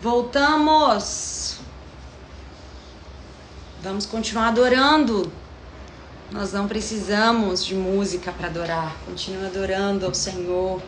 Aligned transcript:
Voltamos. 0.00 1.58
Vamos 3.82 4.06
continuar 4.06 4.48
adorando. 4.48 5.30
Nós 6.30 6.52
não 6.52 6.68
precisamos 6.68 7.64
de 7.64 7.74
música 7.74 8.30
para 8.30 8.46
adorar. 8.46 8.96
Continue 9.06 9.46
adorando 9.46 10.06
ao 10.06 10.14
Senhor, 10.14 10.80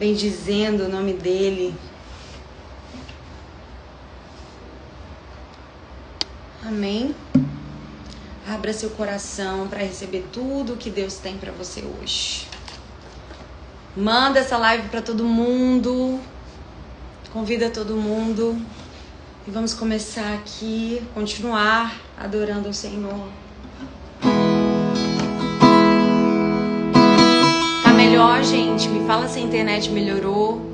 bendizendo 0.00 0.84
o 0.84 0.88
nome 0.88 1.12
dEle. 1.12 1.74
Amém. 6.66 7.14
Abra 8.48 8.72
seu 8.72 8.90
coração 8.90 9.68
para 9.68 9.78
receber 9.78 10.26
tudo 10.32 10.76
que 10.76 10.90
Deus 10.90 11.14
tem 11.18 11.36
para 11.38 11.52
você 11.52 11.82
hoje. 11.82 12.48
Manda 13.96 14.40
essa 14.40 14.56
live 14.56 14.88
para 14.88 15.02
todo 15.02 15.22
mundo. 15.24 16.18
Convida 17.32 17.70
todo 17.70 17.94
mundo. 17.94 18.60
E 19.46 19.50
vamos 19.52 19.72
começar 19.72 20.34
aqui, 20.34 21.00
continuar 21.14 21.94
adorando 22.18 22.68
o 22.68 22.74
Senhor. 22.74 23.28
Tá 27.84 27.92
melhor, 27.92 28.42
gente? 28.42 28.88
Me 28.88 29.06
fala 29.06 29.28
se 29.28 29.38
a 29.38 29.42
internet 29.42 29.90
melhorou. 29.90 30.69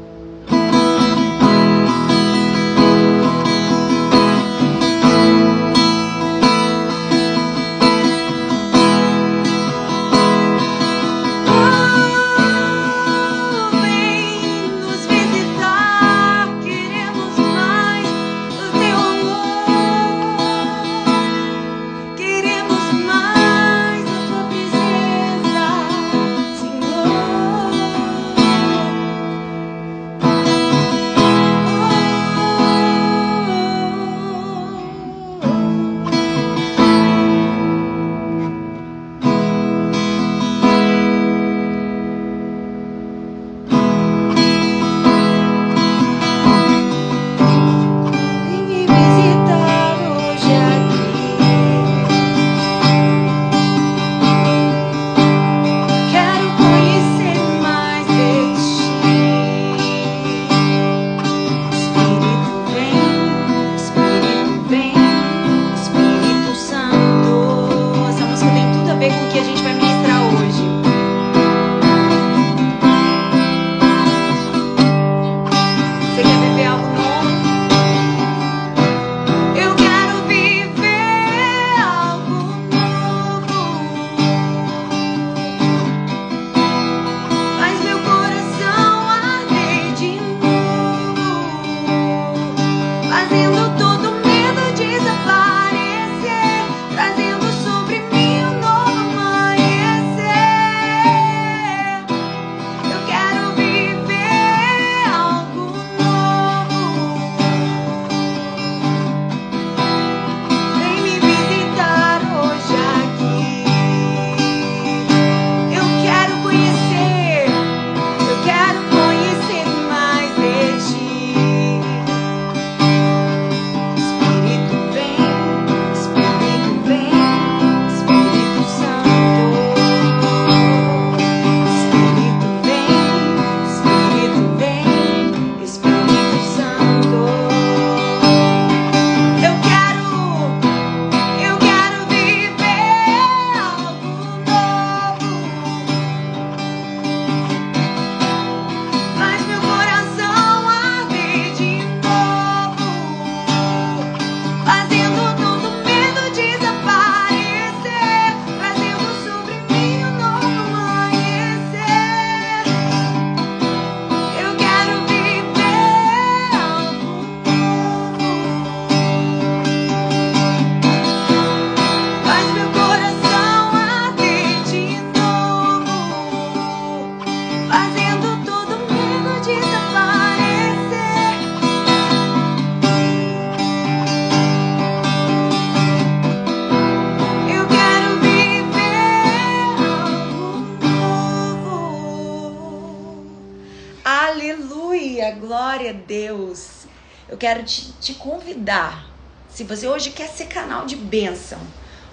Quero 197.47 197.63
te, 197.63 197.93
te 198.01 198.15
convidar. 198.15 199.07
Se 199.49 199.63
você 199.63 199.87
hoje 199.87 200.11
quer 200.11 200.29
ser 200.29 200.47
canal 200.47 200.85
de 200.85 200.97
bênção, 200.97 201.61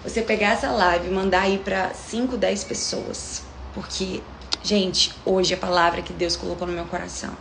você 0.04 0.22
pegar 0.22 0.50
essa 0.50 0.70
live 0.70 1.08
e 1.08 1.12
mandar 1.12 1.42
aí 1.42 1.58
para 1.58 1.92
5, 1.92 2.38
10 2.38 2.64
pessoas. 2.66 3.42
Porque, 3.74 4.22
gente, 4.62 5.12
hoje 5.26 5.56
a 5.56 5.58
palavra 5.58 6.04
que 6.04 6.14
Deus 6.14 6.36
colocou 6.36 6.68
no 6.68 6.74
meu 6.74 6.86
coração 6.86 7.36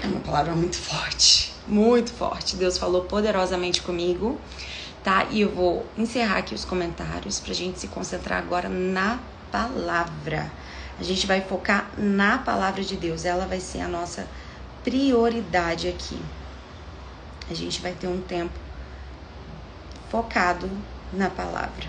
é 0.00 0.06
uma 0.06 0.20
palavra 0.20 0.54
muito 0.54 0.76
forte. 0.76 1.52
Muito 1.66 2.12
forte. 2.12 2.54
Deus 2.54 2.78
falou 2.78 3.02
poderosamente 3.02 3.82
comigo, 3.82 4.40
tá? 5.02 5.26
E 5.32 5.40
eu 5.40 5.50
vou 5.50 5.84
encerrar 5.98 6.38
aqui 6.38 6.54
os 6.54 6.64
comentários 6.64 7.40
pra 7.40 7.52
gente 7.52 7.80
se 7.80 7.88
concentrar 7.88 8.38
agora 8.38 8.68
na 8.68 9.18
palavra. 9.50 10.52
A 11.00 11.02
gente 11.02 11.26
vai 11.26 11.40
focar 11.40 11.90
na 11.98 12.38
palavra 12.38 12.84
de 12.84 12.94
Deus. 12.94 13.24
Ela 13.24 13.44
vai 13.44 13.58
ser 13.58 13.80
a 13.80 13.88
nossa 13.88 14.24
prioridade 14.84 15.88
aqui. 15.88 16.16
A 17.50 17.54
gente 17.54 17.80
vai 17.80 17.92
ter 17.92 18.06
um 18.06 18.20
tempo 18.20 18.58
focado 20.10 20.70
na 21.12 21.28
palavra. 21.28 21.86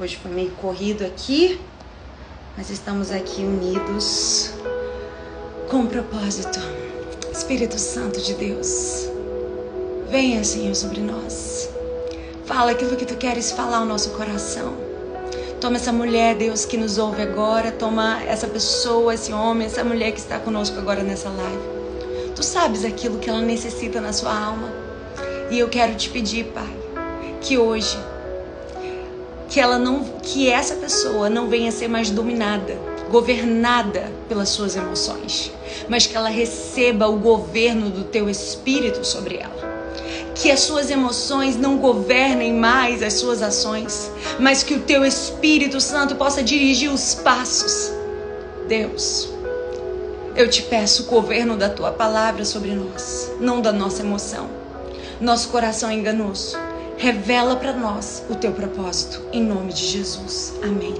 Hoje 0.00 0.16
foi 0.16 0.30
meio 0.30 0.50
corrido 0.52 1.04
aqui, 1.04 1.60
mas 2.56 2.70
estamos 2.70 3.10
aqui 3.10 3.42
unidos 3.42 4.54
com 5.70 5.80
um 5.80 5.86
propósito. 5.86 6.58
Espírito 7.30 7.78
Santo 7.78 8.18
de 8.20 8.34
Deus, 8.34 9.08
venha, 10.08 10.42
Senhor, 10.42 10.74
sobre 10.74 11.00
nós. 11.00 11.79
Fala 12.50 12.72
aquilo 12.72 12.96
que 12.96 13.06
tu 13.06 13.14
queres 13.14 13.52
falar 13.52 13.76
ao 13.76 13.86
nosso 13.86 14.10
coração. 14.10 14.74
Toma 15.60 15.76
essa 15.76 15.92
mulher, 15.92 16.34
Deus, 16.34 16.64
que 16.64 16.76
nos 16.76 16.98
ouve 16.98 17.22
agora. 17.22 17.70
Toma 17.70 18.20
essa 18.24 18.48
pessoa, 18.48 19.14
esse 19.14 19.32
homem, 19.32 19.68
essa 19.68 19.84
mulher 19.84 20.10
que 20.10 20.18
está 20.18 20.36
conosco 20.40 20.76
agora 20.76 21.00
nessa 21.00 21.28
live. 21.28 21.62
Tu 22.34 22.42
sabes 22.42 22.84
aquilo 22.84 23.20
que 23.20 23.30
ela 23.30 23.40
necessita 23.40 24.00
na 24.00 24.12
sua 24.12 24.36
alma. 24.36 24.68
E 25.48 25.60
eu 25.60 25.68
quero 25.68 25.94
te 25.94 26.10
pedir, 26.10 26.46
Pai, 26.46 26.76
que 27.40 27.56
hoje 27.56 27.96
que 29.48 29.60
ela 29.60 29.78
não 29.78 30.02
que 30.20 30.50
essa 30.50 30.74
pessoa 30.74 31.30
não 31.30 31.48
venha 31.48 31.70
ser 31.70 31.86
mais 31.86 32.10
dominada, 32.10 32.76
governada 33.12 34.10
pelas 34.28 34.48
suas 34.48 34.74
emoções, 34.74 35.52
mas 35.88 36.04
que 36.04 36.16
ela 36.16 36.28
receba 36.28 37.06
o 37.06 37.16
governo 37.16 37.90
do 37.90 38.02
teu 38.02 38.28
espírito 38.28 39.06
sobre 39.06 39.36
ela. 39.36 39.59
Que 40.40 40.50
as 40.50 40.60
suas 40.60 40.90
emoções 40.90 41.56
não 41.56 41.76
governem 41.76 42.54
mais 42.54 43.02
as 43.02 43.14
suas 43.14 43.42
ações, 43.42 44.10
mas 44.38 44.62
que 44.62 44.74
o 44.74 44.80
teu 44.80 45.04
Espírito 45.04 45.80
Santo 45.80 46.16
possa 46.16 46.42
dirigir 46.42 46.90
os 46.90 47.14
passos. 47.14 47.92
Deus, 48.66 49.28
eu 50.34 50.48
te 50.48 50.62
peço 50.62 51.02
o 51.02 51.06
governo 51.06 51.56
da 51.56 51.68
tua 51.68 51.92
palavra 51.92 52.44
sobre 52.44 52.72
nós, 52.72 53.30
não 53.38 53.60
da 53.60 53.72
nossa 53.72 54.02
emoção. 54.02 54.48
Nosso 55.20 55.48
coração 55.48 55.90
é 55.90 55.94
enganoso 55.94 56.56
Revela 57.00 57.56
para 57.56 57.72
nós 57.72 58.22
o 58.28 58.34
teu 58.34 58.52
propósito, 58.52 59.22
em 59.32 59.42
nome 59.42 59.72
de 59.72 59.86
Jesus. 59.86 60.52
Amém. 60.62 60.94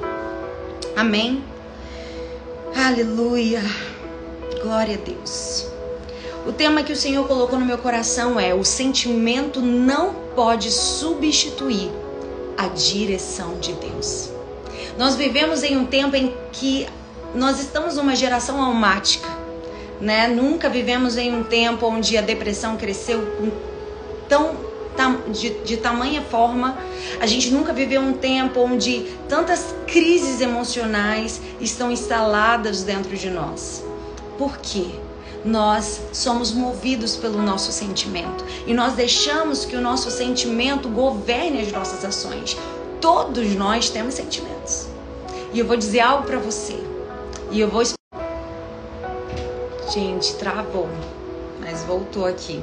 Amém. 0.96 1.44
Aleluia. 2.74 3.60
Glória 4.62 4.94
a 4.94 4.98
Deus. 4.98 5.69
O 6.50 6.52
tema 6.52 6.82
que 6.82 6.92
o 6.92 6.96
Senhor 6.96 7.28
colocou 7.28 7.60
no 7.60 7.64
meu 7.64 7.78
coração 7.78 8.38
é: 8.38 8.52
o 8.52 8.64
sentimento 8.64 9.60
não 9.60 10.12
pode 10.34 10.72
substituir 10.72 11.92
a 12.58 12.66
direção 12.66 13.56
de 13.60 13.72
Deus. 13.74 14.30
Nós 14.98 15.14
vivemos 15.14 15.62
em 15.62 15.76
um 15.76 15.86
tempo 15.86 16.16
em 16.16 16.34
que 16.50 16.88
nós 17.36 17.60
estamos 17.60 17.94
numa 17.94 18.16
geração 18.16 18.60
almática, 18.60 19.28
né? 20.00 20.26
Nunca 20.26 20.68
vivemos 20.68 21.16
em 21.16 21.32
um 21.32 21.44
tempo 21.44 21.86
onde 21.86 22.18
a 22.18 22.20
depressão 22.20 22.76
cresceu 22.76 23.24
tão 24.28 24.56
de, 25.28 25.50
de 25.60 25.76
tamanha 25.76 26.20
forma. 26.20 26.76
A 27.20 27.26
gente 27.26 27.52
nunca 27.52 27.72
viveu 27.72 28.00
um 28.00 28.14
tempo 28.14 28.58
onde 28.58 29.06
tantas 29.28 29.72
crises 29.86 30.40
emocionais 30.40 31.40
estão 31.60 31.92
instaladas 31.92 32.82
dentro 32.82 33.16
de 33.16 33.30
nós. 33.30 33.84
Por 34.36 34.58
quê? 34.58 34.86
Nós 35.44 36.00
somos 36.12 36.52
movidos 36.52 37.16
pelo 37.16 37.42
nosso 37.42 37.72
sentimento 37.72 38.44
e 38.66 38.74
nós 38.74 38.92
deixamos 38.92 39.64
que 39.64 39.74
o 39.74 39.80
nosso 39.80 40.10
sentimento 40.10 40.88
governe 40.88 41.62
as 41.62 41.72
nossas 41.72 42.04
ações. 42.04 42.56
Todos 43.00 43.54
nós 43.54 43.88
temos 43.88 44.14
sentimentos. 44.14 44.86
E 45.52 45.58
eu 45.58 45.66
vou 45.66 45.76
dizer 45.76 46.00
algo 46.00 46.24
para 46.24 46.38
você. 46.38 46.78
E 47.50 47.58
eu 47.58 47.68
vou 47.68 47.82
Gente, 49.92 50.34
travou, 50.34 50.88
mas 51.58 51.82
voltou 51.82 52.24
aqui. 52.24 52.62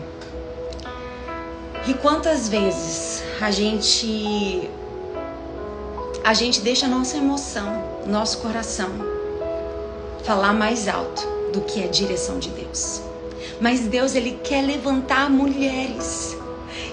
E 1.86 1.94
quantas 1.96 2.48
vezes 2.48 3.24
a 3.42 3.52
gente 3.52 4.70
a 6.24 6.34
gente 6.34 6.62
deixa 6.62 6.86
a 6.86 6.90
nossa 6.90 7.18
emoção, 7.18 7.84
nosso 8.06 8.38
coração 8.38 8.90
falar 10.24 10.54
mais 10.54 10.88
alto 10.88 11.37
do 11.52 11.62
que 11.62 11.84
a 11.84 11.88
direção 11.88 12.40
de 12.40 12.50
Deus. 12.50 13.02
Mas 13.60 13.82
Deus 13.82 14.16
ele 14.16 14.40
quer 14.44 14.62
levantar 14.62 15.30
mulheres 15.30 16.38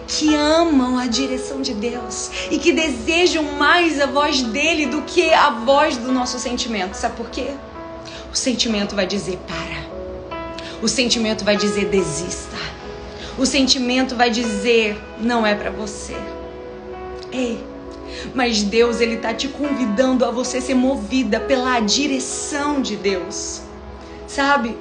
que 0.07 0.35
amam 0.35 0.99
a 0.99 1.07
direção 1.07 1.61
de 1.61 1.75
Deus 1.75 2.31
e 2.51 2.59
que 2.59 2.73
desejam 2.73 3.43
mais 3.59 4.01
a 4.01 4.07
voz 4.07 4.43
dele 4.43 4.87
do 4.87 5.03
que 5.03 5.33
a 5.33 5.51
voz 5.51 5.97
do 5.97 6.13
nosso 6.13 6.39
sentimento. 6.39 6.95
Sabe 6.95 7.17
por 7.17 7.31
quê? 7.31 7.49
O 8.33 8.37
sentimento 8.37 8.95
vai 8.95 9.07
dizer 9.07 9.39
para. 9.47 9.85
O 10.83 10.89
sentimento 10.89 11.45
vai 11.45 11.57
dizer 11.57 11.87
desista. 11.87 12.57
O 13.39 13.47
sentimento 13.47 14.15
vai 14.15 14.31
dizer: 14.31 14.97
não 15.19 15.47
é 15.47 15.55
para 15.55 15.71
você. 15.71 16.17
Ei, 17.33 17.63
mas 18.35 18.63
Deus 18.63 19.01
ele 19.01 19.17
tá 19.17 19.35
te 19.35 19.49
convidando 19.49 20.25
a 20.25 20.31
você 20.31 20.61
ser 20.61 20.75
movida 20.75 21.41
pela 21.41 21.81
direção 21.81 22.81
de 22.81 22.97
Deus. 22.97 23.64
Sabe? 24.27 24.77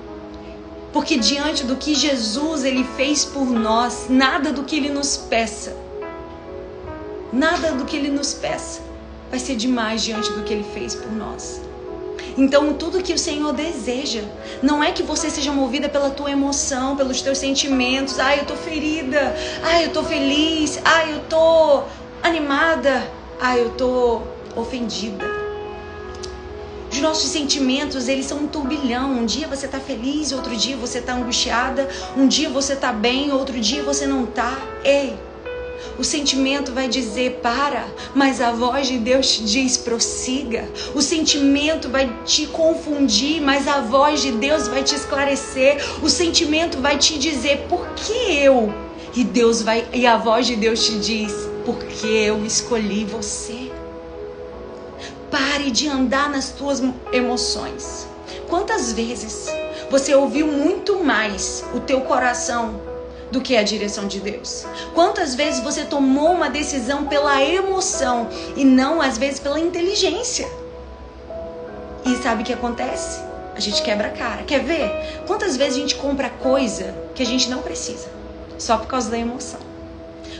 Porque 0.91 1.17
diante 1.17 1.63
do 1.63 1.75
que 1.75 1.95
Jesus 1.95 2.63
ele 2.63 2.83
fez 2.95 3.25
por 3.25 3.45
nós, 3.49 4.05
nada 4.09 4.53
do 4.53 4.63
que 4.63 4.75
ele 4.75 4.89
nos 4.89 5.17
peça, 5.17 5.75
nada 7.31 7.71
do 7.71 7.83
que 7.83 7.95
ele 7.95 8.09
nos 8.09 8.33
peça 8.33 8.81
vai 9.29 9.39
ser 9.39 9.55
demais 9.55 10.03
diante 10.03 10.31
do 10.31 10.43
que 10.43 10.53
ele 10.53 10.65
fez 10.73 10.93
por 10.93 11.11
nós. 11.11 11.59
Então, 12.37 12.73
tudo 12.73 13.01
que 13.01 13.13
o 13.13 13.17
Senhor 13.17 13.51
deseja 13.53 14.21
não 14.61 14.83
é 14.83 14.91
que 14.91 15.03
você 15.03 15.29
seja 15.29 15.51
movida 15.51 15.89
pela 15.89 16.09
tua 16.09 16.31
emoção, 16.31 16.95
pelos 16.95 17.21
teus 17.21 17.37
sentimentos. 17.37 18.19
Ai, 18.19 18.39
eu 18.39 18.45
tô 18.45 18.55
ferida. 18.55 19.35
Ai, 19.63 19.85
eu 19.85 19.89
tô 19.91 20.03
feliz. 20.03 20.79
Ai, 20.85 21.13
eu 21.13 21.19
tô 21.21 21.83
animada. 22.23 23.03
Ai, 23.39 23.61
eu 23.61 23.71
tô 23.71 24.21
ofendida. 24.55 25.42
Os 26.93 27.01
nossos 27.01 27.31
sentimentos, 27.31 28.07
eles 28.07 28.27
são 28.27 28.37
um 28.37 28.47
turbilhão. 28.47 29.13
Um 29.13 29.25
dia 29.25 29.47
você 29.47 29.67
tá 29.67 29.79
feliz, 29.79 30.31
outro 30.31 30.55
dia 30.55 30.77
você 30.77 31.01
tá 31.01 31.15
angustiada, 31.15 31.89
um 32.15 32.27
dia 32.27 32.49
você 32.49 32.75
tá 32.75 32.93
bem, 32.93 33.31
outro 33.31 33.59
dia 33.59 33.81
você 33.81 34.05
não 34.05 34.27
tá. 34.27 34.55
Ei, 34.83 35.17
o 35.97 36.03
sentimento 36.03 36.71
vai 36.71 36.87
dizer 36.87 37.39
para, 37.41 37.87
mas 38.13 38.39
a 38.39 38.51
voz 38.51 38.87
de 38.87 38.99
Deus 38.99 39.27
te 39.27 39.43
diz 39.43 39.75
prossiga. 39.75 40.69
O 40.93 41.01
sentimento 41.01 41.89
vai 41.89 42.15
te 42.25 42.45
confundir, 42.45 43.41
mas 43.41 43.67
a 43.67 43.81
voz 43.81 44.21
de 44.21 44.31
Deus 44.31 44.67
vai 44.67 44.83
te 44.83 44.93
esclarecer. 44.93 45.83
O 46.03 46.09
sentimento 46.09 46.77
vai 46.77 46.99
te 46.99 47.17
dizer 47.17 47.65
por 47.67 47.87
que 47.95 48.37
eu? 48.37 48.71
E 49.15 49.23
Deus 49.23 49.63
vai 49.63 49.83
e 49.91 50.05
a 50.05 50.15
voz 50.15 50.45
de 50.45 50.55
Deus 50.55 50.85
te 50.85 50.99
diz 50.99 51.33
porque 51.65 52.05
eu 52.05 52.45
escolhi 52.45 53.03
você. 53.03 53.62
Pare 55.33 55.71
de 55.71 55.87
andar 55.87 56.29
nas 56.29 56.51
tuas 56.51 56.79
emoções. 57.11 58.07
Quantas 58.47 58.93
vezes 58.93 59.49
você 59.89 60.13
ouviu 60.13 60.45
muito 60.45 61.03
mais 61.03 61.65
o 61.73 61.79
teu 61.79 62.01
coração 62.01 62.79
do 63.31 63.41
que 63.41 63.57
a 63.57 63.63
direção 63.63 64.07
de 64.07 64.19
Deus. 64.19 64.63
Quantas 64.93 65.33
vezes 65.33 65.63
você 65.63 65.85
tomou 65.85 66.33
uma 66.33 66.51
decisão 66.51 67.05
pela 67.05 67.41
emoção 67.41 68.29
e 68.55 68.63
não 68.63 69.01
às 69.01 69.17
vezes 69.17 69.39
pela 69.39 69.59
inteligência? 69.59 70.47
E 72.05 72.15
sabe 72.17 72.43
o 72.43 72.45
que 72.45 72.53
acontece? 72.53 73.19
A 73.55 73.59
gente 73.59 73.81
quebra 73.81 74.09
a 74.09 74.11
cara. 74.11 74.43
Quer 74.43 74.59
ver? 74.63 75.23
Quantas 75.25 75.57
vezes 75.57 75.77
a 75.77 75.79
gente 75.79 75.95
compra 75.95 76.29
coisa 76.29 76.93
que 77.15 77.23
a 77.23 77.25
gente 77.25 77.49
não 77.49 77.63
precisa 77.63 78.07
só 78.59 78.77
por 78.77 78.85
causa 78.85 79.09
da 79.09 79.17
emoção? 79.17 79.72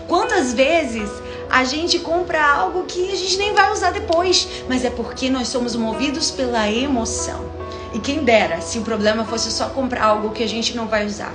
Quantas 0.08 0.54
vezes 0.54 1.10
a 1.50 1.64
gente 1.64 2.00
compra 2.00 2.44
algo 2.44 2.84
que 2.84 3.12
a 3.12 3.16
gente 3.16 3.38
nem 3.38 3.54
vai 3.54 3.72
usar 3.72 3.92
depois, 3.92 4.48
mas 4.68 4.84
é 4.84 4.90
porque 4.90 5.30
nós 5.30 5.48
somos 5.48 5.76
movidos 5.76 6.32
pela 6.32 6.70
emoção. 6.70 7.46
E 7.94 8.00
quem 8.00 8.24
dera 8.24 8.60
se 8.60 8.80
o 8.80 8.82
problema 8.82 9.24
fosse 9.24 9.52
só 9.52 9.70
comprar 9.70 10.04
algo 10.06 10.32
que 10.32 10.44
a 10.44 10.48
gente 10.48 10.76
não 10.76 10.88
vai 10.88 11.06
usar. 11.06 11.34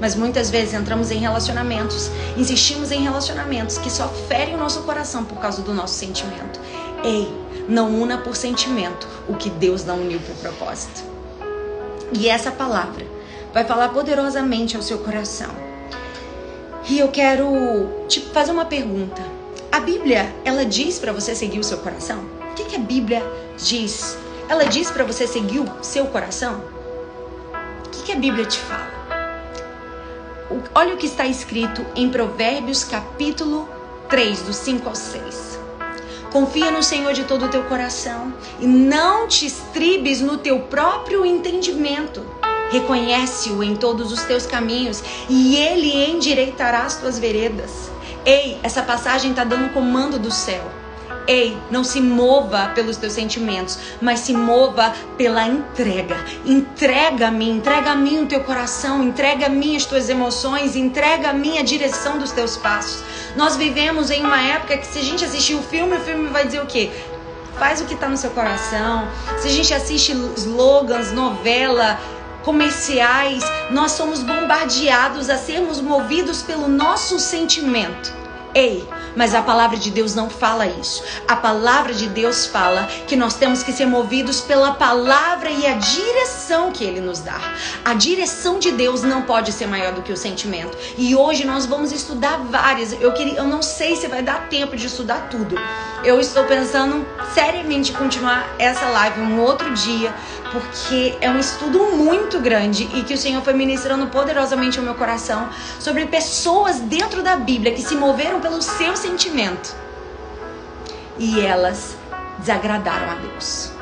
Mas 0.00 0.14
muitas 0.14 0.50
vezes 0.50 0.74
entramos 0.74 1.10
em 1.10 1.18
relacionamentos, 1.18 2.10
insistimos 2.36 2.90
em 2.90 3.02
relacionamentos 3.02 3.78
que 3.78 3.90
só 3.90 4.08
ferem 4.08 4.54
o 4.54 4.58
nosso 4.58 4.82
coração 4.82 5.24
por 5.24 5.38
causa 5.38 5.62
do 5.62 5.74
nosso 5.74 5.94
sentimento. 5.94 6.58
Ei, 7.04 7.30
não 7.68 7.90
una 8.00 8.18
por 8.18 8.34
sentimento 8.34 9.06
o 9.28 9.34
que 9.34 9.50
Deus 9.50 9.84
não 9.84 10.00
uniu 10.00 10.20
por 10.20 10.34
propósito. 10.36 11.02
E 12.12 12.28
essa 12.28 12.50
palavra 12.50 13.06
vai 13.52 13.64
falar 13.64 13.90
poderosamente 13.90 14.76
ao 14.76 14.82
seu 14.82 14.98
coração. 14.98 15.71
E 16.88 16.98
eu 16.98 17.08
quero 17.08 18.06
te 18.08 18.20
fazer 18.20 18.50
uma 18.50 18.64
pergunta. 18.64 19.22
A 19.70 19.80
Bíblia, 19.80 20.34
ela 20.44 20.64
diz 20.64 20.98
para 20.98 21.12
você 21.12 21.34
seguir 21.34 21.58
o 21.58 21.64
seu 21.64 21.78
coração? 21.78 22.24
O 22.50 22.54
que, 22.54 22.64
que 22.64 22.76
a 22.76 22.80
Bíblia 22.80 23.22
diz? 23.56 24.18
Ela 24.48 24.64
diz 24.64 24.90
para 24.90 25.04
você 25.04 25.26
seguir 25.26 25.60
o 25.60 25.82
seu 25.82 26.06
coração? 26.06 26.62
O 27.86 27.90
que, 27.90 28.02
que 28.02 28.12
a 28.12 28.16
Bíblia 28.16 28.44
te 28.44 28.58
fala? 28.58 29.02
olha 30.74 30.94
o 30.94 30.98
que 30.98 31.06
está 31.06 31.26
escrito 31.26 31.84
em 31.96 32.10
Provérbios 32.10 32.84
capítulo 32.84 33.66
3, 34.08 34.42
do 34.42 34.52
5 34.52 34.88
ao 34.88 34.94
6. 34.94 35.58
Confia 36.30 36.70
no 36.70 36.82
Senhor 36.82 37.12
de 37.12 37.24
todo 37.24 37.46
o 37.46 37.48
teu 37.48 37.62
coração 37.64 38.34
e 38.58 38.66
não 38.66 39.28
te 39.28 39.46
estribes 39.46 40.20
no 40.20 40.38
teu 40.38 40.60
próprio 40.60 41.24
entendimento. 41.24 42.22
Reconhece-o 42.72 43.62
em 43.62 43.76
todos 43.76 44.10
os 44.10 44.22
teus 44.22 44.46
caminhos 44.46 45.04
e 45.28 45.56
ele 45.56 45.92
endireitará 46.10 46.80
as 46.80 46.96
tuas 46.96 47.18
veredas. 47.18 47.90
Ei, 48.24 48.58
essa 48.62 48.82
passagem 48.82 49.30
está 49.30 49.44
dando 49.44 49.72
comando 49.74 50.18
do 50.18 50.30
céu. 50.30 50.64
Ei, 51.26 51.56
não 51.70 51.84
se 51.84 52.00
mova 52.00 52.72
pelos 52.74 52.96
teus 52.96 53.12
sentimentos, 53.12 53.78
mas 54.00 54.20
se 54.20 54.32
mova 54.32 54.92
pela 55.16 55.46
entrega. 55.46 56.16
Entrega 56.44 57.28
a 57.28 57.30
mim, 57.30 57.58
entrega 57.58 57.92
a 57.92 57.96
mim 57.96 58.22
o 58.22 58.26
teu 58.26 58.40
coração, 58.40 59.02
entrega 59.02 59.46
a 59.46 59.48
mim 59.48 59.76
as 59.76 59.84
tuas 59.84 60.08
emoções, 60.08 60.74
entrega 60.74 61.30
a 61.30 61.32
mim 61.32 61.58
a 61.58 61.62
direção 61.62 62.18
dos 62.18 62.32
teus 62.32 62.56
passos. 62.56 63.04
Nós 63.36 63.56
vivemos 63.56 64.10
em 64.10 64.24
uma 64.24 64.40
época 64.42 64.76
que 64.78 64.86
se 64.86 64.98
a 64.98 65.02
gente 65.02 65.24
assistir 65.24 65.54
o 65.54 65.62
filme, 65.62 65.96
o 65.96 66.00
filme 66.00 66.28
vai 66.28 66.44
dizer 66.44 66.60
o 66.60 66.66
quê? 66.66 66.90
Faz 67.56 67.80
o 67.80 67.84
que 67.84 67.94
está 67.94 68.08
no 68.08 68.16
seu 68.16 68.30
coração. 68.30 69.06
Se 69.38 69.46
a 69.46 69.50
gente 69.50 69.72
assiste 69.72 70.12
slogans, 70.36 71.12
novela, 71.12 72.00
comerciais, 72.42 73.42
nós 73.70 73.92
somos 73.92 74.22
bombardeados 74.22 75.30
a 75.30 75.36
sermos 75.36 75.80
movidos 75.80 76.42
pelo 76.42 76.68
nosso 76.68 77.18
sentimento. 77.18 78.22
Ei, 78.54 78.86
mas 79.16 79.34
a 79.34 79.40
palavra 79.40 79.78
de 79.78 79.90
Deus 79.90 80.14
não 80.14 80.28
fala 80.28 80.66
isso. 80.66 81.02
A 81.26 81.34
palavra 81.34 81.94
de 81.94 82.06
Deus 82.08 82.44
fala 82.44 82.84
que 83.06 83.16
nós 83.16 83.34
temos 83.34 83.62
que 83.62 83.72
ser 83.72 83.86
movidos 83.86 84.42
pela 84.42 84.74
palavra 84.74 85.50
e 85.50 85.66
a 85.66 85.74
direção 85.74 86.70
que 86.70 86.84
ele 86.84 87.00
nos 87.00 87.20
dá. 87.20 87.40
A 87.82 87.94
direção 87.94 88.58
de 88.58 88.70
Deus 88.70 89.02
não 89.02 89.22
pode 89.22 89.52
ser 89.52 89.66
maior 89.66 89.94
do 89.94 90.02
que 90.02 90.12
o 90.12 90.16
sentimento. 90.16 90.76
E 90.98 91.16
hoje 91.16 91.46
nós 91.46 91.64
vamos 91.64 91.92
estudar 91.92 92.38
várias. 92.44 92.92
Eu 93.00 93.12
queria, 93.12 93.38
eu 93.38 93.44
não 93.44 93.62
sei 93.62 93.96
se 93.96 94.06
vai 94.06 94.22
dar 94.22 94.48
tempo 94.48 94.76
de 94.76 94.86
estudar 94.86 95.28
tudo. 95.30 95.56
Eu 96.04 96.20
estou 96.20 96.44
pensando 96.44 97.06
seriamente 97.32 97.92
em 97.92 97.94
continuar 97.94 98.46
essa 98.58 98.86
live 98.86 99.20
um 99.20 99.40
outro 99.40 99.72
dia, 99.72 100.14
porque 100.52 101.16
é 101.20 101.30
um 101.30 101.38
estudo 101.38 101.96
muito 101.96 102.38
grande 102.38 102.84
e 102.94 103.02
que 103.02 103.14
o 103.14 103.18
Senhor 103.18 103.42
foi 103.42 103.54
ministrando 103.54 104.06
poderosamente 104.08 104.78
ao 104.78 104.84
meu 104.84 104.94
coração 104.94 105.48
sobre 105.80 106.04
pessoas 106.06 106.78
dentro 106.78 107.22
da 107.22 107.36
Bíblia 107.36 107.72
que 107.72 107.80
se 107.80 107.94
moveram 107.94 108.40
pelo 108.40 108.60
seu 108.60 108.94
sentimento 108.94 109.74
e 111.18 111.40
elas 111.40 111.96
desagradaram 112.38 113.10
a 113.10 113.14
Deus. 113.14 113.72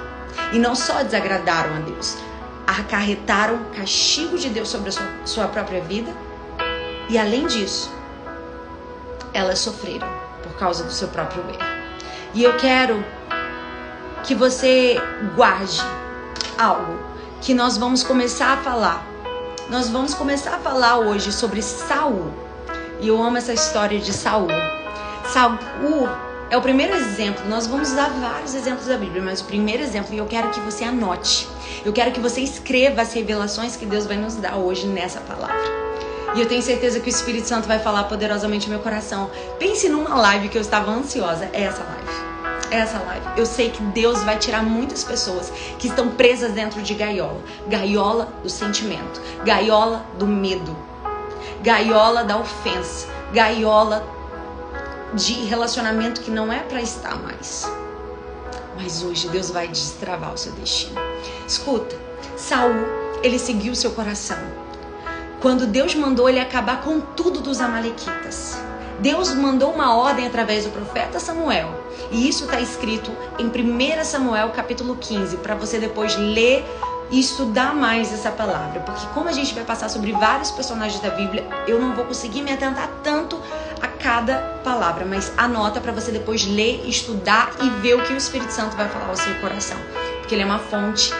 E 0.52 0.58
não 0.58 0.74
só 0.74 1.02
desagradaram 1.02 1.76
a 1.76 1.80
Deus, 1.80 2.16
acarretaram 2.66 3.58
castigo 3.76 4.38
de 4.38 4.48
Deus 4.48 4.68
sobre 4.68 4.90
a 4.90 4.92
sua, 4.92 5.10
sua 5.24 5.48
própria 5.48 5.80
vida 5.80 6.12
e 7.08 7.18
além 7.18 7.46
disso, 7.46 7.92
elas 9.34 9.58
sofreram 9.58 10.08
por 10.42 10.52
causa 10.52 10.84
do 10.84 10.92
seu 10.92 11.08
próprio 11.08 11.42
erro. 11.48 11.80
E 12.32 12.44
eu 12.44 12.56
quero 12.56 13.04
que 14.22 14.34
você 14.34 14.96
guarde 15.34 15.80
algo 16.60 16.98
que 17.40 17.54
nós 17.54 17.78
vamos 17.78 18.02
começar 18.02 18.52
a 18.52 18.56
falar. 18.58 19.06
Nós 19.70 19.88
vamos 19.88 20.12
começar 20.12 20.56
a 20.56 20.58
falar 20.58 20.98
hoje 20.98 21.32
sobre 21.32 21.62
Saul. 21.62 22.30
E 23.00 23.08
eu 23.08 23.22
amo 23.22 23.38
essa 23.38 23.54
história 23.54 23.98
de 23.98 24.12
Saul. 24.12 24.48
Saul 25.32 26.08
é 26.50 26.56
o 26.58 26.60
primeiro 26.60 26.94
exemplo. 26.94 27.48
Nós 27.48 27.66
vamos 27.66 27.90
usar 27.90 28.10
vários 28.20 28.54
exemplos 28.54 28.86
da 28.86 28.98
Bíblia, 28.98 29.22
mas 29.22 29.40
o 29.40 29.44
primeiro 29.44 29.82
exemplo, 29.82 30.14
e 30.14 30.18
eu 30.18 30.26
quero 30.26 30.50
que 30.50 30.60
você 30.60 30.84
anote. 30.84 31.48
Eu 31.82 31.94
quero 31.94 32.12
que 32.12 32.20
você 32.20 32.42
escreva 32.42 33.00
as 33.00 33.14
revelações 33.14 33.74
que 33.74 33.86
Deus 33.86 34.04
vai 34.04 34.18
nos 34.18 34.34
dar 34.34 34.56
hoje 34.56 34.86
nessa 34.86 35.20
palavra. 35.20 35.80
E 36.34 36.40
eu 36.40 36.46
tenho 36.46 36.62
certeza 36.62 37.00
que 37.00 37.08
o 37.08 37.10
Espírito 37.10 37.48
Santo 37.48 37.66
vai 37.66 37.78
falar 37.78 38.04
poderosamente 38.04 38.68
no 38.68 38.74
meu 38.74 38.82
coração. 38.82 39.30
Pense 39.58 39.88
numa 39.88 40.14
live 40.14 40.48
que 40.50 40.58
eu 40.58 40.62
estava 40.62 40.90
ansiosa. 40.90 41.48
É 41.54 41.62
essa 41.62 41.82
live 41.82 42.29
essa 42.70 42.98
live. 42.98 43.26
Eu 43.36 43.44
sei 43.44 43.70
que 43.70 43.82
Deus 43.82 44.22
vai 44.22 44.38
tirar 44.38 44.62
muitas 44.62 45.04
pessoas 45.04 45.52
que 45.78 45.88
estão 45.88 46.10
presas 46.10 46.52
dentro 46.52 46.80
de 46.82 46.94
gaiola 46.94 47.40
gaiola 47.66 48.32
do 48.42 48.48
sentimento, 48.48 49.20
gaiola 49.44 50.04
do 50.18 50.26
medo, 50.26 50.76
gaiola 51.62 52.24
da 52.24 52.38
ofensa, 52.38 53.08
gaiola 53.32 54.06
de 55.14 55.32
relacionamento 55.44 56.20
que 56.20 56.30
não 56.30 56.52
é 56.52 56.60
para 56.60 56.80
estar 56.80 57.16
mais. 57.20 57.70
Mas 58.76 59.02
hoje 59.02 59.28
Deus 59.28 59.50
vai 59.50 59.68
destravar 59.68 60.32
o 60.32 60.38
seu 60.38 60.52
destino. 60.52 60.98
Escuta, 61.46 61.96
Saul, 62.36 62.74
ele 63.22 63.38
seguiu 63.38 63.74
seu 63.74 63.90
coração. 63.90 64.38
Quando 65.40 65.66
Deus 65.66 65.94
mandou 65.94 66.28
ele 66.28 66.38
acabar 66.38 66.82
com 66.82 67.00
tudo 67.00 67.40
dos 67.40 67.60
amalequitas. 67.60 68.58
Deus 69.00 69.34
mandou 69.34 69.72
uma 69.72 69.96
ordem 69.96 70.26
através 70.26 70.64
do 70.64 70.70
profeta 70.70 71.18
Samuel 71.18 71.79
e 72.10 72.28
isso 72.28 72.44
está 72.44 72.60
escrito 72.60 73.10
em 73.38 73.46
1 73.46 74.04
Samuel 74.04 74.50
capítulo 74.50 74.96
15, 74.96 75.38
para 75.38 75.54
você 75.54 75.78
depois 75.78 76.16
ler 76.16 76.64
e 77.10 77.18
estudar 77.18 77.74
mais 77.74 78.12
essa 78.12 78.30
palavra. 78.30 78.80
Porque 78.80 79.06
como 79.14 79.28
a 79.28 79.32
gente 79.32 79.54
vai 79.54 79.64
passar 79.64 79.88
sobre 79.88 80.12
vários 80.12 80.50
personagens 80.50 81.00
da 81.00 81.10
Bíblia, 81.10 81.46
eu 81.66 81.80
não 81.80 81.94
vou 81.94 82.04
conseguir 82.04 82.42
me 82.42 82.52
atentar 82.52 82.88
tanto 83.02 83.40
a 83.80 83.88
cada 83.88 84.38
palavra, 84.64 85.04
mas 85.04 85.32
anota 85.36 85.80
para 85.80 85.92
você 85.92 86.10
depois 86.12 86.46
ler, 86.46 86.88
estudar 86.88 87.52
e 87.60 87.68
ver 87.80 87.94
o 87.94 88.02
que 88.04 88.12
o 88.12 88.16
Espírito 88.16 88.52
Santo 88.52 88.76
vai 88.76 88.88
falar 88.88 89.08
ao 89.08 89.16
seu 89.16 89.34
coração. 89.40 89.78
Porque 90.20 90.34
ele 90.34 90.42
é 90.42 90.46
uma 90.46 90.58
fonte 90.58 91.12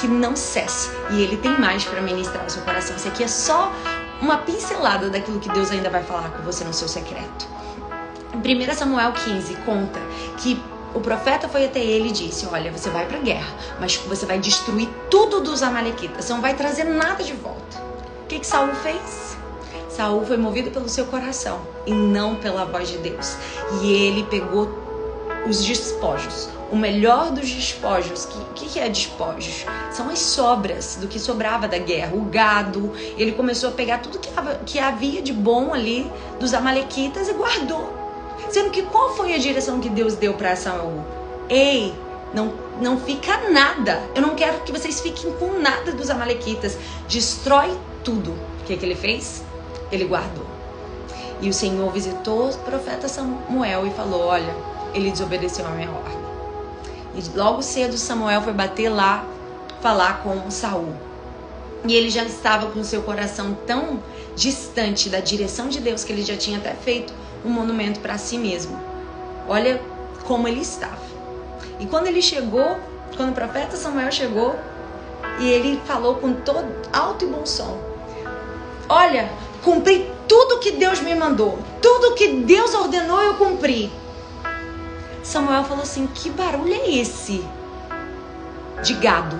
que 0.00 0.06
não 0.06 0.36
cessa 0.36 0.90
e 1.10 1.22
ele 1.22 1.36
tem 1.36 1.58
mais 1.58 1.84
para 1.84 2.00
ministrar 2.02 2.42
ao 2.42 2.50
seu 2.50 2.62
coração. 2.62 2.96
Isso 2.96 3.08
aqui 3.08 3.22
é 3.22 3.28
só 3.28 3.72
uma 4.20 4.38
pincelada 4.38 5.08
daquilo 5.08 5.38
que 5.38 5.48
Deus 5.50 5.70
ainda 5.70 5.90
vai 5.90 6.02
falar 6.02 6.30
com 6.30 6.42
você 6.42 6.64
no 6.64 6.72
seu 6.72 6.88
secreto. 6.88 7.46
1 8.46 8.74
Samuel 8.74 9.12
15 9.12 9.56
conta 9.64 10.00
que 10.38 10.60
o 10.94 11.00
profeta 11.00 11.48
foi 11.48 11.64
até 11.64 11.80
ele 11.80 12.10
e 12.10 12.12
disse: 12.12 12.46
Olha, 12.46 12.70
você 12.70 12.88
vai 12.90 13.04
para 13.06 13.18
a 13.18 13.20
guerra, 13.20 13.52
mas 13.80 13.96
você 13.96 14.24
vai 14.24 14.38
destruir 14.38 14.88
tudo 15.10 15.40
dos 15.40 15.62
Amalequitas, 15.62 16.24
você 16.24 16.32
não 16.32 16.40
vai 16.40 16.54
trazer 16.54 16.84
nada 16.84 17.24
de 17.24 17.32
volta. 17.32 17.78
O 18.22 18.26
que, 18.28 18.38
que 18.38 18.46
Saul 18.46 18.72
fez? 18.76 19.36
Saul 19.88 20.24
foi 20.24 20.36
movido 20.36 20.70
pelo 20.70 20.88
seu 20.88 21.06
coração 21.06 21.60
e 21.86 21.92
não 21.92 22.36
pela 22.36 22.64
voz 22.64 22.88
de 22.88 22.98
Deus. 22.98 23.36
E 23.82 23.92
ele 23.92 24.24
pegou 24.24 24.68
os 25.48 25.64
despojos, 25.64 26.48
o 26.70 26.76
melhor 26.76 27.30
dos 27.30 27.50
despojos. 27.50 28.26
O 28.26 28.54
que, 28.54 28.66
que 28.66 28.78
é 28.78 28.88
despojos? 28.88 29.64
São 29.90 30.08
as 30.08 30.18
sobras 30.18 30.96
do 31.00 31.08
que 31.08 31.18
sobrava 31.18 31.66
da 31.66 31.78
guerra, 31.78 32.14
o 32.14 32.22
gado. 32.22 32.92
Ele 33.16 33.32
começou 33.32 33.70
a 33.70 33.72
pegar 33.72 33.98
tudo 33.98 34.18
que, 34.18 34.30
que 34.66 34.78
havia 34.78 35.22
de 35.22 35.32
bom 35.32 35.72
ali 35.72 36.10
dos 36.38 36.54
Amalequitas 36.54 37.28
e 37.28 37.32
guardou 37.32 37.95
Sendo 38.50 38.70
que 38.70 38.82
qual 38.82 39.14
foi 39.14 39.34
a 39.34 39.38
direção 39.38 39.80
que 39.80 39.88
Deus 39.88 40.14
deu 40.14 40.34
para 40.34 40.56
Saul? 40.56 41.04
Ei, 41.48 41.94
não, 42.32 42.52
não 42.80 42.98
fica 42.98 43.50
nada. 43.50 44.02
Eu 44.14 44.22
não 44.22 44.34
quero 44.34 44.60
que 44.60 44.72
vocês 44.72 45.00
fiquem 45.00 45.32
com 45.32 45.58
nada 45.58 45.92
dos 45.92 46.10
amalequitas. 46.10 46.76
Destrói 47.08 47.76
tudo. 48.04 48.32
O 48.60 48.64
que, 48.64 48.76
que 48.76 48.84
ele 48.84 48.94
fez? 48.94 49.42
Ele 49.90 50.04
guardou. 50.04 50.46
E 51.40 51.48
o 51.48 51.52
Senhor 51.52 51.90
visitou 51.92 52.48
o 52.48 52.58
profeta 52.58 53.08
Samuel 53.08 53.86
e 53.86 53.90
falou: 53.90 54.26
Olha, 54.26 54.54
ele 54.94 55.10
desobedeceu 55.10 55.66
a 55.66 55.70
minha 55.70 55.90
ordem. 55.90 56.16
E 57.14 57.36
logo 57.36 57.62
cedo 57.62 57.96
Samuel 57.96 58.42
foi 58.42 58.52
bater 58.52 58.88
lá, 58.88 59.26
falar 59.80 60.22
com 60.22 60.50
Saul. 60.50 60.94
E 61.86 61.94
ele 61.94 62.10
já 62.10 62.24
estava 62.24 62.70
com 62.70 62.82
seu 62.82 63.02
coração 63.02 63.56
tão 63.66 64.02
distante 64.34 65.08
da 65.08 65.20
direção 65.20 65.68
de 65.68 65.80
Deus 65.80 66.04
que 66.04 66.12
ele 66.12 66.22
já 66.22 66.36
tinha 66.36 66.58
até 66.58 66.74
feito 66.74 67.12
um 67.46 67.50
monumento 67.50 68.00
para 68.00 68.18
si 68.18 68.36
mesmo. 68.36 68.78
Olha 69.48 69.80
como 70.24 70.48
ele 70.48 70.60
estava. 70.60 71.06
E 71.78 71.86
quando 71.86 72.06
ele 72.06 72.20
chegou, 72.20 72.78
quando 73.16 73.30
o 73.30 73.34
profeta 73.34 73.76
Samuel 73.76 74.10
chegou, 74.10 74.56
e 75.38 75.48
ele 75.48 75.80
falou 75.84 76.16
com 76.16 76.32
todo 76.32 76.66
alto 76.92 77.24
e 77.24 77.28
bom 77.28 77.46
som: 77.46 77.78
Olha, 78.88 79.30
cumpri 79.62 80.10
tudo 80.26 80.58
que 80.58 80.72
Deus 80.72 81.00
me 81.00 81.14
mandou, 81.14 81.58
tudo 81.80 82.14
que 82.14 82.28
Deus 82.28 82.74
ordenou 82.74 83.20
eu 83.20 83.34
cumpri. 83.34 83.92
Samuel 85.22 85.64
falou 85.64 85.82
assim: 85.82 86.06
Que 86.08 86.30
barulho 86.30 86.72
é 86.72 86.90
esse 86.90 87.44
de 88.82 88.94
gado? 88.94 89.38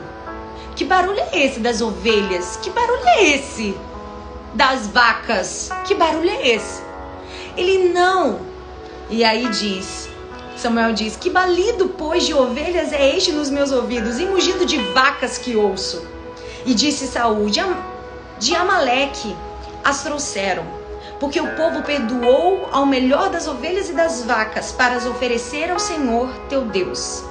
Que 0.74 0.84
barulho 0.84 1.20
é 1.32 1.38
esse 1.38 1.60
das 1.60 1.80
ovelhas? 1.80 2.58
Que 2.62 2.70
barulho 2.70 3.06
é 3.06 3.24
esse 3.24 3.76
das 4.52 4.86
vacas? 4.86 5.70
Que 5.86 5.94
barulho 5.94 6.28
é 6.28 6.48
esse? 6.48 6.85
Ele 7.56 7.88
não. 7.88 8.40
E 9.08 9.24
aí 9.24 9.48
diz, 9.48 10.08
Samuel 10.56 10.92
diz: 10.92 11.16
Que 11.16 11.30
balido, 11.30 11.88
pois, 11.90 12.24
de 12.24 12.34
ovelhas 12.34 12.92
é 12.92 13.16
este 13.16 13.32
nos 13.32 13.50
meus 13.50 13.70
ouvidos, 13.70 14.18
e 14.18 14.26
mugido 14.26 14.64
de 14.66 14.78
vacas 14.92 15.38
que 15.38 15.56
ouço. 15.56 16.06
E 16.64 16.74
disse 16.74 17.06
Saul: 17.06 17.48
De, 17.48 17.60
Am 17.60 17.76
de 18.38 18.54
Amaleque 18.54 19.34
as 19.84 20.02
trouxeram, 20.02 20.64
porque 21.20 21.40
o 21.40 21.54
povo 21.54 21.82
perdoou 21.82 22.68
ao 22.72 22.84
melhor 22.84 23.30
das 23.30 23.46
ovelhas 23.46 23.88
e 23.88 23.92
das 23.92 24.24
vacas 24.24 24.72
para 24.72 24.96
as 24.96 25.06
oferecer 25.06 25.70
ao 25.70 25.78
Senhor 25.78 26.28
teu 26.48 26.62
Deus. 26.62 27.22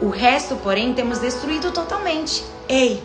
O 0.00 0.08
resto, 0.08 0.54
porém, 0.56 0.94
temos 0.94 1.18
destruído 1.18 1.72
totalmente. 1.72 2.44
Ei, 2.68 3.02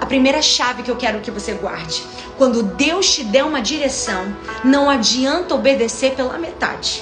a 0.00 0.06
primeira 0.06 0.42
chave 0.42 0.82
que 0.82 0.90
eu 0.90 0.96
quero 0.96 1.20
que 1.20 1.30
você 1.30 1.52
guarde. 1.52 2.02
Quando 2.36 2.62
Deus 2.62 3.14
te 3.14 3.24
der 3.24 3.44
uma 3.44 3.60
direção, 3.60 4.36
não 4.64 4.90
adianta 4.90 5.54
obedecer 5.54 6.14
pela 6.14 6.38
metade. 6.38 7.00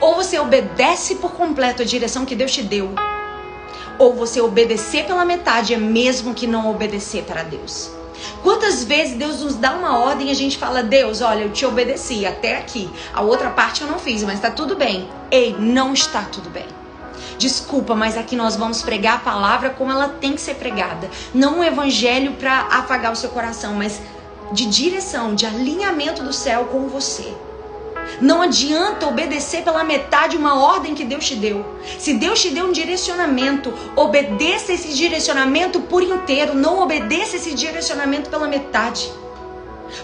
Ou 0.00 0.14
você 0.14 0.38
obedece 0.38 1.16
por 1.16 1.32
completo 1.32 1.82
a 1.82 1.84
direção 1.84 2.24
que 2.24 2.34
Deus 2.34 2.52
te 2.52 2.62
deu, 2.62 2.94
ou 3.98 4.14
você 4.14 4.40
obedecer 4.40 5.04
pela 5.04 5.26
metade 5.26 5.74
é 5.74 5.76
mesmo 5.76 6.32
que 6.32 6.46
não 6.46 6.70
obedecer 6.70 7.22
para 7.24 7.42
Deus. 7.42 7.90
Quantas 8.42 8.82
vezes 8.82 9.16
Deus 9.16 9.40
nos 9.42 9.56
dá 9.56 9.72
uma 9.72 9.98
ordem 9.98 10.28
e 10.28 10.30
a 10.30 10.34
gente 10.34 10.56
fala: 10.56 10.82
Deus, 10.82 11.20
olha, 11.20 11.42
eu 11.42 11.52
te 11.52 11.66
obedeci 11.66 12.24
até 12.24 12.56
aqui, 12.56 12.90
a 13.12 13.20
outra 13.20 13.50
parte 13.50 13.82
eu 13.82 13.88
não 13.88 13.98
fiz, 13.98 14.22
mas 14.22 14.36
está 14.36 14.50
tudo 14.50 14.74
bem. 14.74 15.08
Ei, 15.30 15.54
não 15.58 15.92
está 15.92 16.22
tudo 16.22 16.48
bem. 16.48 16.79
Desculpa, 17.40 17.94
mas 17.94 18.18
aqui 18.18 18.36
nós 18.36 18.54
vamos 18.54 18.82
pregar 18.82 19.14
a 19.14 19.20
palavra 19.20 19.70
como 19.70 19.90
ela 19.90 20.10
tem 20.20 20.34
que 20.34 20.40
ser 20.42 20.56
pregada. 20.56 21.08
Não 21.32 21.60
um 21.60 21.64
evangelho 21.64 22.34
para 22.34 22.66
afagar 22.70 23.10
o 23.10 23.16
seu 23.16 23.30
coração, 23.30 23.72
mas 23.72 23.98
de 24.52 24.66
direção, 24.66 25.34
de 25.34 25.46
alinhamento 25.46 26.22
do 26.22 26.34
céu 26.34 26.66
com 26.66 26.86
você. 26.86 27.34
Não 28.20 28.42
adianta 28.42 29.06
obedecer 29.06 29.62
pela 29.62 29.82
metade 29.82 30.36
uma 30.36 30.62
ordem 30.62 30.94
que 30.94 31.02
Deus 31.02 31.26
te 31.26 31.34
deu. 31.34 31.64
Se 31.98 32.12
Deus 32.12 32.42
te 32.42 32.50
deu 32.50 32.66
um 32.66 32.72
direcionamento, 32.72 33.72
obedeça 33.96 34.74
esse 34.74 34.92
direcionamento 34.92 35.80
por 35.80 36.02
inteiro, 36.02 36.54
não 36.54 36.82
obedeça 36.82 37.36
esse 37.36 37.54
direcionamento 37.54 38.28
pela 38.28 38.48
metade. 38.48 39.10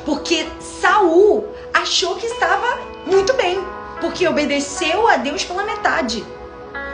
Porque 0.06 0.46
Saul 0.80 1.44
achou 1.74 2.16
que 2.16 2.24
estava 2.24 2.78
muito 3.04 3.34
bem, 3.34 3.62
porque 4.00 4.26
obedeceu 4.26 5.06
a 5.06 5.18
Deus 5.18 5.44
pela 5.44 5.64
metade. 5.64 6.24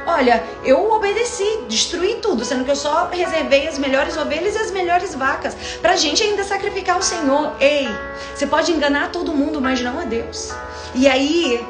Olha, 0.06 0.42
eu 0.64 0.90
obedeci, 0.92 1.64
destruí 1.68 2.16
tudo, 2.16 2.44
sendo 2.44 2.64
que 2.64 2.70
eu 2.70 2.76
só 2.76 3.08
reservei 3.08 3.68
as 3.68 3.78
melhores 3.78 4.16
ovelhas 4.16 4.54
e 4.56 4.58
as 4.58 4.70
melhores 4.70 5.14
vacas. 5.14 5.54
Pra 5.80 5.96
gente 5.96 6.22
ainda 6.22 6.42
sacrificar 6.42 6.98
o 6.98 7.02
Senhor. 7.02 7.52
Ei, 7.60 7.88
você 8.34 8.46
pode 8.46 8.72
enganar 8.72 9.12
todo 9.12 9.32
mundo, 9.32 9.60
mas 9.60 9.80
não 9.80 10.00
a 10.00 10.04
Deus. 10.04 10.52
E 10.94 11.08
aí, 11.08 11.64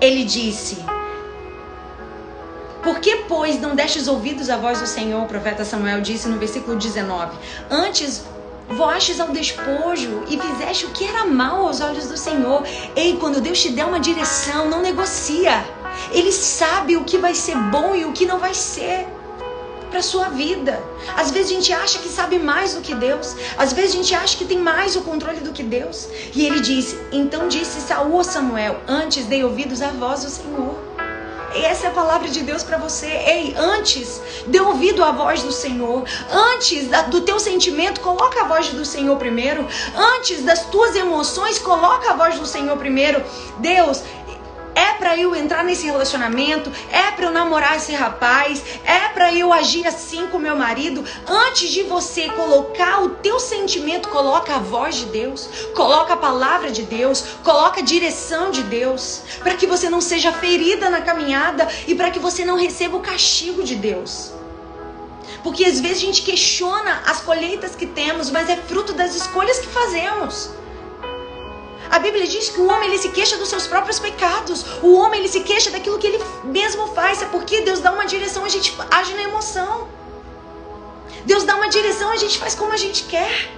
ele 0.00 0.24
disse: 0.24 0.84
Por 2.82 2.98
que, 2.98 3.16
pois, 3.28 3.60
não 3.60 3.76
destes 3.76 4.08
ouvidos 4.08 4.50
à 4.50 4.56
voz 4.56 4.80
do 4.80 4.86
Senhor? 4.86 5.22
O 5.22 5.26
profeta 5.26 5.64
Samuel 5.64 6.00
disse 6.00 6.26
no 6.26 6.38
versículo 6.38 6.76
19: 6.76 7.36
Antes 7.70 8.24
voastes 8.70 9.20
ao 9.20 9.28
despojo 9.28 10.24
e 10.28 10.38
fizeste 10.38 10.86
o 10.86 10.90
que 10.90 11.04
era 11.04 11.26
mal 11.26 11.66
aos 11.66 11.80
olhos 11.80 12.06
do 12.06 12.16
Senhor. 12.16 12.62
Ei, 12.94 13.16
quando 13.16 13.40
Deus 13.40 13.60
te 13.60 13.70
der 13.70 13.84
uma 13.84 14.00
direção, 14.00 14.68
não 14.68 14.80
negocia. 14.80 15.64
Ele 16.12 16.32
sabe 16.32 16.96
o 16.96 17.04
que 17.04 17.18
vai 17.18 17.34
ser 17.34 17.56
bom 17.56 17.94
e 17.94 18.04
o 18.04 18.12
que 18.12 18.26
não 18.26 18.38
vai 18.38 18.54
ser 18.54 19.06
para 19.90 20.00
sua 20.02 20.28
vida. 20.28 20.80
Às 21.16 21.30
vezes 21.30 21.50
a 21.50 21.54
gente 21.54 21.72
acha 21.72 21.98
que 21.98 22.08
sabe 22.08 22.38
mais 22.38 22.74
do 22.74 22.80
que 22.80 22.94
Deus. 22.94 23.34
Às 23.58 23.72
vezes 23.72 23.92
a 23.92 23.96
gente 23.96 24.14
acha 24.14 24.38
que 24.38 24.44
tem 24.44 24.58
mais 24.58 24.94
o 24.94 25.02
controle 25.02 25.40
do 25.40 25.52
que 25.52 25.62
Deus. 25.62 26.08
E 26.34 26.46
ele 26.46 26.60
disse: 26.60 26.98
Então 27.12 27.48
disse 27.48 27.80
Saul 27.80 28.20
a 28.20 28.24
Samuel: 28.24 28.80
Antes 28.86 29.26
dei 29.26 29.42
ouvidos 29.42 29.82
à 29.82 29.88
voz 29.88 30.24
do 30.24 30.30
Senhor. 30.30 30.89
Essa 31.54 31.86
é 31.86 31.90
a 31.90 31.92
palavra 31.92 32.28
de 32.28 32.42
Deus 32.42 32.62
para 32.62 32.78
você. 32.78 33.06
Ei, 33.06 33.54
antes, 33.56 34.20
dê 34.46 34.60
ouvido 34.60 35.02
à 35.02 35.10
voz 35.10 35.42
do 35.42 35.50
Senhor. 35.50 36.04
Antes 36.30 36.88
do 37.08 37.22
teu 37.22 37.40
sentimento, 37.40 38.00
coloca 38.00 38.42
a 38.42 38.44
voz 38.44 38.68
do 38.68 38.84
Senhor 38.84 39.16
primeiro. 39.16 39.66
Antes 39.94 40.42
das 40.44 40.66
tuas 40.66 40.94
emoções, 40.94 41.58
coloca 41.58 42.10
a 42.10 42.14
voz 42.14 42.38
do 42.38 42.46
Senhor 42.46 42.76
primeiro. 42.76 43.22
Deus, 43.58 44.02
é 44.74 44.92
para 44.94 45.16
eu 45.16 45.34
entrar 45.34 45.64
nesse 45.64 45.86
relacionamento, 45.86 46.70
é 46.90 47.10
para 47.10 47.26
eu 47.26 47.30
namorar 47.30 47.76
esse 47.76 47.92
rapaz, 47.92 48.62
é 48.84 49.08
para 49.08 49.34
eu 49.34 49.52
agir 49.52 49.86
assim 49.86 50.26
com 50.28 50.38
meu 50.38 50.56
marido. 50.56 51.04
Antes 51.26 51.70
de 51.70 51.82
você 51.82 52.28
colocar 52.28 53.02
o 53.02 53.10
teu 53.10 53.40
sentimento, 53.40 54.08
coloca 54.08 54.56
a 54.56 54.58
voz 54.58 54.96
de 54.96 55.06
Deus, 55.06 55.48
coloca 55.74 56.14
a 56.14 56.16
palavra 56.16 56.70
de 56.70 56.82
Deus, 56.82 57.24
coloca 57.42 57.80
a 57.80 57.84
direção 57.84 58.50
de 58.50 58.62
Deus, 58.62 59.22
para 59.40 59.54
que 59.54 59.66
você 59.66 59.88
não 59.88 60.00
seja 60.00 60.32
ferida 60.32 60.90
na 60.90 61.00
caminhada 61.00 61.68
e 61.86 61.94
para 61.94 62.10
que 62.10 62.18
você 62.18 62.44
não 62.44 62.56
receba 62.56 62.96
o 62.96 63.00
castigo 63.00 63.62
de 63.62 63.76
Deus. 63.76 64.32
Porque 65.42 65.64
às 65.64 65.80
vezes 65.80 65.98
a 65.98 66.06
gente 66.06 66.22
questiona 66.22 67.02
as 67.06 67.20
colheitas 67.20 67.74
que 67.74 67.86
temos, 67.86 68.30
mas 68.30 68.48
é 68.48 68.56
fruto 68.56 68.92
das 68.92 69.14
escolhas 69.14 69.58
que 69.58 69.68
fazemos. 69.68 70.50
A 71.90 71.98
Bíblia 71.98 72.26
diz 72.26 72.48
que 72.50 72.60
o 72.60 72.68
homem 72.68 72.88
ele 72.88 72.98
se 72.98 73.08
queixa 73.08 73.36
dos 73.36 73.48
seus 73.48 73.66
próprios 73.66 73.98
pecados. 73.98 74.64
O 74.80 74.94
homem 74.94 75.20
ele 75.20 75.28
se 75.28 75.40
queixa 75.40 75.70
daquilo 75.70 75.98
que 75.98 76.06
ele 76.06 76.24
mesmo 76.44 76.86
faz. 76.88 77.20
É 77.20 77.26
porque 77.26 77.62
Deus 77.62 77.80
dá 77.80 77.92
uma 77.92 78.06
direção, 78.06 78.44
a 78.44 78.48
gente 78.48 78.76
age 78.90 79.12
na 79.14 79.22
emoção. 79.22 79.88
Deus 81.26 81.42
dá 81.42 81.56
uma 81.56 81.68
direção, 81.68 82.10
a 82.12 82.16
gente 82.16 82.38
faz 82.38 82.54
como 82.54 82.72
a 82.72 82.76
gente 82.76 83.04
quer. 83.04 83.50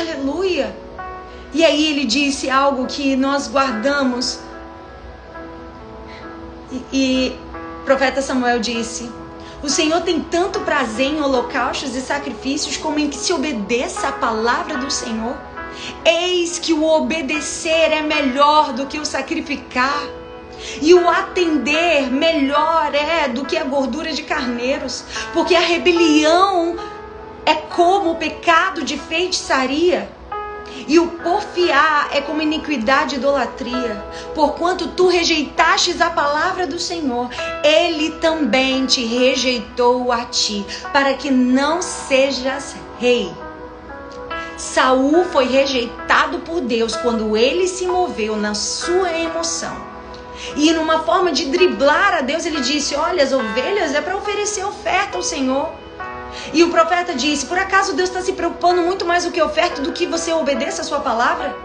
Aleluia. 0.00 0.76
E 1.52 1.64
aí 1.64 1.86
ele 1.90 2.04
disse 2.04 2.50
algo 2.50 2.86
que 2.86 3.14
nós 3.14 3.46
guardamos. 3.46 4.40
E, 6.72 6.84
e 6.92 7.38
profeta 7.84 8.20
Samuel 8.20 8.58
disse: 8.58 9.08
O 9.62 9.68
Senhor 9.68 10.00
tem 10.00 10.20
tanto 10.20 10.58
prazer 10.60 11.06
em 11.06 11.22
holocaustos 11.22 11.94
e 11.94 12.00
sacrifícios 12.00 12.76
como 12.76 12.98
em 12.98 13.08
que 13.08 13.16
se 13.16 13.32
obedeça 13.32 14.08
a 14.08 14.12
palavra 14.12 14.76
do 14.78 14.90
Senhor. 14.90 15.36
Eis 16.04 16.58
que 16.58 16.72
o 16.72 16.84
obedecer 16.84 17.92
é 17.92 18.02
melhor 18.02 18.72
do 18.72 18.86
que 18.86 18.98
o 18.98 19.04
sacrificar. 19.04 20.02
E 20.80 20.94
o 20.94 21.08
atender 21.08 22.10
melhor 22.10 22.94
é 22.94 23.28
do 23.28 23.44
que 23.44 23.56
a 23.56 23.64
gordura 23.64 24.12
de 24.12 24.22
carneiros, 24.22 25.04
porque 25.32 25.54
a 25.54 25.60
rebelião 25.60 26.76
é 27.44 27.54
como 27.54 28.12
o 28.12 28.16
pecado 28.16 28.82
de 28.82 28.96
feitiçaria. 28.96 30.08
E 30.88 30.98
o 30.98 31.06
porfiar 31.08 32.08
é 32.12 32.20
como 32.20 32.42
iniquidade 32.42 33.14
e 33.14 33.18
idolatria. 33.18 34.04
Porquanto 34.34 34.88
tu 34.88 35.08
rejeitastes 35.08 36.00
a 36.00 36.10
palavra 36.10 36.66
do 36.66 36.78
Senhor, 36.78 37.28
ele 37.62 38.10
também 38.12 38.84
te 38.84 39.04
rejeitou 39.04 40.10
a 40.10 40.24
ti, 40.24 40.64
para 40.92 41.14
que 41.14 41.30
não 41.30 41.80
sejas 41.80 42.74
rei. 42.98 43.32
Saul 44.56 45.24
foi 45.24 45.46
rejeitado 45.46 46.38
por 46.40 46.60
Deus 46.60 46.94
quando 46.96 47.36
ele 47.36 47.66
se 47.66 47.86
moveu 47.86 48.36
na 48.36 48.54
sua 48.54 49.12
emoção. 49.12 49.76
E 50.56 50.72
numa 50.72 51.00
forma 51.00 51.32
de 51.32 51.46
driblar 51.46 52.14
a 52.14 52.20
Deus, 52.20 52.46
ele 52.46 52.60
disse: 52.60 52.94
Olha, 52.94 53.22
as 53.22 53.32
ovelhas 53.32 53.94
é 53.94 54.00
para 54.00 54.16
oferecer 54.16 54.64
oferta 54.64 55.16
ao 55.16 55.22
Senhor. 55.22 55.72
E 56.52 56.62
o 56.62 56.70
profeta 56.70 57.14
disse: 57.14 57.46
Por 57.46 57.58
acaso 57.58 57.94
Deus 57.94 58.08
está 58.08 58.20
se 58.20 58.32
preocupando 58.32 58.82
muito 58.82 59.04
mais 59.04 59.24
do 59.24 59.32
que 59.32 59.42
oferta 59.42 59.82
do 59.82 59.92
que 59.92 60.06
você 60.06 60.32
obedeça 60.32 60.82
a 60.82 60.84
sua 60.84 61.00
palavra? 61.00 61.56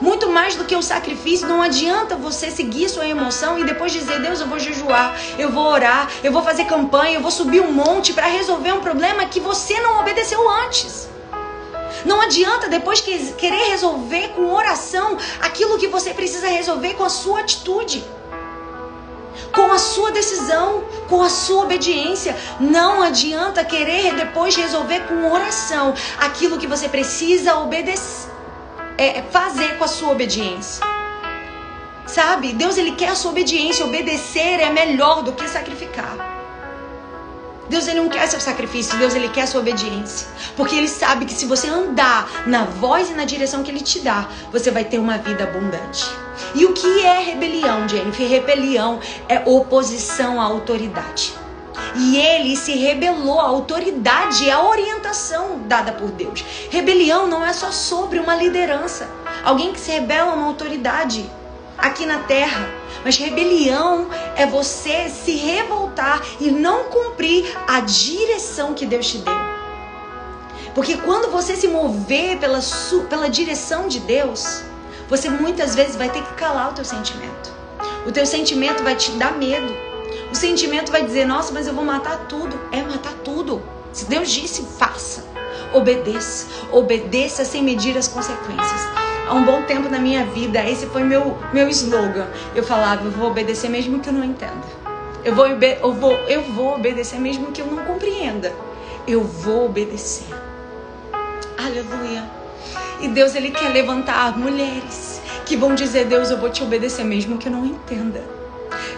Muito 0.00 0.28
mais 0.30 0.54
do 0.54 0.64
que 0.64 0.76
o 0.76 0.82
sacrifício, 0.82 1.48
não 1.48 1.62
adianta 1.62 2.14
você 2.14 2.50
seguir 2.50 2.88
sua 2.88 3.06
emoção 3.06 3.58
e 3.58 3.64
depois 3.64 3.92
dizer: 3.92 4.20
Deus, 4.20 4.40
eu 4.40 4.46
vou 4.46 4.58
jejuar, 4.58 5.16
eu 5.38 5.50
vou 5.50 5.64
orar, 5.64 6.10
eu 6.22 6.32
vou 6.32 6.42
fazer 6.42 6.64
campanha, 6.66 7.16
eu 7.16 7.22
vou 7.22 7.30
subir 7.30 7.60
um 7.60 7.72
monte 7.72 8.12
para 8.12 8.26
resolver 8.26 8.72
um 8.72 8.80
problema 8.80 9.24
que 9.26 9.40
você 9.40 9.80
não 9.80 10.00
obedeceu 10.00 10.48
antes. 10.50 11.08
Não 12.04 12.20
adianta 12.20 12.68
depois 12.68 13.00
que 13.00 13.32
querer 13.32 13.70
resolver 13.70 14.28
com 14.28 14.52
oração 14.52 15.16
aquilo 15.40 15.78
que 15.78 15.88
você 15.88 16.14
precisa 16.14 16.48
resolver 16.48 16.94
com 16.94 17.04
a 17.04 17.08
sua 17.08 17.40
atitude. 17.40 18.04
Com 19.52 19.72
a 19.72 19.78
sua 19.78 20.10
decisão, 20.10 20.84
com 21.08 21.22
a 21.22 21.30
sua 21.30 21.64
obediência. 21.64 22.36
Não 22.60 23.02
adianta 23.02 23.64
querer 23.64 24.14
depois 24.14 24.54
resolver 24.54 25.00
com 25.00 25.30
oração 25.30 25.94
aquilo 26.18 26.58
que 26.58 26.66
você 26.66 26.88
precisa 26.88 27.56
obedecer, 27.58 28.30
é, 28.96 29.22
fazer 29.30 29.78
com 29.78 29.84
a 29.84 29.88
sua 29.88 30.10
obediência. 30.10 30.84
Sabe? 32.06 32.52
Deus 32.52 32.76
ele 32.76 32.92
quer 32.92 33.10
a 33.10 33.14
sua 33.14 33.30
obediência. 33.30 33.84
Obedecer 33.84 34.60
é 34.60 34.70
melhor 34.70 35.22
do 35.22 35.32
que 35.32 35.46
sacrificar. 35.48 36.37
Deus 37.68 37.86
ele 37.86 38.00
não 38.00 38.08
quer 38.08 38.26
seu 38.26 38.40
sacrifício, 38.40 38.98
Deus 38.98 39.14
ele 39.14 39.28
quer 39.28 39.46
sua 39.46 39.60
obediência. 39.60 40.28
Porque 40.56 40.74
ele 40.74 40.88
sabe 40.88 41.26
que 41.26 41.34
se 41.34 41.46
você 41.46 41.68
andar 41.68 42.46
na 42.46 42.64
voz 42.64 43.10
e 43.10 43.14
na 43.14 43.24
direção 43.24 43.62
que 43.62 43.70
ele 43.70 43.80
te 43.80 44.00
dá, 44.00 44.28
você 44.50 44.70
vai 44.70 44.84
ter 44.84 44.98
uma 44.98 45.18
vida 45.18 45.44
abundante. 45.44 46.04
E 46.54 46.64
o 46.64 46.72
que 46.72 47.04
é 47.04 47.20
rebelião, 47.20 47.88
Jennifer? 47.88 48.28
Rebelião 48.28 49.00
é 49.28 49.42
oposição 49.44 50.40
à 50.40 50.44
autoridade. 50.44 51.34
E 51.94 52.16
ele 52.16 52.56
se 52.56 52.72
rebelou 52.72 53.40
à 53.40 53.44
autoridade 53.44 54.44
e 54.44 54.50
à 54.50 54.62
orientação 54.62 55.60
dada 55.66 55.92
por 55.92 56.10
Deus. 56.10 56.44
Rebelião 56.70 57.26
não 57.26 57.44
é 57.44 57.52
só 57.52 57.70
sobre 57.70 58.18
uma 58.18 58.34
liderança, 58.34 59.08
alguém 59.44 59.72
que 59.72 59.80
se 59.80 59.90
rebela 59.90 60.32
a 60.32 60.34
uma 60.34 60.46
autoridade 60.46 61.28
aqui 61.76 62.04
na 62.04 62.18
terra. 62.20 62.77
Mas 63.04 63.16
rebelião 63.16 64.08
é 64.36 64.46
você 64.46 65.08
se 65.08 65.36
revoltar 65.36 66.22
e 66.40 66.50
não 66.50 66.84
cumprir 66.84 67.56
a 67.66 67.80
direção 67.80 68.74
que 68.74 68.86
Deus 68.86 69.06
te 69.06 69.18
deu. 69.18 69.34
Porque 70.74 70.96
quando 70.96 71.30
você 71.30 71.56
se 71.56 71.68
mover 71.68 72.38
pela, 72.38 72.60
pela 73.08 73.28
direção 73.28 73.88
de 73.88 74.00
Deus, 74.00 74.62
você 75.08 75.28
muitas 75.28 75.74
vezes 75.74 75.96
vai 75.96 76.10
ter 76.10 76.22
que 76.22 76.34
calar 76.34 76.70
o 76.70 76.74
teu 76.74 76.84
sentimento. 76.84 77.52
O 78.06 78.12
teu 78.12 78.26
sentimento 78.26 78.82
vai 78.82 78.94
te 78.94 79.10
dar 79.12 79.36
medo. 79.36 79.74
O 80.30 80.34
sentimento 80.34 80.92
vai 80.92 81.04
dizer: 81.04 81.26
Nossa, 81.26 81.52
mas 81.52 81.66
eu 81.66 81.74
vou 81.74 81.84
matar 81.84 82.26
tudo. 82.28 82.58
É 82.70 82.82
matar 82.82 83.14
tudo. 83.24 83.62
Se 83.92 84.04
Deus 84.04 84.30
disse, 84.30 84.62
faça. 84.78 85.24
Obedeça. 85.72 86.46
Obedeça 86.70 87.44
sem 87.44 87.62
medir 87.62 87.96
as 87.96 88.08
consequências 88.08 89.07
há 89.28 89.34
um 89.34 89.44
bom 89.44 89.62
tempo 89.62 89.88
na 89.88 89.98
minha 89.98 90.24
vida, 90.24 90.64
esse 90.66 90.86
foi 90.86 91.04
meu, 91.04 91.36
meu 91.52 91.68
slogan. 91.68 92.26
Eu 92.54 92.64
falava, 92.64 93.04
eu 93.04 93.10
vou 93.10 93.30
obedecer 93.30 93.68
mesmo 93.68 94.00
que 94.00 94.08
eu 94.08 94.12
não 94.12 94.24
entenda. 94.24 94.66
Eu 95.24 95.34
vou, 95.34 95.46
eu, 95.46 95.92
vou, 95.92 96.12
eu 96.26 96.42
vou 96.42 96.76
obedecer 96.76 97.20
mesmo 97.20 97.52
que 97.52 97.60
eu 97.60 97.66
não 97.66 97.84
compreenda. 97.84 98.52
Eu 99.06 99.22
vou 99.22 99.66
obedecer. 99.66 100.26
Aleluia. 101.58 102.24
E 103.00 103.08
Deus, 103.08 103.34
Ele 103.34 103.50
quer 103.50 103.68
levantar 103.68 104.36
mulheres 104.38 105.20
que 105.44 105.56
vão 105.56 105.74
dizer, 105.74 106.06
Deus, 106.06 106.30
eu 106.30 106.38
vou 106.38 106.50
te 106.50 106.62
obedecer 106.62 107.04
mesmo 107.04 107.38
que 107.38 107.48
eu 107.48 107.52
não 107.52 107.64
entenda. 107.64 108.22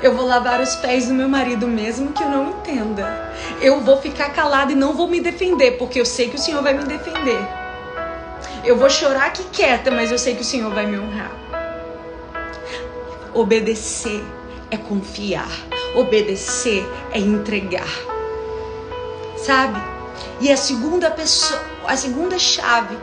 Eu 0.03 0.15
vou 0.15 0.27
lavar 0.27 0.61
os 0.61 0.77
pés 0.77 1.07
do 1.07 1.15
meu 1.15 1.29
marido 1.29 1.67
mesmo 1.67 2.13
que 2.13 2.23
eu 2.23 2.29
não 2.29 2.51
entenda. 2.51 3.33
Eu 3.61 3.81
vou 3.81 4.01
ficar 4.01 4.31
calada 4.31 4.73
e 4.73 4.75
não 4.75 4.95
vou 4.95 5.09
me 5.09 5.21
defender, 5.21 5.73
porque 5.73 6.01
eu 6.01 6.07
sei 6.07 6.29
que 6.29 6.37
o 6.37 6.39
Senhor 6.39 6.63
vai 6.63 6.75
me 6.75 6.85
defender. 6.85 7.60
Eu 8.65 8.77
vou 8.77 8.91
chorar 8.91 9.27
aqui 9.27 9.45
quieta, 9.45 9.91
mas 9.91 10.11
eu 10.11 10.19
sei 10.19 10.35
que 10.35 10.43
o 10.43 10.45
Senhor 10.45 10.73
vai 10.73 10.87
me 10.87 10.99
honrar. 10.99 11.33
Obedecer 13.33 14.23
é 14.71 14.77
confiar. 14.77 15.51
Obedecer 15.95 16.87
é 17.13 17.19
entregar. 17.19 17.89
Sabe? 19.37 19.81
E 20.41 20.51
a 20.51 20.57
segunda 20.57 21.11
pessoa, 21.11 21.61
a 21.87 21.97
segunda 21.97 22.39
chave 22.39 22.97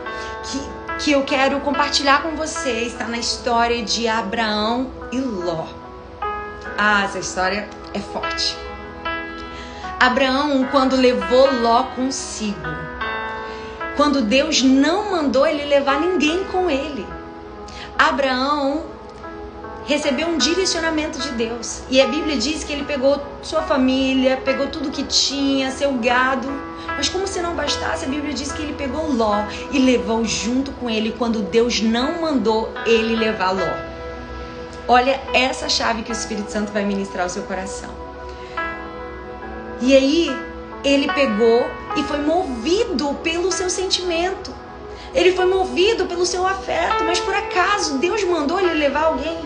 que 0.44 0.78
que 1.00 1.12
eu 1.12 1.24
quero 1.24 1.60
compartilhar 1.60 2.24
com 2.24 2.36
você 2.36 2.72
está 2.82 3.08
na 3.08 3.18
história 3.18 3.84
de 3.84 4.08
Abraão 4.08 4.92
e 5.12 5.20
Ló. 5.20 5.68
Ah, 6.78 7.04
essa 7.04 7.20
história 7.20 7.70
é 7.94 8.00
forte. 8.00 8.58
Abraão, 10.00 10.68
quando 10.72 10.96
levou 10.96 11.52
Ló 11.62 11.84
consigo, 11.96 12.68
quando 13.98 14.22
Deus 14.22 14.62
não 14.62 15.12
mandou 15.12 15.46
ele 15.46 15.66
levar 15.66 16.00
ninguém 16.00 16.44
com 16.46 16.70
ele, 16.70 17.06
Abraão 17.98 18.86
recebeu 19.88 20.28
um 20.28 20.38
direcionamento 20.38 21.18
de 21.20 21.32
Deus. 21.32 21.82
E 21.90 22.00
a 22.00 22.08
Bíblia 22.08 22.38
diz 22.38 22.64
que 22.64 22.72
ele 22.72 22.84
pegou 22.84 23.20
sua 23.42 23.64
família, 23.64 24.38
pegou 24.38 24.68
tudo 24.68 24.92
que 24.92 25.04
tinha, 25.04 25.72
seu 25.72 25.94
gado. 25.94 26.48
Mas 26.96 27.10
como 27.10 27.26
se 27.26 27.40
não 27.40 27.56
bastasse, 27.56 28.06
a 28.06 28.08
Bíblia 28.08 28.34
diz 28.34 28.52
que 28.52 28.62
ele 28.62 28.74
pegou 28.74 29.12
Ló 29.12 29.46
e 29.72 29.80
levou 29.80 30.24
junto 30.24 30.72
com 30.74 30.90
ele 30.90 31.16
quando 31.18 31.42
Deus 31.42 31.82
não 31.82 32.22
mandou 32.22 32.72
ele 32.86 33.16
levar 33.16 33.52
Ló. 33.52 33.74
Olha 34.88 35.20
essa 35.34 35.68
chave 35.68 36.04
que 36.04 36.12
o 36.12 36.14
Espírito 36.14 36.52
Santo 36.52 36.72
vai 36.72 36.86
ministrar 36.86 37.24
ao 37.24 37.30
seu 37.30 37.44
coração. 37.44 37.90
E 39.82 39.96
aí, 39.96 40.47
ele 40.84 41.12
pegou 41.12 41.70
e 41.96 42.04
foi 42.04 42.20
movido 42.20 43.14
pelo 43.24 43.52
seu 43.52 43.70
sentimento. 43.70 44.54
Ele 45.14 45.34
foi 45.34 45.46
movido 45.46 46.06
pelo 46.06 46.26
seu 46.26 46.46
afeto, 46.46 47.04
mas 47.04 47.20
por 47.20 47.34
acaso 47.34 47.98
Deus 47.98 48.24
mandou 48.24 48.60
ele 48.60 48.74
levar 48.74 49.06
alguém? 49.06 49.38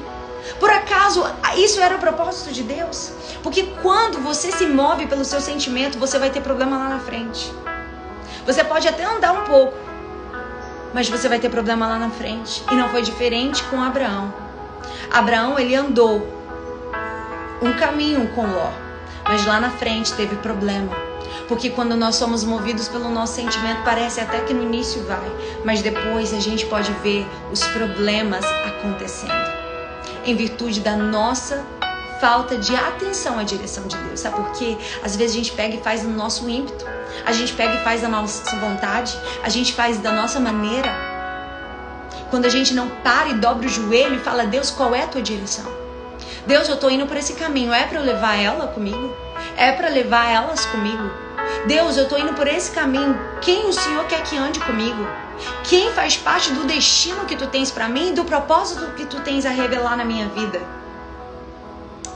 Por 0.60 0.70
acaso 0.70 1.24
isso 1.56 1.80
era 1.80 1.96
o 1.96 2.00
propósito 2.00 2.52
de 2.52 2.64
Deus? 2.64 3.12
Porque 3.44 3.64
quando 3.82 4.20
você 4.20 4.52
se 4.52 4.66
move 4.66 5.08
pelo 5.08 5.24
seu 5.24 5.40
sentimento, 5.40 5.98
você 5.98 6.20
vai 6.20 6.30
ter 6.30 6.42
problema 6.42 6.78
lá 6.78 6.90
na 6.90 7.00
frente. 7.00 7.52
Você 8.46 8.64
pode 8.64 8.88
até 8.88 9.06
andar 9.06 9.34
um 9.34 9.46
pouco, 9.46 9.78
mas 10.94 11.08
você 11.10 11.30
vai 11.30 11.40
ter 11.40 11.50
problema 11.50 11.88
lá 11.88 11.98
na 11.98 12.10
frente. 12.10 12.64
E 12.72 12.76
não 12.76 12.90
foi 12.90 13.02
diferente 13.02 13.64
com 13.66 13.82
Abraão. 13.82 14.34
Abraão, 15.12 15.60
ele 15.60 15.76
andou 15.76 16.28
um 17.62 17.74
caminho 17.74 18.28
com 18.30 18.42
Ló, 18.42 18.72
mas 19.24 19.46
lá 19.46 19.60
na 19.60 19.70
frente 19.70 20.14
teve 20.14 20.36
problema. 20.38 21.11
Porque 21.48 21.70
quando 21.70 21.96
nós 21.96 22.16
somos 22.16 22.44
movidos 22.44 22.88
pelo 22.88 23.10
nosso 23.10 23.36
sentimento, 23.36 23.84
parece 23.84 24.22
até 24.22 24.40
que 24.42 24.54
no 24.54 24.64
início 24.64 25.04
vai, 25.04 25.32
mas 25.66 25.82
depois 25.82 26.34
a 26.34 26.40
gente 26.40 26.66
pode 26.66 26.92
ver 27.04 27.28
os 27.52 27.62
problemas 27.68 28.46
acontecendo 28.66 29.62
em 30.26 30.36
virtude 30.36 30.80
da 30.80 30.96
nossa 30.96 31.66
falta 32.20 32.56
de 32.56 32.76
atenção 32.76 33.40
à 33.40 33.44
direção 33.44 33.88
de 33.88 33.98
Deus. 33.98 34.20
Sabe 34.20 34.36
por 34.36 34.52
quê? 34.52 34.78
Às 35.04 35.16
vezes 35.16 35.36
a 35.36 35.38
gente 35.40 35.52
pega 35.54 35.76
e 35.76 35.82
faz 35.82 36.04
no 36.04 36.16
nosso 36.16 36.48
ímpeto, 36.48 36.86
a 37.26 37.32
gente 37.32 37.54
pega 37.54 37.74
e 37.74 37.84
faz 37.84 38.02
da 38.02 38.08
nossa 38.08 38.56
vontade, 38.58 39.18
a 39.44 39.50
gente 39.50 39.74
faz 39.74 39.98
da 39.98 40.12
nossa 40.12 40.40
maneira. 40.40 40.90
Quando 42.30 42.46
a 42.46 42.50
gente 42.50 42.74
não 42.74 42.88
para 42.88 43.30
e 43.30 43.34
dobra 43.34 43.66
o 43.66 43.70
joelho 43.70 44.16
e 44.16 44.20
fala, 44.20 44.46
Deus, 44.46 44.70
qual 44.70 44.96
é 44.96 45.04
a 45.04 45.08
tua 45.08 45.22
direção? 45.22 45.66
Deus, 46.46 46.70
eu 46.70 46.78
tô 46.78 46.90
indo 46.90 47.06
por 47.06 47.18
esse 47.18 47.34
caminho, 47.34 47.74
é 47.74 47.86
para 47.86 48.00
levar 48.00 48.36
ela 48.36 48.68
comigo? 48.68 49.14
É 49.58 49.72
para 49.72 49.90
levar 49.90 50.32
elas 50.32 50.66
comigo? 50.68 51.31
Deus, 51.68 51.98
eu 51.98 52.08
tô 52.08 52.18
indo 52.18 52.34
por 52.34 52.48
esse 52.48 52.72
caminho, 52.72 53.20
quem 53.42 53.68
o 53.68 53.74
Senhor 53.74 54.06
quer 54.06 54.24
que 54.24 54.38
ande 54.38 54.60
comigo? 54.60 55.08
Quem 55.64 55.92
faz 55.92 56.18
parte 56.18 56.52
do 56.52 56.66
destino 56.66 57.26
que 57.26 57.36
tu 57.36 57.48
tens 57.48 57.72
para 57.72 57.88
mim 57.88 58.10
e 58.10 58.14
do 58.14 58.26
propósito 58.26 58.94
que 58.96 59.06
tu 59.06 59.20
tens 59.22 59.46
a 59.46 59.50
revelar 59.50 59.96
na 59.96 60.06
minha 60.06 60.28
vida? 60.30 60.62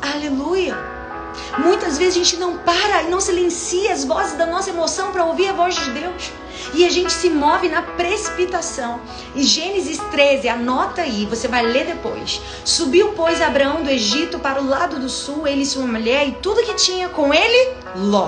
Aleluia! 0.02 0.76
Muitas 1.58 1.98
vezes 1.98 2.16
a 2.16 2.24
gente 2.24 2.38
não 2.38 2.58
para 2.60 3.04
e 3.04 3.10
não 3.10 3.20
silencia 3.20 3.92
as 3.92 4.04
vozes 4.04 4.38
da 4.38 4.46
nossa 4.46 4.70
emoção 4.70 5.12
para 5.12 5.26
ouvir 5.26 5.50
a 5.50 5.54
voz 5.54 5.76
de 5.76 5.92
Deus. 5.92 6.32
E 6.74 6.86
a 6.86 6.90
gente 6.90 7.12
se 7.12 7.30
move 7.30 7.70
na 7.70 7.82
precipitação. 7.82 9.00
E 9.36 9.44
Gênesis 9.44 9.98
13, 10.12 10.50
anota 10.50 11.02
aí, 11.02 11.26
você 11.26 11.48
vai 11.48 11.64
ler 11.64 11.86
depois. 11.86 12.42
Subiu, 12.64 13.14
pois, 13.16 13.42
Abraão 13.42 13.84
do 13.84 13.90
Egito 13.90 14.40
para 14.40 14.62
o 14.62 14.68
lado 14.68 15.00
do 15.00 15.10
sul, 15.10 15.48
ele 15.48 15.64
e 15.64 15.66
sua 15.66 15.86
mulher, 15.86 16.28
e 16.28 16.32
tudo 16.34 16.64
que 16.64 16.74
tinha 16.76 17.10
com 17.10 17.34
ele, 17.34 17.74
Ló. 17.96 18.28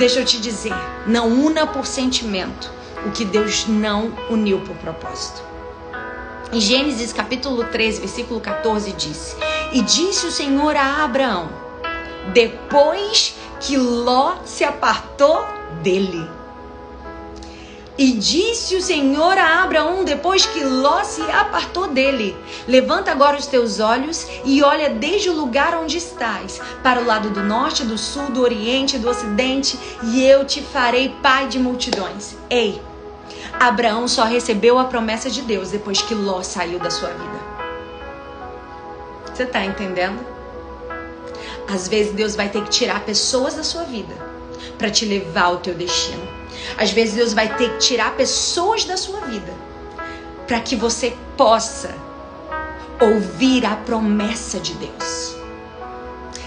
Deixa 0.00 0.18
eu 0.18 0.24
te 0.24 0.40
dizer, 0.40 0.72
não 1.06 1.28
una 1.28 1.66
por 1.66 1.84
sentimento 1.84 2.72
o 3.04 3.10
que 3.10 3.22
Deus 3.22 3.66
não 3.66 4.10
uniu 4.30 4.58
por 4.60 4.74
propósito. 4.76 5.42
Em 6.50 6.58
Gênesis 6.58 7.12
capítulo 7.12 7.64
13, 7.64 8.00
versículo 8.00 8.40
14 8.40 8.92
diz: 8.92 9.36
E 9.74 9.82
disse 9.82 10.26
o 10.26 10.32
Senhor 10.32 10.74
a 10.74 11.04
Abraão, 11.04 11.50
depois 12.32 13.36
que 13.60 13.76
Ló 13.76 14.36
se 14.46 14.64
apartou 14.64 15.44
dele. 15.82 16.26
E 18.00 18.12
disse 18.12 18.76
o 18.76 18.80
Senhor 18.80 19.36
a 19.36 19.62
Abraão 19.62 20.04
depois 20.04 20.46
que 20.46 20.64
Ló 20.64 21.04
se 21.04 21.20
apartou 21.20 21.86
dele: 21.86 22.34
Levanta 22.66 23.10
agora 23.10 23.36
os 23.36 23.46
teus 23.46 23.78
olhos 23.78 24.26
e 24.42 24.62
olha 24.62 24.88
desde 24.88 25.28
o 25.28 25.34
lugar 25.34 25.74
onde 25.74 25.98
estás, 25.98 26.58
para 26.82 26.98
o 26.98 27.04
lado 27.04 27.28
do 27.28 27.42
norte, 27.42 27.84
do 27.84 27.98
sul, 27.98 28.30
do 28.30 28.40
oriente, 28.40 28.96
do 28.96 29.10
ocidente, 29.10 29.78
e 30.02 30.24
eu 30.24 30.46
te 30.46 30.62
farei 30.62 31.14
pai 31.22 31.46
de 31.46 31.58
multidões. 31.58 32.38
Ei, 32.48 32.80
Abraão 33.60 34.08
só 34.08 34.24
recebeu 34.24 34.78
a 34.78 34.84
promessa 34.84 35.28
de 35.28 35.42
Deus 35.42 35.70
depois 35.70 36.00
que 36.00 36.14
Ló 36.14 36.42
saiu 36.42 36.78
da 36.78 36.88
sua 36.88 37.10
vida. 37.10 37.38
Você 39.26 39.42
está 39.42 39.62
entendendo? 39.62 40.24
Às 41.68 41.86
vezes 41.86 42.14
Deus 42.14 42.34
vai 42.34 42.48
ter 42.48 42.64
que 42.64 42.70
tirar 42.70 43.04
pessoas 43.04 43.56
da 43.56 43.62
sua 43.62 43.82
vida 43.84 44.14
para 44.78 44.88
te 44.88 45.04
levar 45.04 45.44
ao 45.44 45.58
teu 45.58 45.74
destino. 45.74 46.29
Às 46.76 46.90
vezes 46.90 47.14
Deus 47.14 47.32
vai 47.32 47.54
ter 47.56 47.70
que 47.72 47.78
tirar 47.78 48.16
pessoas 48.16 48.84
da 48.84 48.96
sua 48.96 49.20
vida 49.20 49.52
para 50.46 50.60
que 50.60 50.74
você 50.74 51.16
possa 51.36 51.94
ouvir 53.00 53.64
a 53.64 53.76
promessa 53.76 54.58
de 54.60 54.74
Deus. 54.74 55.36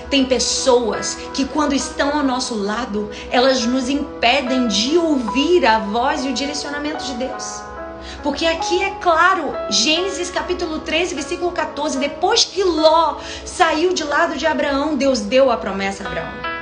Tem 0.10 0.26
pessoas 0.26 1.18
que, 1.34 1.46
quando 1.46 1.74
estão 1.74 2.18
ao 2.18 2.24
nosso 2.24 2.54
lado, 2.54 3.10
elas 3.32 3.66
nos 3.66 3.90
impedem 3.90 4.68
de 4.68 4.96
ouvir 4.98 5.66
a 5.66 5.80
voz 5.80 6.24
e 6.24 6.30
o 6.30 6.34
direcionamento 6.34 7.04
de 7.04 7.16
Deus. 7.16 7.64
Porque 8.22 8.46
aqui 8.46 8.84
é 8.84 8.92
claro, 9.02 9.54
Gênesis 9.72 10.30
capítulo 10.30 10.80
13, 10.80 11.16
versículo 11.16 11.52
14: 11.52 11.98
depois 11.98 12.46
que 12.46 12.64
Ló 12.64 13.18
saiu 13.44 13.94
de 13.94 14.04
lado 14.04 14.38
de 14.38 14.46
Abraão, 14.46 14.96
Deus 14.96 15.20
deu 15.22 15.52
a 15.52 15.58
promessa 15.58 16.04
a 16.04 16.08
Abraão. 16.08 16.53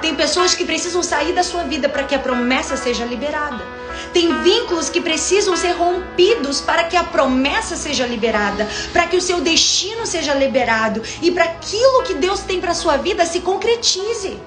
Tem 0.00 0.14
pessoas 0.14 0.54
que 0.54 0.64
precisam 0.64 1.02
sair 1.02 1.32
da 1.32 1.42
sua 1.42 1.64
vida 1.64 1.88
para 1.88 2.04
que 2.04 2.14
a 2.14 2.18
promessa 2.18 2.76
seja 2.76 3.04
liberada. 3.04 3.64
Tem 4.12 4.42
vínculos 4.42 4.88
que 4.88 5.00
precisam 5.00 5.56
ser 5.56 5.72
rompidos 5.72 6.60
para 6.60 6.84
que 6.84 6.96
a 6.96 7.02
promessa 7.02 7.76
seja 7.76 8.06
liberada, 8.06 8.68
para 8.92 9.06
que 9.06 9.16
o 9.16 9.20
seu 9.20 9.40
destino 9.40 10.06
seja 10.06 10.34
liberado 10.34 11.02
e 11.20 11.30
para 11.30 11.44
aquilo 11.44 12.04
que 12.04 12.14
Deus 12.14 12.40
tem 12.40 12.60
para 12.60 12.74
sua 12.74 12.96
vida 12.96 13.26
se 13.26 13.40
concretize. 13.40 14.38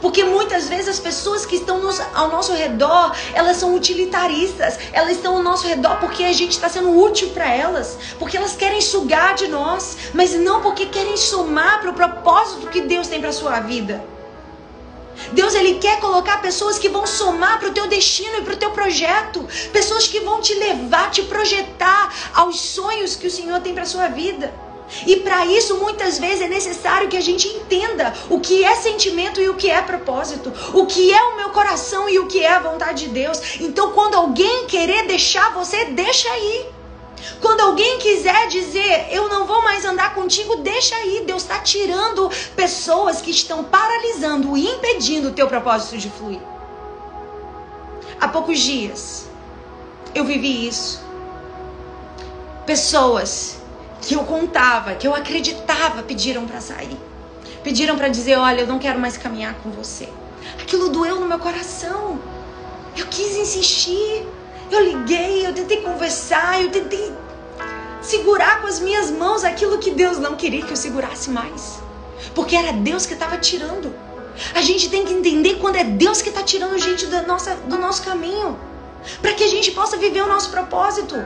Porque 0.00 0.24
muitas 0.24 0.68
vezes 0.68 0.88
as 0.88 0.98
pessoas 0.98 1.46
que 1.46 1.56
estão 1.56 1.80
ao 2.14 2.28
nosso 2.28 2.52
redor, 2.52 3.14
elas 3.32 3.56
são 3.56 3.74
utilitaristas. 3.74 4.78
Elas 4.92 5.12
estão 5.12 5.36
ao 5.36 5.42
nosso 5.42 5.66
redor 5.66 5.98
porque 5.98 6.24
a 6.24 6.32
gente 6.32 6.52
está 6.52 6.68
sendo 6.68 6.98
útil 6.98 7.30
para 7.30 7.50
elas. 7.50 7.96
Porque 8.18 8.36
elas 8.36 8.54
querem 8.54 8.80
sugar 8.80 9.34
de 9.34 9.48
nós. 9.48 9.96
Mas 10.12 10.34
não 10.34 10.60
porque 10.60 10.86
querem 10.86 11.16
somar 11.16 11.80
para 11.80 11.90
o 11.90 11.94
propósito 11.94 12.66
que 12.66 12.82
Deus 12.82 13.08
tem 13.08 13.20
para 13.20 13.32
sua 13.32 13.60
vida. 13.60 14.04
Deus 15.32 15.54
ele 15.54 15.74
quer 15.74 16.00
colocar 16.00 16.40
pessoas 16.40 16.78
que 16.78 16.88
vão 16.88 17.06
somar 17.06 17.58
para 17.58 17.68
o 17.68 17.72
teu 17.72 17.86
destino 17.86 18.38
e 18.38 18.42
para 18.42 18.54
o 18.54 18.56
teu 18.56 18.70
projeto, 18.70 19.46
pessoas 19.72 20.06
que 20.06 20.20
vão 20.20 20.40
te 20.40 20.54
levar, 20.54 21.10
te 21.10 21.22
projetar 21.22 22.12
aos 22.34 22.60
sonhos 22.60 23.16
que 23.16 23.26
o 23.26 23.30
Senhor 23.30 23.60
tem 23.60 23.74
para 23.74 23.84
sua 23.84 24.08
vida. 24.08 24.52
E 25.06 25.16
para 25.16 25.46
isso, 25.46 25.76
muitas 25.76 26.18
vezes 26.18 26.42
é 26.42 26.48
necessário 26.48 27.08
que 27.08 27.16
a 27.16 27.20
gente 27.20 27.46
entenda 27.46 28.12
o 28.28 28.40
que 28.40 28.64
é 28.64 28.74
sentimento 28.74 29.40
e 29.40 29.48
o 29.48 29.54
que 29.54 29.70
é 29.70 29.80
propósito, 29.80 30.52
o 30.74 30.84
que 30.86 31.12
é 31.12 31.22
o 31.22 31.36
meu 31.36 31.50
coração 31.50 32.08
e 32.08 32.18
o 32.18 32.26
que 32.26 32.40
é 32.40 32.52
a 32.52 32.58
vontade 32.58 33.06
de 33.06 33.12
Deus. 33.12 33.60
Então, 33.60 33.92
quando 33.92 34.16
alguém 34.16 34.66
querer 34.66 35.06
deixar 35.06 35.52
você, 35.52 35.84
deixa 35.86 36.28
aí. 36.30 36.79
Quando 37.40 37.60
alguém 37.60 37.98
quiser 37.98 38.48
dizer, 38.48 39.08
eu 39.10 39.28
não 39.28 39.46
vou 39.46 39.62
mais 39.62 39.84
andar 39.84 40.14
contigo, 40.14 40.56
deixa 40.56 40.94
aí. 40.96 41.24
Deus 41.26 41.42
está 41.42 41.58
tirando 41.58 42.30
pessoas 42.56 43.20
que 43.20 43.30
estão 43.30 43.64
paralisando 43.64 44.56
e 44.56 44.66
impedindo 44.66 45.28
o 45.28 45.32
teu 45.32 45.46
propósito 45.46 45.98
de 45.98 46.10
fluir. 46.10 46.40
Há 48.20 48.28
poucos 48.28 48.58
dias, 48.58 49.28
eu 50.14 50.24
vivi 50.24 50.66
isso. 50.66 51.02
Pessoas 52.66 53.58
que 54.02 54.14
eu 54.14 54.24
contava, 54.24 54.94
que 54.94 55.06
eu 55.06 55.14
acreditava, 55.14 56.02
pediram 56.02 56.46
para 56.46 56.60
sair. 56.60 56.96
Pediram 57.62 57.96
para 57.96 58.08
dizer: 58.08 58.36
Olha, 58.36 58.62
eu 58.62 58.66
não 58.66 58.78
quero 58.78 58.98
mais 58.98 59.16
caminhar 59.16 59.54
com 59.62 59.70
você. 59.70 60.08
Aquilo 60.60 60.88
doeu 60.88 61.20
no 61.20 61.26
meu 61.26 61.38
coração. 61.38 62.18
Eu 62.96 63.06
quis 63.06 63.36
insistir. 63.36 64.26
Eu 64.70 64.84
liguei, 64.84 65.46
eu 65.46 65.52
tentei 65.52 65.78
conversar, 65.78 66.62
eu 66.62 66.70
tentei 66.70 67.12
segurar 68.00 68.60
com 68.60 68.66
as 68.66 68.80
minhas 68.80 69.10
mãos 69.10 69.44
aquilo 69.44 69.78
que 69.78 69.90
Deus 69.90 70.18
não 70.18 70.36
queria 70.36 70.64
que 70.64 70.72
eu 70.72 70.76
segurasse 70.76 71.30
mais. 71.30 71.80
Porque 72.34 72.56
era 72.56 72.72
Deus 72.72 73.06
que 73.06 73.14
estava 73.14 73.36
tirando. 73.36 73.92
A 74.54 74.62
gente 74.62 74.88
tem 74.88 75.04
que 75.04 75.12
entender 75.12 75.56
quando 75.56 75.76
é 75.76 75.84
Deus 75.84 76.22
que 76.22 76.28
está 76.28 76.42
tirando 76.42 76.78
gente 76.78 77.06
do, 77.06 77.26
nossa, 77.26 77.56
do 77.56 77.76
nosso 77.78 78.02
caminho. 78.02 78.58
Para 79.20 79.32
que 79.32 79.44
a 79.44 79.48
gente 79.48 79.72
possa 79.72 79.96
viver 79.96 80.22
o 80.22 80.28
nosso 80.28 80.50
propósito. 80.50 81.16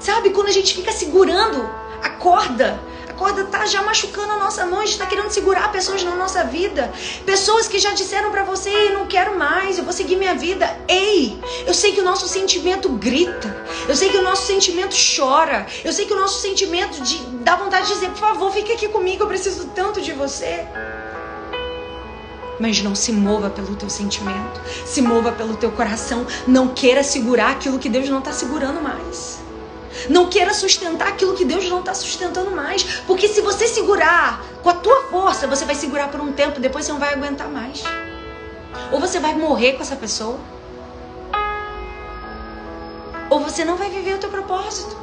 Sabe, 0.00 0.30
quando 0.30 0.48
a 0.48 0.52
gente 0.52 0.74
fica 0.74 0.92
segurando 0.92 1.68
a 2.02 2.10
corda, 2.10 2.80
corda 3.14 3.44
tá 3.44 3.66
já 3.66 3.82
machucando 3.82 4.32
a 4.32 4.38
nossa 4.38 4.66
mão, 4.66 4.80
a 4.80 4.86
gente 4.86 4.98
tá 4.98 5.06
querendo 5.06 5.30
segurar 5.30 5.70
pessoas 5.72 6.02
na 6.02 6.14
nossa 6.14 6.44
vida. 6.44 6.92
Pessoas 7.24 7.66
que 7.66 7.78
já 7.78 7.92
disseram 7.92 8.30
para 8.30 8.44
você, 8.44 8.70
eu 8.70 8.98
não 8.98 9.06
quero 9.06 9.38
mais, 9.38 9.78
eu 9.78 9.84
vou 9.84 9.92
seguir 9.92 10.16
minha 10.16 10.34
vida. 10.34 10.68
Ei, 10.88 11.38
eu 11.66 11.74
sei 11.74 11.92
que 11.92 12.00
o 12.00 12.04
nosso 12.04 12.28
sentimento 12.28 12.88
grita. 12.90 13.54
Eu 13.88 13.96
sei 13.96 14.10
que 14.10 14.16
o 14.16 14.22
nosso 14.22 14.46
sentimento 14.46 14.94
chora. 14.94 15.66
Eu 15.84 15.92
sei 15.92 16.06
que 16.06 16.12
o 16.12 16.16
nosso 16.16 16.40
sentimento 16.40 17.00
de 17.02 17.18
dá 17.44 17.56
vontade 17.56 17.86
de 17.86 17.94
dizer, 17.94 18.10
por 18.10 18.18
favor, 18.18 18.52
fique 18.52 18.72
aqui 18.72 18.88
comigo, 18.88 19.22
eu 19.22 19.28
preciso 19.28 19.66
tanto 19.74 20.00
de 20.00 20.12
você. 20.12 20.66
Mas 22.58 22.82
não 22.82 22.94
se 22.94 23.12
mova 23.12 23.50
pelo 23.50 23.74
teu 23.74 23.90
sentimento, 23.90 24.60
se 24.86 25.02
mova 25.02 25.32
pelo 25.32 25.56
teu 25.56 25.72
coração. 25.72 26.26
Não 26.46 26.68
queira 26.68 27.02
segurar 27.02 27.50
aquilo 27.50 27.78
que 27.78 27.88
Deus 27.88 28.08
não 28.08 28.20
está 28.20 28.32
segurando 28.32 28.80
mais. 28.80 29.43
Não 30.08 30.28
queira 30.28 30.52
sustentar 30.52 31.08
aquilo 31.08 31.34
que 31.34 31.44
Deus 31.44 31.68
não 31.68 31.80
está 31.80 31.94
sustentando 31.94 32.50
mais. 32.50 32.82
Porque 33.06 33.28
se 33.28 33.40
você 33.40 33.66
segurar 33.66 34.44
com 34.62 34.70
a 34.70 34.74
tua 34.74 35.04
força, 35.04 35.46
você 35.46 35.64
vai 35.64 35.74
segurar 35.74 36.08
por 36.08 36.20
um 36.20 36.32
tempo, 36.32 36.60
depois 36.60 36.84
você 36.84 36.92
não 36.92 37.00
vai 37.00 37.12
aguentar 37.12 37.48
mais. 37.48 37.82
Ou 38.92 39.00
você 39.00 39.18
vai 39.18 39.34
morrer 39.34 39.74
com 39.74 39.82
essa 39.82 39.96
pessoa. 39.96 40.38
Ou 43.30 43.40
você 43.40 43.64
não 43.64 43.76
vai 43.76 43.90
viver 43.90 44.14
o 44.14 44.18
teu 44.18 44.30
propósito. 44.30 44.96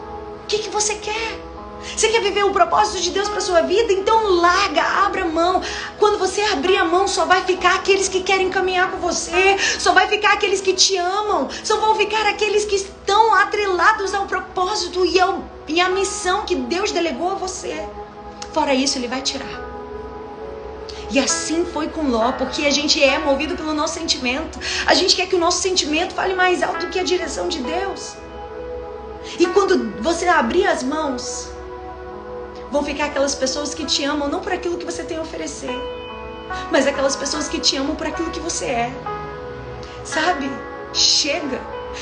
O 0.43 0.47
que, 0.47 0.59
que 0.59 0.69
você 0.69 0.95
quer? 0.95 1.50
Você 1.95 2.09
quer 2.09 2.21
viver 2.21 2.43
o 2.43 2.51
propósito 2.51 3.01
de 3.01 3.11
Deus 3.11 3.27
para 3.29 3.41
sua 3.41 3.61
vida? 3.61 3.91
Então 3.91 4.35
larga, 4.35 4.83
abra 5.05 5.25
mão. 5.25 5.61
Quando 5.97 6.17
você 6.17 6.41
abrir 6.41 6.77
a 6.77 6.85
mão, 6.85 7.07
só 7.07 7.25
vai 7.25 7.43
ficar 7.43 7.75
aqueles 7.75 8.07
que 8.07 8.21
querem 8.21 8.49
caminhar 8.49 8.91
com 8.91 8.97
você, 8.97 9.57
só 9.79 9.93
vai 9.93 10.07
ficar 10.07 10.33
aqueles 10.33 10.61
que 10.61 10.73
te 10.73 10.97
amam, 10.97 11.49
só 11.63 11.77
vão 11.77 11.95
ficar 11.95 12.25
aqueles 12.27 12.65
que 12.65 12.75
estão 12.75 13.33
atrelados 13.35 14.13
ao 14.13 14.25
propósito 14.25 15.05
e, 15.05 15.19
ao, 15.19 15.43
e 15.67 15.79
à 15.81 15.89
missão 15.89 16.45
que 16.45 16.55
Deus 16.55 16.91
delegou 16.91 17.31
a 17.31 17.35
você. 17.35 17.87
Fora 18.53 18.73
isso, 18.73 18.97
ele 18.97 19.07
vai 19.07 19.21
tirar. 19.21 19.71
E 21.11 21.19
assim 21.19 21.65
foi 21.65 21.89
com 21.89 22.07
Ló, 22.07 22.31
porque 22.31 22.65
a 22.65 22.71
gente 22.71 23.03
é 23.03 23.19
movido 23.19 23.55
pelo 23.55 23.73
nosso 23.73 23.95
sentimento. 23.95 24.57
A 24.85 24.93
gente 24.93 25.15
quer 25.15 25.27
que 25.27 25.35
o 25.35 25.39
nosso 25.39 25.61
sentimento 25.61 26.13
fale 26.13 26.33
mais 26.33 26.63
alto 26.63 26.85
do 26.85 26.89
que 26.89 26.99
a 26.99 27.03
direção 27.03 27.49
de 27.49 27.59
Deus. 27.59 28.15
E 29.37 29.45
quando 29.47 30.01
você 30.01 30.27
abrir 30.27 30.65
as 30.65 30.83
mãos, 30.83 31.50
vão 32.71 32.83
ficar 32.83 33.05
aquelas 33.05 33.35
pessoas 33.35 33.73
que 33.73 33.85
te 33.85 34.03
amam 34.03 34.29
não 34.29 34.39
por 34.39 34.53
aquilo 34.53 34.77
que 34.77 34.85
você 34.85 35.03
tem 35.03 35.17
a 35.17 35.21
oferecer, 35.21 35.75
mas 36.71 36.87
aquelas 36.87 37.15
pessoas 37.15 37.47
que 37.47 37.59
te 37.59 37.75
amam 37.75 37.95
por 37.95 38.07
aquilo 38.07 38.31
que 38.31 38.39
você 38.39 38.65
é. 38.65 38.93
Sabe? 40.03 40.49
Chega. 40.93 41.59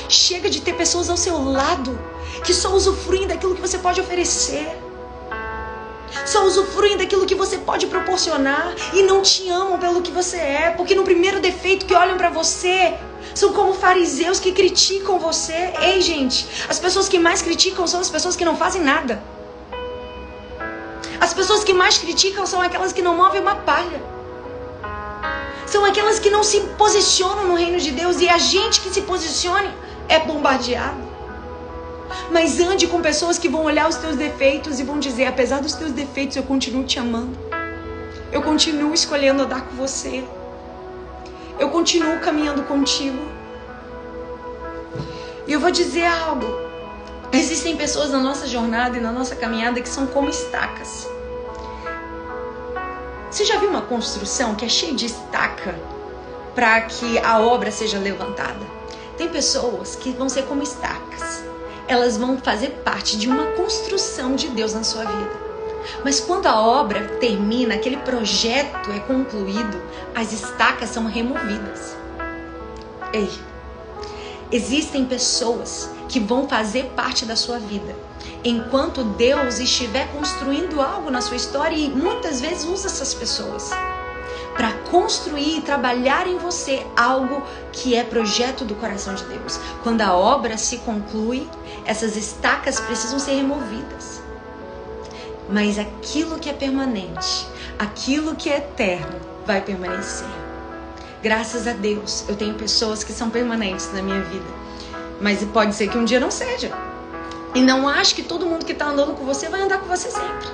Chega 0.08 0.48
de 0.48 0.60
ter 0.60 0.74
pessoas 0.74 1.10
ao 1.10 1.16
seu 1.16 1.42
lado 1.42 1.98
que 2.44 2.54
só 2.54 2.72
usufruem 2.72 3.26
daquilo 3.26 3.54
que 3.54 3.60
você 3.60 3.78
pode 3.78 4.00
oferecer. 4.00 4.68
Só 6.24 6.44
usufruem 6.44 6.96
daquilo 6.96 7.26
que 7.26 7.34
você 7.34 7.58
pode 7.58 7.86
proporcionar 7.86 8.74
e 8.92 9.02
não 9.02 9.22
te 9.22 9.48
amam 9.48 9.78
pelo 9.78 10.02
que 10.02 10.10
você 10.10 10.36
é, 10.36 10.70
porque 10.76 10.94
no 10.94 11.02
primeiro 11.02 11.40
defeito 11.40 11.86
que 11.86 11.94
olham 11.94 12.16
para 12.16 12.30
você, 12.30 12.94
são 13.34 13.52
como 13.52 13.74
fariseus 13.74 14.40
que 14.40 14.52
criticam 14.52 15.18
você. 15.18 15.72
Ei, 15.80 16.00
gente, 16.00 16.46
as 16.68 16.78
pessoas 16.78 17.08
que 17.08 17.18
mais 17.18 17.42
criticam 17.42 17.86
são 17.86 18.00
as 18.00 18.10
pessoas 18.10 18.36
que 18.36 18.44
não 18.44 18.56
fazem 18.56 18.82
nada. 18.82 19.22
As 21.30 21.34
pessoas 21.34 21.62
que 21.62 21.72
mais 21.72 21.96
criticam 21.96 22.44
são 22.44 22.60
aquelas 22.60 22.92
que 22.92 23.00
não 23.00 23.16
movem 23.16 23.40
uma 23.40 23.54
palha. 23.54 24.02
São 25.64 25.84
aquelas 25.84 26.18
que 26.18 26.28
não 26.28 26.42
se 26.42 26.58
posicionam 26.76 27.46
no 27.46 27.54
reino 27.54 27.78
de 27.78 27.92
Deus 27.92 28.20
e 28.20 28.28
a 28.28 28.36
gente 28.36 28.80
que 28.80 28.90
se 28.90 29.02
posicione 29.02 29.72
é 30.08 30.18
bombardeado. 30.18 31.00
Mas 32.32 32.58
ande 32.58 32.88
com 32.88 33.00
pessoas 33.00 33.38
que 33.38 33.48
vão 33.48 33.62
olhar 33.62 33.88
os 33.88 33.94
teus 33.94 34.16
defeitos 34.16 34.80
e 34.80 34.82
vão 34.82 34.98
dizer: 34.98 35.26
apesar 35.26 35.60
dos 35.60 35.74
teus 35.74 35.92
defeitos, 35.92 36.36
eu 36.36 36.42
continuo 36.42 36.82
te 36.82 36.98
amando. 36.98 37.38
Eu 38.32 38.42
continuo 38.42 38.92
escolhendo 38.92 39.44
andar 39.44 39.60
com 39.66 39.76
você. 39.76 40.24
Eu 41.60 41.68
continuo 41.68 42.18
caminhando 42.18 42.64
contigo. 42.64 43.24
E 45.46 45.52
eu 45.52 45.60
vou 45.60 45.70
dizer 45.70 46.06
algo. 46.06 46.48
Existem 47.32 47.76
pessoas 47.76 48.10
na 48.10 48.18
nossa 48.18 48.48
jornada 48.48 48.98
e 48.98 49.00
na 49.00 49.12
nossa 49.12 49.36
caminhada 49.36 49.80
que 49.80 49.88
são 49.88 50.08
como 50.08 50.28
estacas. 50.28 51.08
Você 53.30 53.44
já 53.44 53.58
viu 53.58 53.70
uma 53.70 53.82
construção 53.82 54.56
que 54.56 54.64
é 54.64 54.68
cheia 54.68 54.92
de 54.92 55.06
estaca 55.06 55.78
para 56.52 56.80
que 56.80 57.16
a 57.20 57.38
obra 57.38 57.70
seja 57.70 57.96
levantada? 57.96 58.58
Tem 59.16 59.28
pessoas 59.28 59.94
que 59.94 60.10
vão 60.10 60.28
ser 60.28 60.46
como 60.46 60.64
estacas. 60.64 61.44
Elas 61.86 62.16
vão 62.16 62.38
fazer 62.38 62.70
parte 62.84 63.16
de 63.16 63.28
uma 63.28 63.52
construção 63.52 64.34
de 64.34 64.48
Deus 64.48 64.74
na 64.74 64.82
sua 64.82 65.04
vida. 65.04 65.30
Mas 66.04 66.18
quando 66.18 66.46
a 66.46 66.60
obra 66.60 67.06
termina, 67.20 67.76
aquele 67.76 67.98
projeto 67.98 68.90
é 68.90 68.98
concluído, 68.98 69.80
as 70.12 70.32
estacas 70.32 70.90
são 70.90 71.06
removidas. 71.06 71.96
Ei, 73.12 73.30
existem 74.50 75.04
pessoas 75.04 75.88
que 76.08 76.18
vão 76.18 76.48
fazer 76.48 76.86
parte 76.96 77.24
da 77.24 77.36
sua 77.36 77.60
vida 77.60 78.09
enquanto 78.44 79.04
Deus 79.04 79.58
estiver 79.58 80.10
construindo 80.12 80.80
algo 80.80 81.10
na 81.10 81.20
sua 81.20 81.36
história 81.36 81.76
e 81.76 81.88
muitas 81.88 82.40
vezes 82.40 82.64
usa 82.64 82.86
essas 82.86 83.14
pessoas 83.14 83.70
para 84.54 84.72
construir 84.90 85.58
e 85.58 85.62
trabalhar 85.62 86.26
em 86.26 86.38
você 86.38 86.86
algo 86.96 87.42
que 87.72 87.94
é 87.94 88.04
projeto 88.04 88.64
do 88.64 88.74
coração 88.74 89.14
de 89.14 89.24
Deus. 89.24 89.58
Quando 89.82 90.02
a 90.02 90.12
obra 90.14 90.58
se 90.58 90.78
conclui, 90.78 91.48
essas 91.84 92.16
estacas 92.16 92.78
precisam 92.80 93.18
ser 93.18 93.36
removidas. 93.36 94.20
Mas 95.48 95.78
aquilo 95.78 96.38
que 96.38 96.48
é 96.48 96.52
permanente, 96.52 97.46
aquilo 97.78 98.36
que 98.36 98.50
é 98.50 98.58
eterno, 98.58 99.18
vai 99.46 99.60
permanecer. 99.60 100.28
Graças 101.22 101.66
a 101.66 101.72
Deus, 101.72 102.24
eu 102.28 102.36
tenho 102.36 102.54
pessoas 102.54 103.02
que 103.02 103.12
são 103.12 103.30
permanentes 103.30 103.92
na 103.92 104.02
minha 104.02 104.20
vida. 104.22 104.46
Mas 105.20 105.44
pode 105.44 105.74
ser 105.74 105.88
que 105.88 105.98
um 105.98 106.04
dia 106.04 106.20
não 106.20 106.30
seja. 106.30 106.89
E 107.54 107.60
não 107.60 107.88
ache 107.88 108.14
que 108.14 108.22
todo 108.22 108.46
mundo 108.46 108.64
que 108.64 108.72
está 108.72 108.86
andando 108.86 109.14
com 109.14 109.24
você 109.24 109.48
vai 109.48 109.60
andar 109.60 109.78
com 109.78 109.86
você 109.86 110.10
sempre. 110.10 110.48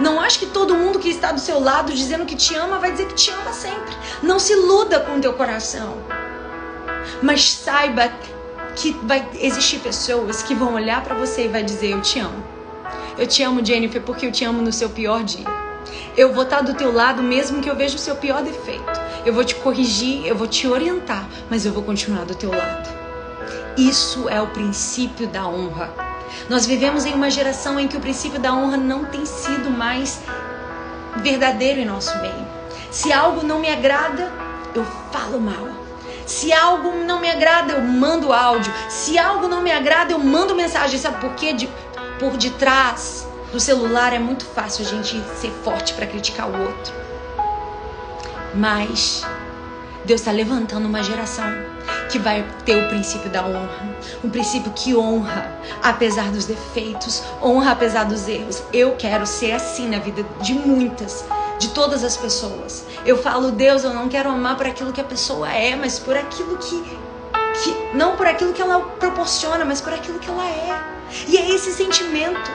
Não 0.00 0.20
ache 0.20 0.38
que 0.38 0.46
todo 0.46 0.74
mundo 0.74 0.98
que 0.98 1.08
está 1.08 1.32
do 1.32 1.40
seu 1.40 1.58
lado 1.60 1.92
dizendo 1.92 2.24
que 2.24 2.36
te 2.36 2.54
ama 2.54 2.78
vai 2.78 2.92
dizer 2.92 3.08
que 3.08 3.14
te 3.14 3.30
ama 3.30 3.52
sempre. 3.52 3.94
Não 4.22 4.38
se 4.38 4.52
iluda 4.52 5.00
com 5.00 5.16
o 5.16 5.20
teu 5.20 5.32
coração. 5.32 5.96
Mas 7.22 7.50
saiba 7.52 8.10
que 8.76 8.92
vai 9.02 9.26
existir 9.40 9.78
pessoas 9.80 10.42
que 10.42 10.54
vão 10.54 10.74
olhar 10.74 11.02
para 11.02 11.14
você 11.14 11.46
e 11.46 11.48
vai 11.48 11.62
dizer 11.62 11.92
eu 11.92 12.02
te 12.02 12.18
amo. 12.20 12.44
Eu 13.18 13.26
te 13.26 13.42
amo, 13.42 13.64
Jennifer, 13.64 14.02
porque 14.02 14.26
eu 14.26 14.32
te 14.32 14.44
amo 14.44 14.60
no 14.60 14.72
seu 14.72 14.90
pior 14.90 15.24
dia. 15.24 15.46
Eu 16.16 16.32
vou 16.32 16.44
estar 16.44 16.58
tá 16.58 16.62
do 16.62 16.74
teu 16.74 16.92
lado 16.92 17.22
mesmo 17.22 17.62
que 17.62 17.70
eu 17.70 17.74
veja 17.74 17.96
o 17.96 17.98
seu 17.98 18.16
pior 18.16 18.42
defeito. 18.42 19.00
Eu 19.24 19.32
vou 19.32 19.44
te 19.44 19.54
corrigir, 19.56 20.26
eu 20.26 20.36
vou 20.36 20.46
te 20.46 20.68
orientar, 20.68 21.26
mas 21.50 21.64
eu 21.64 21.72
vou 21.72 21.82
continuar 21.82 22.24
do 22.24 22.34
teu 22.34 22.50
lado. 22.50 22.88
Isso 23.76 24.28
é 24.28 24.40
o 24.40 24.46
princípio 24.48 25.26
da 25.26 25.46
honra. 25.46 26.05
Nós 26.48 26.66
vivemos 26.66 27.04
em 27.04 27.14
uma 27.14 27.30
geração 27.30 27.78
em 27.78 27.88
que 27.88 27.96
o 27.96 28.00
princípio 28.00 28.38
da 28.38 28.52
honra 28.52 28.76
não 28.76 29.04
tem 29.04 29.24
sido 29.26 29.70
mais 29.70 30.20
verdadeiro 31.16 31.80
em 31.80 31.84
nosso 31.84 32.16
meio. 32.20 32.46
Se 32.90 33.12
algo 33.12 33.44
não 33.44 33.58
me 33.58 33.68
agrada, 33.68 34.32
eu 34.74 34.84
falo 35.12 35.40
mal. 35.40 35.68
Se 36.26 36.52
algo 36.52 37.04
não 37.04 37.20
me 37.20 37.30
agrada, 37.30 37.74
eu 37.74 37.82
mando 37.82 38.32
áudio. 38.32 38.72
Se 38.88 39.18
algo 39.18 39.46
não 39.48 39.62
me 39.62 39.70
agrada, 39.70 40.12
eu 40.12 40.18
mando 40.18 40.54
mensagem. 40.54 40.98
Sabe 40.98 41.20
por 41.20 41.34
quê? 41.34 41.52
De, 41.52 41.68
por 42.18 42.36
detrás 42.36 43.26
do 43.52 43.60
celular 43.60 44.12
é 44.12 44.18
muito 44.18 44.44
fácil 44.44 44.84
a 44.84 44.88
gente 44.88 45.22
ser 45.36 45.50
forte 45.62 45.94
para 45.94 46.06
criticar 46.06 46.48
o 46.48 46.62
outro. 46.62 46.92
Mas 48.54 49.24
Deus 50.06 50.20
está 50.20 50.30
levantando 50.30 50.86
uma 50.86 51.02
geração 51.02 51.44
que 52.08 52.16
vai 52.16 52.46
ter 52.64 52.76
o 52.76 52.88
princípio 52.88 53.28
da 53.28 53.44
honra. 53.44 53.96
Um 54.22 54.30
princípio 54.30 54.70
que 54.72 54.94
honra, 54.94 55.52
apesar 55.82 56.30
dos 56.30 56.44
defeitos, 56.44 57.24
honra 57.42 57.72
apesar 57.72 58.04
dos 58.04 58.28
erros. 58.28 58.62
Eu 58.72 58.94
quero 58.94 59.26
ser 59.26 59.50
assim 59.50 59.88
na 59.88 59.98
vida 59.98 60.24
de 60.40 60.54
muitas, 60.54 61.24
de 61.58 61.70
todas 61.70 62.04
as 62.04 62.16
pessoas. 62.16 62.86
Eu 63.04 63.20
falo, 63.20 63.50
Deus, 63.50 63.82
eu 63.82 63.92
não 63.92 64.08
quero 64.08 64.30
amar 64.30 64.56
por 64.56 64.66
aquilo 64.66 64.92
que 64.92 65.00
a 65.00 65.04
pessoa 65.04 65.52
é, 65.52 65.74
mas 65.74 65.98
por 65.98 66.16
aquilo 66.16 66.56
que. 66.56 66.80
que 67.64 67.96
não 67.96 68.16
por 68.16 68.28
aquilo 68.28 68.52
que 68.52 68.62
ela 68.62 68.78
proporciona, 69.00 69.64
mas 69.64 69.80
por 69.80 69.92
aquilo 69.92 70.20
que 70.20 70.30
ela 70.30 70.46
é. 70.46 70.95
E 71.26 71.36
é 71.36 71.54
esse 71.54 71.72
sentimento. 71.72 72.50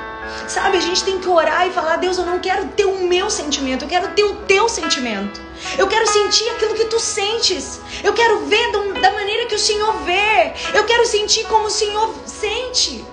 Sabe, 0.47 0.77
a 0.77 0.81
gente 0.81 1.03
tem 1.03 1.19
que 1.19 1.27
orar 1.27 1.67
e 1.67 1.71
falar: 1.71 1.97
Deus, 1.97 2.17
eu 2.17 2.25
não 2.25 2.39
quero 2.39 2.67
ter 2.69 2.85
o 2.85 3.07
meu 3.07 3.29
sentimento, 3.29 3.85
eu 3.85 3.89
quero 3.89 4.09
ter 4.09 4.23
o 4.23 4.35
teu 4.47 4.69
sentimento. 4.69 5.41
Eu 5.77 5.87
quero 5.87 6.07
sentir 6.07 6.49
aquilo 6.49 6.73
que 6.73 6.85
tu 6.85 6.99
sentes. 6.99 7.79
Eu 8.03 8.13
quero 8.13 8.45
ver 8.45 8.71
da 8.99 9.11
maneira 9.11 9.45
que 9.47 9.55
o 9.55 9.59
Senhor 9.59 9.93
vê. 10.03 10.53
Eu 10.73 10.85
quero 10.85 11.05
sentir 11.05 11.45
como 11.45 11.65
o 11.65 11.69
Senhor 11.69 12.13
sente. 12.25 13.05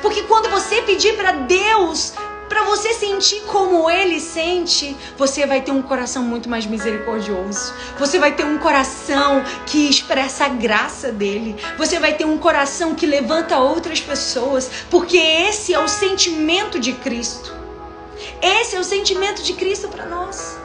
Porque 0.00 0.22
quando 0.22 0.48
você 0.48 0.82
pedir 0.82 1.16
para 1.16 1.32
Deus 1.32 2.14
para 2.50 2.64
você 2.64 2.92
sentir 2.92 3.42
como 3.42 3.88
ele 3.88 4.18
sente, 4.18 4.96
você 5.16 5.46
vai 5.46 5.60
ter 5.60 5.70
um 5.70 5.80
coração 5.80 6.24
muito 6.24 6.48
mais 6.50 6.66
misericordioso. 6.66 7.72
Você 7.96 8.18
vai 8.18 8.34
ter 8.34 8.44
um 8.44 8.58
coração 8.58 9.44
que 9.64 9.88
expressa 9.88 10.46
a 10.46 10.48
graça 10.48 11.12
dele. 11.12 11.54
Você 11.78 12.00
vai 12.00 12.14
ter 12.14 12.24
um 12.24 12.36
coração 12.36 12.92
que 12.92 13.06
levanta 13.06 13.56
outras 13.56 14.00
pessoas, 14.00 14.68
porque 14.90 15.16
esse 15.16 15.72
é 15.72 15.78
o 15.78 15.86
sentimento 15.86 16.80
de 16.80 16.92
Cristo. 16.92 17.54
Esse 18.42 18.74
é 18.74 18.80
o 18.80 18.84
sentimento 18.84 19.44
de 19.44 19.52
Cristo 19.52 19.86
para 19.86 20.06
nós. 20.06 20.58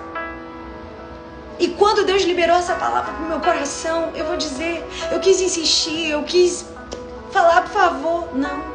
E 1.59 1.67
quando 1.67 2.03
Deus 2.03 2.23
liberou 2.23 2.57
essa 2.57 2.73
palavra 2.73 3.13
pro 3.13 3.27
meu 3.27 3.39
coração, 3.39 4.11
eu 4.15 4.25
vou 4.25 4.37
dizer, 4.37 4.83
eu 5.11 5.19
quis 5.19 5.39
insistir, 5.39 6.09
eu 6.09 6.23
quis 6.23 6.65
falar, 7.31 7.61
por 7.61 7.71
favor, 7.71 8.35
não. 8.35 8.73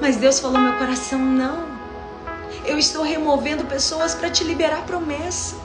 Mas 0.00 0.16
Deus 0.16 0.40
falou 0.40 0.58
meu 0.58 0.78
coração, 0.78 1.18
não. 1.18 1.73
Eu 2.64 2.78
estou 2.78 3.02
removendo 3.02 3.64
pessoas 3.64 4.14
para 4.14 4.30
te 4.30 4.42
liberar 4.42 4.86
promessa. 4.86 5.56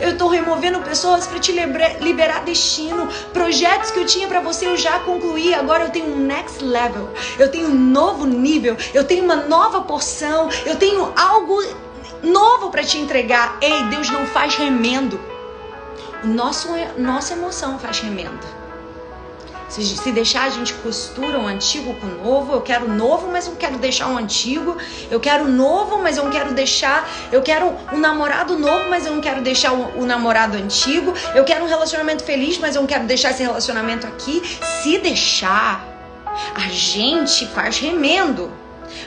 Eu 0.00 0.10
estou 0.10 0.28
removendo 0.28 0.80
pessoas 0.80 1.26
para 1.26 1.38
te 1.38 1.52
liberar 2.00 2.44
destino. 2.44 3.08
Projetos 3.32 3.90
que 3.90 3.98
eu 3.98 4.06
tinha 4.06 4.26
para 4.26 4.40
você 4.40 4.66
eu 4.66 4.76
já 4.76 5.00
concluí. 5.00 5.52
Agora 5.54 5.84
eu 5.84 5.90
tenho 5.90 6.06
um 6.06 6.18
next 6.18 6.64
level. 6.64 7.10
Eu 7.38 7.50
tenho 7.50 7.68
um 7.68 7.74
novo 7.74 8.26
nível. 8.26 8.76
Eu 8.94 9.04
tenho 9.04 9.24
uma 9.24 9.36
nova 9.36 9.82
porção. 9.82 10.48
Eu 10.64 10.76
tenho 10.76 11.12
algo 11.16 11.62
novo 12.22 12.70
para 12.70 12.82
te 12.82 12.98
entregar. 12.98 13.58
Ei, 13.60 13.84
Deus 13.84 14.10
não 14.10 14.26
faz 14.26 14.54
remendo. 14.56 15.20
Nosso, 16.24 16.68
nossa 16.96 17.34
emoção 17.34 17.78
faz 17.78 18.00
remendo. 18.00 18.57
Se, 19.68 19.84
se 19.84 20.12
deixar, 20.12 20.44
a 20.44 20.50
gente 20.50 20.72
costura 20.74 21.38
o 21.38 21.46
antigo 21.46 21.94
com 21.94 22.06
o 22.06 22.24
novo. 22.24 22.54
Eu 22.54 22.60
quero 22.62 22.88
novo, 22.88 23.28
mas 23.30 23.46
eu 23.46 23.54
quero 23.56 23.76
deixar 23.78 24.08
o 24.08 24.16
antigo. 24.16 24.76
Eu 25.10 25.20
quero 25.20 25.46
novo, 25.46 25.98
mas 25.98 26.16
eu 26.16 26.24
não 26.24 26.30
quero 26.30 26.54
deixar. 26.54 27.08
Eu 27.30 27.42
quero 27.42 27.74
um 27.92 27.98
namorado 27.98 28.58
novo, 28.58 28.88
mas 28.88 29.06
eu 29.06 29.14
não 29.14 29.20
quero 29.20 29.42
deixar 29.42 29.72
o, 29.72 30.00
o 30.00 30.06
namorado 30.06 30.56
antigo. 30.56 31.12
Eu 31.34 31.44
quero 31.44 31.64
um 31.64 31.68
relacionamento 31.68 32.24
feliz, 32.24 32.58
mas 32.58 32.76
eu 32.76 32.80
não 32.80 32.86
quero 32.86 33.04
deixar 33.04 33.30
esse 33.30 33.42
relacionamento 33.42 34.06
aqui. 34.06 34.42
Se 34.82 34.98
deixar, 34.98 35.84
a 36.54 36.68
gente 36.68 37.46
faz 37.48 37.78
remendo. 37.78 38.50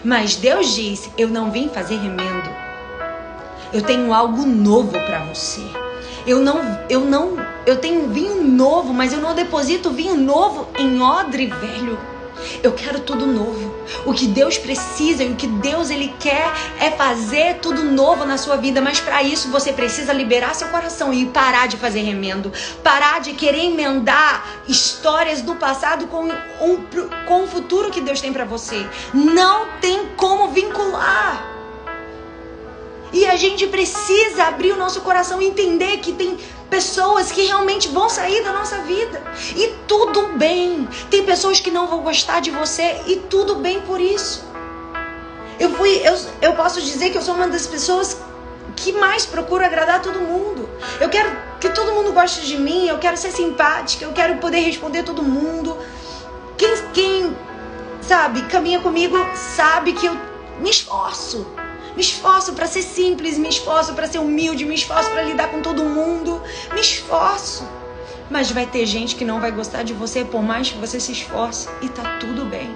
Mas 0.03 0.35
Deus 0.35 0.75
diz: 0.75 1.09
Eu 1.17 1.27
não 1.27 1.51
vim 1.51 1.69
fazer 1.69 1.95
remendo. 1.95 2.49
Eu 3.73 3.81
tenho 3.81 4.13
algo 4.13 4.45
novo 4.45 4.91
para 4.91 5.23
você. 5.25 5.61
Eu 6.25 6.39
não, 6.39 6.79
eu 6.89 7.01
não, 7.01 7.35
eu 7.65 7.77
tenho 7.77 8.09
vinho 8.09 8.43
novo, 8.43 8.93
mas 8.93 9.13
eu 9.13 9.19
não 9.19 9.33
deposito 9.33 9.89
vinho 9.89 10.15
novo 10.15 10.67
em 10.77 11.01
odre 11.01 11.47
velho. 11.47 11.97
Eu 12.63 12.71
quero 12.73 12.99
tudo 12.99 13.25
novo. 13.25 13.73
O 14.05 14.13
que 14.13 14.27
Deus 14.27 14.57
precisa 14.57 15.23
e 15.23 15.31
o 15.31 15.35
que 15.35 15.47
Deus 15.47 15.89
ele 15.89 16.13
quer 16.19 16.51
é 16.79 16.91
fazer 16.91 17.55
tudo 17.55 17.83
novo 17.83 18.25
na 18.25 18.37
sua 18.37 18.55
vida, 18.55 18.81
mas 18.81 18.99
para 18.99 19.21
isso 19.21 19.49
você 19.49 19.73
precisa 19.73 20.13
liberar 20.13 20.55
seu 20.55 20.67
coração 20.69 21.13
e 21.13 21.25
parar 21.27 21.67
de 21.67 21.77
fazer 21.77 22.01
remendo, 22.01 22.51
parar 22.83 23.21
de 23.21 23.33
querer 23.33 23.65
emendar 23.65 24.63
histórias 24.67 25.41
do 25.41 25.55
passado 25.55 26.07
com 26.07 26.25
um 26.25 26.77
com 27.27 27.43
o 27.43 27.47
futuro 27.47 27.91
que 27.91 28.01
Deus 28.01 28.21
tem 28.21 28.33
para 28.33 28.45
você. 28.45 28.87
Não 29.13 29.67
tem 29.79 30.07
como 30.15 30.49
vincular. 30.49 31.60
E 33.13 33.25
a 33.25 33.35
gente 33.35 33.67
precisa 33.67 34.45
abrir 34.45 34.71
o 34.71 34.77
nosso 34.77 35.01
coração 35.01 35.41
e 35.41 35.47
entender 35.47 35.97
que 35.97 36.13
tem 36.13 36.37
pessoas 36.69 37.31
que 37.31 37.43
realmente 37.43 37.89
vão 37.89 38.09
sair 38.09 38.41
da 38.41 38.53
nossa 38.53 38.77
vida. 38.79 39.21
E 39.55 39.67
tudo 39.85 40.37
bem. 40.37 40.87
Tem 41.09 41.25
pessoas 41.25 41.59
que 41.59 41.69
não 41.69 41.87
vão 41.87 42.01
gostar 42.01 42.39
de 42.39 42.49
você 42.49 43.01
e 43.07 43.17
tudo 43.17 43.55
bem 43.55 43.81
por 43.81 43.99
isso. 43.99 44.49
Eu 45.59 45.69
fui, 45.71 46.01
eu, 46.03 46.17
eu 46.41 46.53
posso 46.53 46.81
dizer 46.81 47.11
que 47.11 47.17
eu 47.17 47.21
sou 47.21 47.35
uma 47.35 47.47
das 47.47 47.67
pessoas 47.67 48.17
que 48.75 48.93
mais 48.93 49.25
procuro 49.25 49.63
agradar 49.65 50.01
todo 50.01 50.19
mundo. 50.19 50.69
Eu 50.99 51.09
quero 51.09 51.29
que 51.59 51.69
todo 51.69 51.91
mundo 51.91 52.13
goste 52.13 52.47
de 52.47 52.57
mim, 52.57 52.87
eu 52.87 52.97
quero 52.97 53.17
ser 53.17 53.31
simpática, 53.31 54.05
eu 54.05 54.13
quero 54.13 54.37
poder 54.37 54.59
responder 54.61 55.03
todo 55.03 55.21
mundo. 55.21 55.77
Quem, 56.57 56.69
quem 56.93 57.37
sabe, 58.01 58.41
caminha 58.43 58.79
comigo, 58.79 59.17
sabe 59.35 59.93
que 59.93 60.05
eu 60.05 60.17
me 60.59 60.69
esforço 60.69 61.45
me 61.95 62.01
esforço 62.01 62.53
para 62.53 62.67
ser 62.67 62.81
simples, 62.81 63.37
me 63.37 63.49
esforço 63.49 63.93
para 63.93 64.07
ser 64.07 64.19
humilde, 64.19 64.65
me 64.65 64.75
esforço 64.75 65.09
para 65.11 65.23
lidar 65.23 65.49
com 65.49 65.61
todo 65.61 65.83
mundo, 65.83 66.41
me 66.73 66.81
esforço. 66.81 67.67
Mas 68.29 68.49
vai 68.49 68.65
ter 68.65 68.85
gente 68.85 69.15
que 69.15 69.25
não 69.25 69.41
vai 69.41 69.51
gostar 69.51 69.83
de 69.83 69.93
você 69.93 70.23
por 70.23 70.41
mais 70.41 70.71
que 70.71 70.77
você 70.77 70.99
se 70.99 71.11
esforce 71.11 71.67
e 71.81 71.89
tá 71.89 72.17
tudo 72.19 72.45
bem. 72.45 72.75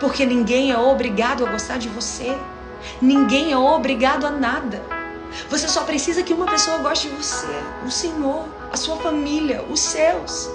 Porque 0.00 0.26
ninguém 0.26 0.72
é 0.72 0.78
obrigado 0.78 1.46
a 1.46 1.50
gostar 1.50 1.78
de 1.78 1.88
você. 1.88 2.36
Ninguém 3.00 3.52
é 3.52 3.58
obrigado 3.58 4.26
a 4.26 4.30
nada. 4.30 4.82
Você 5.48 5.68
só 5.68 5.84
precisa 5.84 6.22
que 6.22 6.32
uma 6.32 6.46
pessoa 6.46 6.78
goste 6.78 7.08
de 7.08 7.14
você, 7.14 7.46
o 7.86 7.90
Senhor, 7.90 8.46
a 8.72 8.76
sua 8.76 8.96
família, 8.96 9.62
os 9.70 9.80
seus. 9.80 10.50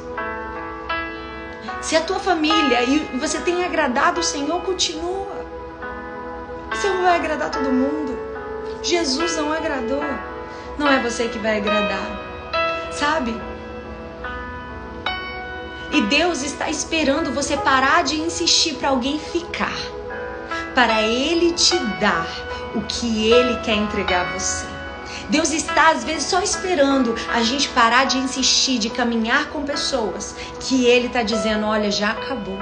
Se 1.81 1.95
a 1.95 2.01
tua 2.01 2.19
família 2.19 2.83
e 2.83 2.99
você 3.17 3.39
tem 3.39 3.63
agradado 3.63 4.19
o 4.19 4.23
Senhor, 4.23 4.61
continua. 4.61 5.22
Você 6.83 6.89
não 6.89 7.03
vai 7.03 7.15
agradar 7.15 7.49
todo 7.49 7.71
mundo. 7.71 8.19
Jesus 8.81 9.37
não 9.37 9.53
agradou. 9.53 10.03
Não 10.77 10.85
é 10.85 10.99
você 10.99 11.29
que 11.29 11.39
vai 11.39 11.59
agradar. 11.59 12.91
Sabe? 12.91 13.33
E 15.93 16.01
Deus 16.01 16.43
está 16.43 16.69
esperando 16.69 17.33
você 17.33 17.55
parar 17.55 18.03
de 18.03 18.19
insistir 18.19 18.73
para 18.73 18.89
alguém 18.89 19.17
ficar. 19.17 19.71
Para 20.75 21.01
Ele 21.03 21.53
te 21.53 21.79
dar 22.01 22.27
o 22.75 22.81
que 22.81 23.31
Ele 23.31 23.61
quer 23.61 23.75
entregar 23.75 24.27
a 24.27 24.37
você. 24.37 24.65
Deus 25.29 25.53
está 25.53 25.91
às 25.91 26.03
vezes 26.03 26.23
só 26.23 26.41
esperando 26.41 27.15
a 27.33 27.41
gente 27.41 27.69
parar 27.69 28.07
de 28.07 28.17
insistir, 28.17 28.77
de 28.77 28.89
caminhar 28.89 29.45
com 29.51 29.63
pessoas 29.63 30.35
que 30.59 30.83
Ele 30.83 31.07
está 31.07 31.23
dizendo: 31.23 31.65
olha, 31.65 31.89
já 31.89 32.11
acabou. 32.11 32.59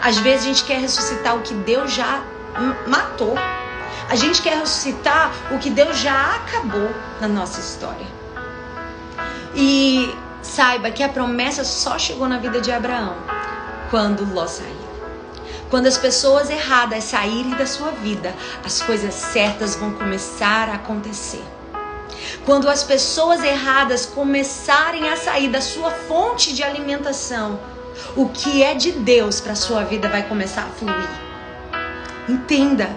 Às 0.00 0.18
vezes 0.18 0.44
a 0.44 0.48
gente 0.50 0.62
quer 0.62 0.78
ressuscitar 0.78 1.36
o 1.36 1.42
que 1.42 1.52
Deus 1.54 1.92
já 1.92 2.22
matou. 2.86 3.34
A 4.08 4.16
gente 4.16 4.40
quer 4.40 4.58
ressuscitar 4.58 5.32
o 5.50 5.58
que 5.58 5.70
Deus 5.70 5.98
já 5.98 6.36
acabou 6.36 6.90
na 7.20 7.28
nossa 7.28 7.60
história. 7.60 8.06
E 9.54 10.14
saiba 10.42 10.90
que 10.90 11.02
a 11.02 11.08
promessa 11.08 11.64
só 11.64 11.98
chegou 11.98 12.28
na 12.28 12.38
vida 12.38 12.60
de 12.60 12.72
Abraão 12.72 13.16
quando 13.90 14.32
Ló 14.32 14.46
saiu. 14.46 14.88
Quando 15.70 15.86
as 15.86 15.98
pessoas 15.98 16.48
erradas 16.48 17.04
saírem 17.04 17.54
da 17.54 17.66
sua 17.66 17.90
vida, 17.90 18.34
as 18.64 18.80
coisas 18.80 19.12
certas 19.12 19.76
vão 19.76 19.92
começar 19.92 20.68
a 20.70 20.74
acontecer. 20.74 21.44
Quando 22.44 22.68
as 22.68 22.82
pessoas 22.82 23.42
erradas 23.44 24.06
começarem 24.06 25.08
a 25.08 25.16
sair 25.16 25.48
da 25.48 25.60
sua 25.60 25.90
fonte 25.90 26.54
de 26.54 26.62
alimentação, 26.62 27.60
o 28.16 28.28
que 28.28 28.62
é 28.62 28.74
de 28.74 28.92
Deus 28.92 29.40
para 29.40 29.54
sua 29.54 29.84
vida 29.84 30.08
vai 30.08 30.22
começar 30.22 30.62
a 30.62 30.70
fluir. 30.70 31.27
Entenda. 32.28 32.88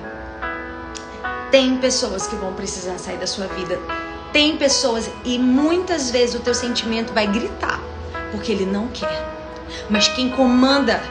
Tem 1.50 1.78
pessoas 1.78 2.28
que 2.28 2.36
vão 2.36 2.54
precisar 2.54 2.98
sair 2.98 3.18
da 3.18 3.28
sua 3.28 3.48
vida. 3.48 3.80
Tem 4.34 4.58
pessoas 4.58 5.10
e 5.26 5.38
muitas 5.40 6.12
vezes 6.12 6.36
o 6.36 6.40
teu 6.40 6.54
sentimento 6.54 7.14
vai 7.14 7.28
gritar 7.28 7.80
porque 8.32 8.52
ele 8.52 8.66
não 8.66 8.88
quer. 8.88 9.30
Mas 9.90 10.08
quem 10.08 10.30
comanda 10.30 11.02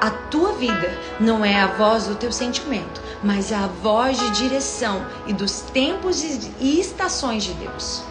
a 0.00 0.10
tua 0.10 0.52
vida 0.52 0.90
não 1.20 1.44
é 1.44 1.60
a 1.60 1.66
voz 1.66 2.06
do 2.06 2.14
teu 2.14 2.32
sentimento, 2.32 3.00
mas 3.22 3.52
é 3.52 3.56
a 3.56 3.66
voz 3.66 4.18
de 4.18 4.30
direção 4.30 5.04
e 5.26 5.32
dos 5.32 5.60
tempos 5.60 6.22
e 6.22 6.80
estações 6.80 7.44
de 7.44 7.52
Deus. 7.54 8.02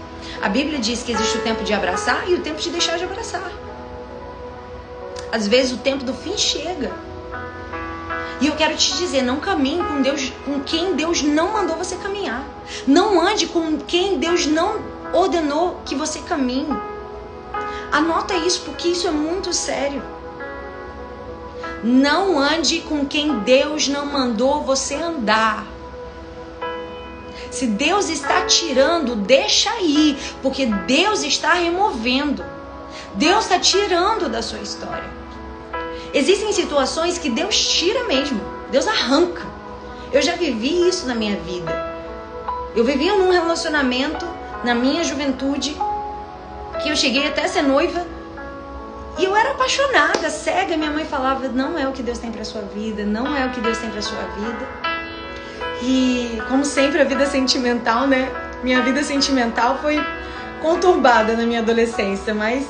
A 0.41 0.47
Bíblia 0.47 0.79
diz 0.79 1.03
que 1.03 1.11
existe 1.11 1.37
o 1.37 1.41
tempo 1.41 1.63
de 1.63 1.73
abraçar 1.73 2.29
e 2.29 2.33
o 2.33 2.41
tempo 2.41 2.61
de 2.61 2.69
deixar 2.69 2.97
de 2.97 3.03
abraçar. 3.03 3.51
Às 5.31 5.47
vezes 5.47 5.73
o 5.73 5.77
tempo 5.77 6.03
do 6.03 6.13
fim 6.13 6.37
chega 6.37 6.91
e 8.41 8.47
eu 8.47 8.55
quero 8.55 8.75
te 8.75 8.97
dizer, 8.97 9.21
não 9.21 9.39
caminhe 9.39 9.83
com 9.83 10.01
Deus, 10.01 10.33
com 10.43 10.59
quem 10.61 10.95
Deus 10.95 11.21
não 11.21 11.53
mandou 11.53 11.77
você 11.77 11.95
caminhar. 11.95 12.43
Não 12.87 13.21
ande 13.21 13.45
com 13.45 13.77
quem 13.77 14.17
Deus 14.17 14.47
não 14.47 14.81
ordenou 15.13 15.79
que 15.85 15.93
você 15.93 16.19
caminhe. 16.21 16.75
Anota 17.91 18.33
isso 18.33 18.61
porque 18.61 18.87
isso 18.87 19.07
é 19.07 19.11
muito 19.11 19.53
sério. 19.53 20.01
Não 21.83 22.39
ande 22.39 22.79
com 22.81 23.05
quem 23.05 23.39
Deus 23.41 23.87
não 23.87 24.07
mandou 24.07 24.63
você 24.63 24.95
andar. 24.95 25.67
Se 27.51 27.67
Deus 27.67 28.09
está 28.09 28.45
tirando, 28.47 29.15
deixa 29.15 29.69
aí, 29.69 30.17
porque 30.41 30.65
Deus 30.65 31.21
está 31.21 31.53
removendo. 31.53 32.43
Deus 33.13 33.43
está 33.43 33.59
tirando 33.59 34.27
da 34.29 34.41
sua 34.41 34.59
história. 34.59 35.20
Existem 36.13 36.51
situações 36.51 37.17
que 37.17 37.29
Deus 37.29 37.57
tira 37.57 38.03
mesmo. 38.05 38.41
Deus 38.69 38.87
arranca. 38.87 39.45
Eu 40.11 40.21
já 40.21 40.35
vivi 40.35 40.87
isso 40.87 41.07
na 41.07 41.15
minha 41.15 41.37
vida. 41.37 41.71
Eu 42.75 42.83
vivia 42.83 43.15
num 43.15 43.31
relacionamento 43.31 44.25
na 44.63 44.75
minha 44.75 45.03
juventude 45.03 45.75
que 46.83 46.89
eu 46.89 46.95
cheguei 46.95 47.27
até 47.27 47.45
a 47.45 47.47
ser 47.47 47.61
noiva 47.61 48.05
e 49.17 49.23
eu 49.23 49.35
era 49.35 49.51
apaixonada, 49.51 50.29
cega. 50.29 50.77
Minha 50.77 50.91
mãe 50.91 51.05
falava: 51.05 51.47
não 51.47 51.77
é 51.77 51.87
o 51.87 51.91
que 51.91 52.03
Deus 52.03 52.17
tem 52.17 52.31
para 52.31 52.43
sua 52.43 52.61
vida, 52.61 53.05
não 53.05 53.35
é 53.35 53.45
o 53.45 53.49
que 53.49 53.61
Deus 53.61 53.77
tem 53.77 53.89
para 53.89 54.01
sua 54.01 54.21
vida. 54.37 54.67
E 55.81 56.41
como 56.47 56.63
sempre 56.63 57.01
a 57.01 57.03
vida 57.03 57.25
sentimental, 57.25 58.07
né? 58.07 58.29
Minha 58.63 58.81
vida 58.81 59.03
sentimental 59.03 59.79
foi 59.81 59.99
conturbada 60.61 61.35
na 61.35 61.43
minha 61.43 61.59
adolescência, 61.59 62.33
mas 62.33 62.65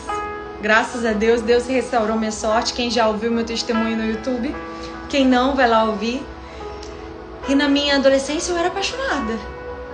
graças 0.62 1.05
a 1.05 1.12
Deus, 1.12 1.41
Deus 1.41 1.66
restaurou 1.66 2.18
minha 2.18 2.32
sorte. 2.32 2.74
Quem 2.74 2.89
já 2.89 3.07
ouviu 3.07 3.32
meu 3.32 3.43
testemunho 3.43 3.97
no 3.97 4.05
YouTube, 4.05 4.55
quem 5.09 5.26
não, 5.26 5.55
vai 5.55 5.68
lá 5.68 5.84
ouvir. 5.84 6.24
E 7.49 7.55
na 7.55 7.68
minha 7.68 7.95
adolescência 7.95 8.51
eu 8.51 8.57
era 8.57 8.68
apaixonada. 8.68 9.38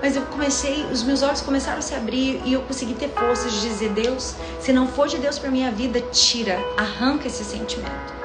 Mas 0.01 0.15
eu 0.15 0.22
comecei, 0.24 0.86
os 0.91 1.01
meus 1.01 1.24
olhos 1.24 1.41
começaram 1.41 1.80
a 1.80 1.82
se 1.82 1.95
abrir 1.95 2.39
e 2.45 2.53
eu 2.53 2.61
consegui 2.61 2.93
ter 2.93 3.09
forças 3.09 3.51
de 3.53 3.61
dizer: 3.61 3.89
Deus, 3.89 4.36
se 4.59 4.72
não 4.72 4.88
for 4.88 5.07
de 5.07 5.18
Deus 5.18 5.39
para 5.39 5.49
minha 5.49 5.72
vida, 5.72 6.01
tira, 6.11 6.59
arranca 6.78 7.28
esse 7.28 7.43
sentimento. 7.43 8.18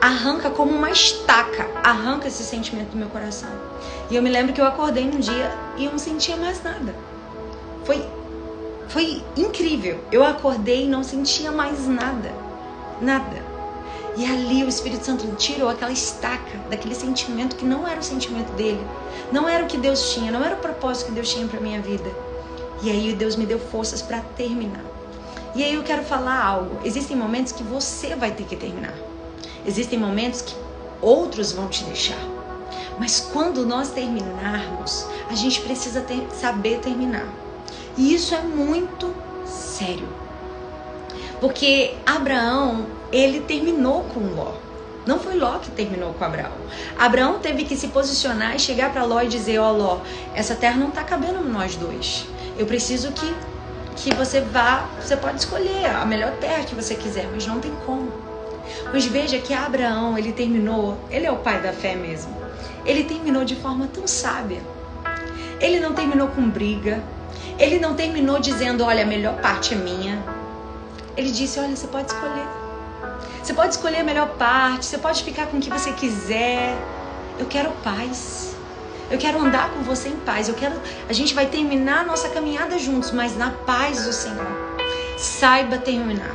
Arranca 0.00 0.50
como 0.50 0.72
uma 0.72 0.90
estaca, 0.90 1.66
arranca 1.82 2.26
esse 2.26 2.42
sentimento 2.42 2.90
do 2.90 2.98
meu 2.98 3.08
coração. 3.08 3.48
E 4.10 4.16
eu 4.16 4.22
me 4.22 4.28
lembro 4.28 4.52
que 4.52 4.60
eu 4.60 4.66
acordei 4.66 5.06
num 5.06 5.20
dia 5.20 5.50
e 5.78 5.84
eu 5.84 5.92
não 5.92 5.98
sentia 5.98 6.36
mais 6.36 6.62
nada. 6.62 6.94
Foi 7.84 8.04
foi 8.92 9.22
incrível. 9.36 9.98
Eu 10.12 10.22
acordei 10.22 10.84
e 10.84 10.88
não 10.88 11.02
sentia 11.02 11.50
mais 11.50 11.88
nada. 11.88 12.30
Nada. 13.00 13.42
E 14.16 14.26
ali 14.26 14.62
o 14.62 14.68
Espírito 14.68 15.06
Santo 15.06 15.26
tirou 15.36 15.70
aquela 15.70 15.90
estaca 15.90 16.58
daquele 16.68 16.94
sentimento 16.94 17.56
que 17.56 17.64
não 17.64 17.88
era 17.88 17.98
o 17.98 18.02
sentimento 18.02 18.52
dele, 18.52 18.86
não 19.32 19.48
era 19.48 19.64
o 19.64 19.66
que 19.66 19.78
Deus 19.78 20.12
tinha, 20.12 20.30
não 20.30 20.44
era 20.44 20.54
o 20.54 20.58
propósito 20.58 21.06
que 21.06 21.12
Deus 21.12 21.32
tinha 21.32 21.46
para 21.46 21.58
minha 21.58 21.80
vida. 21.80 22.10
E 22.82 22.90
aí 22.90 23.14
Deus 23.14 23.34
me 23.34 23.46
deu 23.46 23.58
forças 23.58 24.02
para 24.02 24.20
terminar. 24.36 24.84
E 25.54 25.64
aí 25.64 25.74
eu 25.74 25.82
quero 25.82 26.02
falar 26.02 26.44
algo. 26.44 26.78
Existem 26.84 27.16
momentos 27.16 27.52
que 27.52 27.62
você 27.62 28.14
vai 28.14 28.32
ter 28.32 28.44
que 28.44 28.56
terminar. 28.56 28.94
Existem 29.66 29.98
momentos 29.98 30.42
que 30.42 30.54
outros 31.00 31.52
vão 31.52 31.68
te 31.68 31.82
deixar. 31.84 32.18
Mas 32.98 33.20
quando 33.32 33.64
nós 33.64 33.90
terminarmos, 33.90 35.06
a 35.30 35.34
gente 35.34 35.62
precisa 35.62 36.02
ter, 36.02 36.26
saber 36.38 36.80
terminar. 36.80 37.26
E 37.96 38.14
isso 38.14 38.34
é 38.34 38.40
muito 38.40 39.14
sério. 39.44 40.08
Porque 41.40 41.94
Abraão, 42.06 42.86
ele 43.10 43.40
terminou 43.40 44.04
com 44.04 44.20
Ló. 44.20 44.52
Não 45.04 45.18
foi 45.18 45.34
Ló 45.36 45.58
que 45.58 45.70
terminou 45.70 46.14
com 46.14 46.24
Abraão. 46.24 46.52
Abraão 46.96 47.40
teve 47.40 47.64
que 47.64 47.76
se 47.76 47.88
posicionar 47.88 48.54
e 48.54 48.60
chegar 48.60 48.92
para 48.92 49.02
Ló 49.04 49.20
e 49.20 49.28
dizer: 49.28 49.58
Ó, 49.58 49.70
oh, 49.70 49.76
Ló, 49.76 49.98
essa 50.34 50.54
terra 50.54 50.76
não 50.76 50.88
está 50.88 51.02
cabendo 51.02 51.42
nós 51.42 51.74
dois. 51.74 52.26
Eu 52.56 52.66
preciso 52.66 53.10
que, 53.12 53.34
que 53.96 54.14
você 54.14 54.40
vá. 54.40 54.88
Você 55.00 55.16
pode 55.16 55.38
escolher 55.38 55.86
a 55.86 56.04
melhor 56.04 56.32
terra 56.36 56.62
que 56.64 56.74
você 56.74 56.94
quiser, 56.94 57.28
mas 57.32 57.46
não 57.46 57.58
tem 57.58 57.72
como. 57.84 58.12
Mas 58.92 59.04
veja 59.06 59.38
que 59.38 59.52
Abraão, 59.52 60.16
ele 60.16 60.32
terminou. 60.32 60.96
Ele 61.10 61.26
é 61.26 61.32
o 61.32 61.36
pai 61.36 61.60
da 61.60 61.72
fé 61.72 61.96
mesmo. 61.96 62.36
Ele 62.84 63.04
terminou 63.04 63.44
de 63.44 63.56
forma 63.56 63.88
tão 63.92 64.06
sábia. 64.06 64.60
Ele 65.60 65.80
não 65.80 65.92
terminou 65.92 66.28
com 66.28 66.48
briga. 66.48 67.02
Ele 67.58 67.78
não 67.78 67.94
terminou 67.94 68.38
dizendo: 68.38 68.84
Olha, 68.84 69.02
a 69.02 69.06
melhor 69.06 69.40
parte 69.40 69.74
é 69.74 69.76
minha 69.76 70.22
ele 71.16 71.30
disse: 71.30 71.58
Olha, 71.60 71.76
você 71.76 71.86
pode 71.86 72.12
escolher. 72.12 72.46
Você 73.42 73.54
pode 73.54 73.74
escolher 73.74 73.98
a 73.98 74.04
melhor 74.04 74.28
parte, 74.30 74.86
você 74.86 74.98
pode 74.98 75.22
ficar 75.24 75.46
com 75.46 75.58
o 75.58 75.60
que 75.60 75.70
você 75.70 75.92
quiser. 75.92 76.76
Eu 77.38 77.46
quero 77.46 77.70
paz. 77.82 78.54
Eu 79.10 79.18
quero 79.18 79.38
andar 79.38 79.70
com 79.70 79.82
você 79.82 80.08
em 80.08 80.16
paz. 80.16 80.48
Eu 80.48 80.54
quero. 80.54 80.74
A 81.08 81.12
gente 81.12 81.34
vai 81.34 81.46
terminar 81.46 82.00
a 82.00 82.04
nossa 82.04 82.28
caminhada 82.28 82.78
juntos, 82.78 83.10
mas 83.10 83.36
na 83.36 83.50
paz 83.50 84.04
do 84.04 84.12
Senhor. 84.12 84.46
Saiba 85.18 85.76
terminar. 85.76 86.34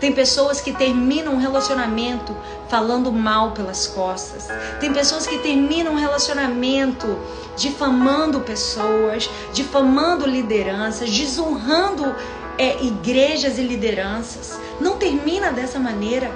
Tem 0.00 0.12
pessoas 0.12 0.60
que 0.60 0.72
terminam 0.72 1.34
um 1.34 1.38
relacionamento 1.38 2.36
falando 2.68 3.10
mal 3.12 3.52
pelas 3.52 3.86
costas. 3.86 4.48
Tem 4.80 4.92
pessoas 4.92 5.26
que 5.26 5.38
terminam 5.38 5.94
um 5.94 5.96
relacionamento 5.96 7.18
difamando 7.56 8.40
pessoas, 8.40 9.30
difamando 9.52 10.26
lideranças, 10.26 11.10
desonrando 11.10 12.14
é, 12.58 12.82
igrejas 12.84 13.58
e 13.58 13.62
lideranças. 13.62 14.58
Não 14.80 14.96
termina 14.96 15.50
dessa 15.50 15.78
maneira. 15.78 16.30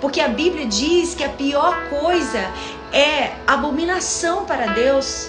Porque 0.00 0.20
a 0.20 0.28
Bíblia 0.28 0.66
diz 0.66 1.14
que 1.14 1.24
a 1.24 1.28
pior 1.28 1.88
coisa 1.88 2.50
é 2.92 3.36
abominação 3.46 4.44
para 4.44 4.66
Deus, 4.68 5.28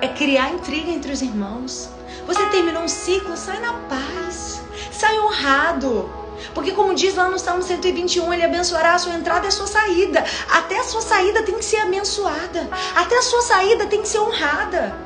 é 0.00 0.08
criar 0.08 0.50
intriga 0.50 0.90
entre 0.90 1.12
os 1.12 1.22
irmãos. 1.22 1.88
Você 2.26 2.44
terminou 2.46 2.82
um 2.82 2.88
ciclo, 2.88 3.36
sai 3.36 3.60
na 3.60 3.72
paz, 3.72 4.62
sai 4.90 5.18
honrado. 5.20 6.23
Porque, 6.52 6.72
como 6.72 6.94
diz 6.94 7.14
lá 7.14 7.28
no 7.28 7.38
Salmo 7.38 7.62
121, 7.62 8.32
ele 8.32 8.44
abençoará 8.44 8.94
a 8.94 8.98
sua 8.98 9.14
entrada 9.14 9.46
e 9.46 9.48
a 9.48 9.52
sua 9.52 9.66
saída. 9.66 10.24
Até 10.50 10.78
a 10.78 10.84
sua 10.84 11.00
saída 11.00 11.42
tem 11.42 11.54
que 11.54 11.64
ser 11.64 11.78
abençoada. 11.78 12.68
Até 12.96 13.18
a 13.18 13.22
sua 13.22 13.42
saída 13.42 13.86
tem 13.86 14.02
que 14.02 14.08
ser 14.08 14.18
honrada. 14.18 14.96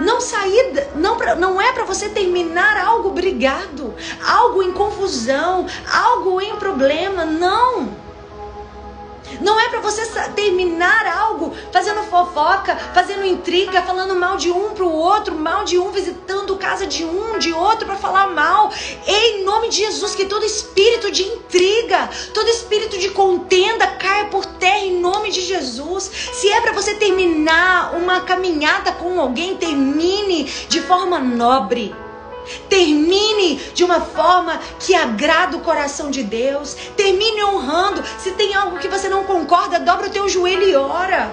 Não 0.00 0.20
sair, 0.20 0.88
não, 0.94 1.16
pra, 1.16 1.34
não 1.34 1.60
é 1.60 1.72
para 1.72 1.84
você 1.84 2.08
terminar 2.08 2.76
algo 2.76 3.10
brigado, 3.10 3.94
algo 4.24 4.62
em 4.62 4.72
confusão, 4.72 5.66
algo 5.92 6.40
em 6.40 6.56
problema, 6.56 7.24
não. 7.24 8.07
Não 9.40 9.58
é 9.58 9.68
para 9.68 9.80
você 9.80 10.04
terminar 10.34 11.06
algo 11.06 11.54
fazendo 11.72 12.02
fofoca, 12.04 12.76
fazendo 12.94 13.24
intriga, 13.24 13.82
falando 13.82 14.14
mal 14.14 14.36
de 14.36 14.50
um 14.50 14.70
pro 14.70 14.90
outro, 14.90 15.34
mal 15.34 15.64
de 15.64 15.78
um, 15.78 15.90
visitando 15.90 16.56
casa 16.56 16.86
de 16.86 17.04
um, 17.04 17.38
de 17.38 17.52
outro 17.52 17.86
para 17.86 17.96
falar 17.96 18.28
mal. 18.28 18.72
Em 19.06 19.44
nome 19.44 19.68
de 19.68 19.76
Jesus, 19.78 20.14
que 20.14 20.24
todo 20.24 20.44
espírito 20.44 21.10
de 21.10 21.22
intriga, 21.22 22.08
todo 22.34 22.48
espírito 22.48 22.98
de 22.98 23.10
contenda 23.10 23.86
caia 23.86 24.26
por 24.26 24.44
terra 24.44 24.80
em 24.80 25.00
nome 25.00 25.30
de 25.30 25.40
Jesus. 25.40 26.10
Se 26.32 26.48
é 26.50 26.60
para 26.60 26.72
você 26.72 26.94
terminar 26.94 27.94
uma 27.94 28.22
caminhada 28.22 28.92
com 28.92 29.20
alguém, 29.20 29.56
termine 29.56 30.44
de 30.68 30.80
forma 30.80 31.18
nobre. 31.18 31.94
Termine 32.68 33.56
de 33.74 33.84
uma 33.84 34.00
forma 34.00 34.58
que 34.80 34.94
agrada 34.94 35.56
o 35.56 35.60
coração 35.60 36.10
de 36.10 36.22
Deus. 36.22 36.74
Termine 36.96 37.44
honrando. 37.44 38.02
Se 38.18 38.32
tem 38.32 38.54
algo 38.54 38.78
que 38.78 38.88
você 38.88 39.08
não 39.08 39.24
concorda, 39.24 39.80
dobra 39.80 40.08
o 40.08 40.10
teu 40.10 40.28
joelho 40.28 40.64
e 40.64 40.76
ora. 40.76 41.32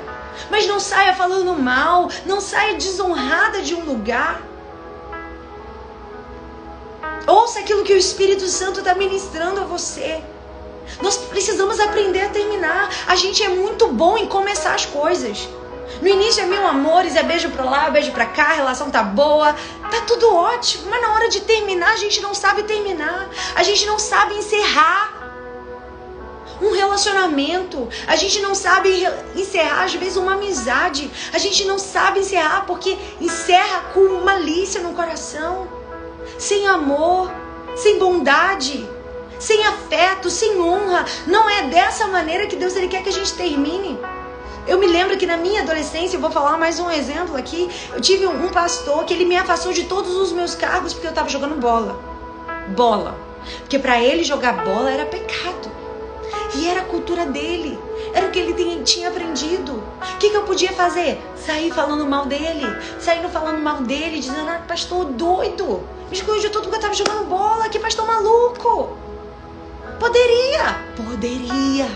Mas 0.49 0.67
não 0.67 0.79
saia 0.79 1.15
falando 1.15 1.53
mal, 1.53 2.09
não 2.25 2.41
saia 2.41 2.75
desonrada 2.75 3.61
de 3.61 3.73
um 3.73 3.85
lugar. 3.85 4.41
Ouça 7.27 7.59
aquilo 7.59 7.83
que 7.83 7.93
o 7.93 7.97
Espírito 7.97 8.47
Santo 8.47 8.79
está 8.79 8.93
ministrando 8.93 9.61
a 9.61 9.63
você. 9.63 10.21
Nós 11.01 11.17
precisamos 11.17 11.79
aprender 11.79 12.21
a 12.21 12.29
terminar. 12.29 12.89
A 13.07 13.15
gente 13.15 13.43
é 13.43 13.49
muito 13.49 13.87
bom 13.87 14.17
em 14.17 14.27
começar 14.27 14.75
as 14.75 14.85
coisas. 14.85 15.49
No 16.01 16.07
início 16.07 16.43
é 16.43 16.45
mil 16.45 16.65
amores, 16.67 17.15
é 17.15 17.23
beijo 17.23 17.49
pra 17.49 17.63
lá, 17.63 17.89
beijo 17.89 18.11
pra 18.11 18.25
cá, 18.25 18.49
a 18.49 18.53
relação 18.53 18.91
tá 18.91 19.01
boa, 19.01 19.53
tá 19.89 20.01
tudo 20.07 20.33
ótimo. 20.33 20.89
Mas 20.89 21.01
na 21.01 21.13
hora 21.13 21.29
de 21.29 21.41
terminar, 21.41 21.93
a 21.93 21.97
gente 21.97 22.21
não 22.21 22.33
sabe 22.33 22.63
terminar. 22.63 23.29
A 23.55 23.63
gente 23.63 23.85
não 23.85 23.97
sabe 23.97 24.35
encerrar 24.35 25.25
um 26.61 26.71
relacionamento. 26.71 27.87
A 28.07 28.15
gente 28.15 28.39
não 28.41 28.55
sabe 28.55 29.05
encerrar, 29.35 29.83
às 29.83 29.93
vezes, 29.93 30.17
uma 30.17 30.33
amizade. 30.33 31.09
A 31.33 31.37
gente 31.37 31.65
não 31.65 31.79
sabe 31.79 32.19
encerrar 32.19 32.65
porque 32.65 32.97
encerra 33.19 33.91
com 33.93 34.21
malícia 34.23 34.81
no 34.81 34.93
coração, 34.93 35.67
sem 36.37 36.67
amor, 36.67 37.31
sem 37.75 37.99
bondade, 37.99 38.87
sem 39.39 39.65
afeto, 39.65 40.29
sem 40.29 40.59
honra. 40.59 41.05
Não 41.27 41.49
é 41.49 41.63
dessa 41.63 42.07
maneira 42.07 42.47
que 42.47 42.55
Deus 42.55 42.75
ele 42.75 42.87
quer 42.87 43.03
que 43.03 43.09
a 43.09 43.13
gente 43.13 43.33
termine. 43.33 43.99
Eu 44.67 44.79
me 44.79 44.87
lembro 44.87 45.15
que 45.17 45.27
na 45.27 45.37
minha 45.37 45.61
adolescência, 45.61 46.17
eu 46.17 46.21
vou 46.21 46.31
falar 46.31 46.57
mais 46.57 46.79
um 46.79 46.89
exemplo 46.89 47.37
aqui, 47.37 47.69
eu 47.93 48.01
tive 48.01 48.25
um 48.25 48.49
pastor 48.49 49.05
que 49.05 49.13
ele 49.13 49.25
me 49.25 49.37
afastou 49.37 49.71
de 49.71 49.83
todos 49.83 50.15
os 50.15 50.31
meus 50.31 50.55
cargos 50.55 50.93
porque 50.93 51.07
eu 51.07 51.11
estava 51.11 51.29
jogando 51.29 51.59
bola. 51.59 51.99
Bola. 52.69 53.15
Porque 53.59 53.77
para 53.77 54.01
ele 54.01 54.23
jogar 54.23 54.65
bola 54.65 54.89
era 54.89 55.05
pecado. 55.05 55.71
E 56.55 56.67
era 56.67 56.81
a 56.81 56.85
cultura 56.85 57.25
dele. 57.25 57.77
Era 58.13 58.27
o 58.27 58.31
que 58.31 58.39
ele 58.39 58.83
tinha 58.83 59.09
aprendido. 59.09 59.73
O 59.73 60.17
que, 60.17 60.29
que 60.29 60.37
eu 60.37 60.43
podia 60.43 60.71
fazer? 60.71 61.21
Sair 61.35 61.71
falando 61.71 62.05
mal 62.05 62.25
dele. 62.25 62.65
Saindo 62.99 63.29
falando 63.29 63.59
mal 63.59 63.81
dele, 63.83 64.19
dizendo, 64.19 64.49
ah, 64.49 64.61
pastor 64.67 65.05
doido. 65.05 65.83
Me 66.09 66.13
excluiu 66.13 66.41
de 66.41 66.49
tudo 66.49 66.63
porque 66.63 66.75
eu 66.75 66.79
estava 66.79 66.93
jogando 66.93 67.27
bola. 67.27 67.69
Que 67.69 67.77
pastor 67.77 68.07
maluco. 68.07 68.97
Poderia. 69.99 70.79
Poderia. 70.95 71.87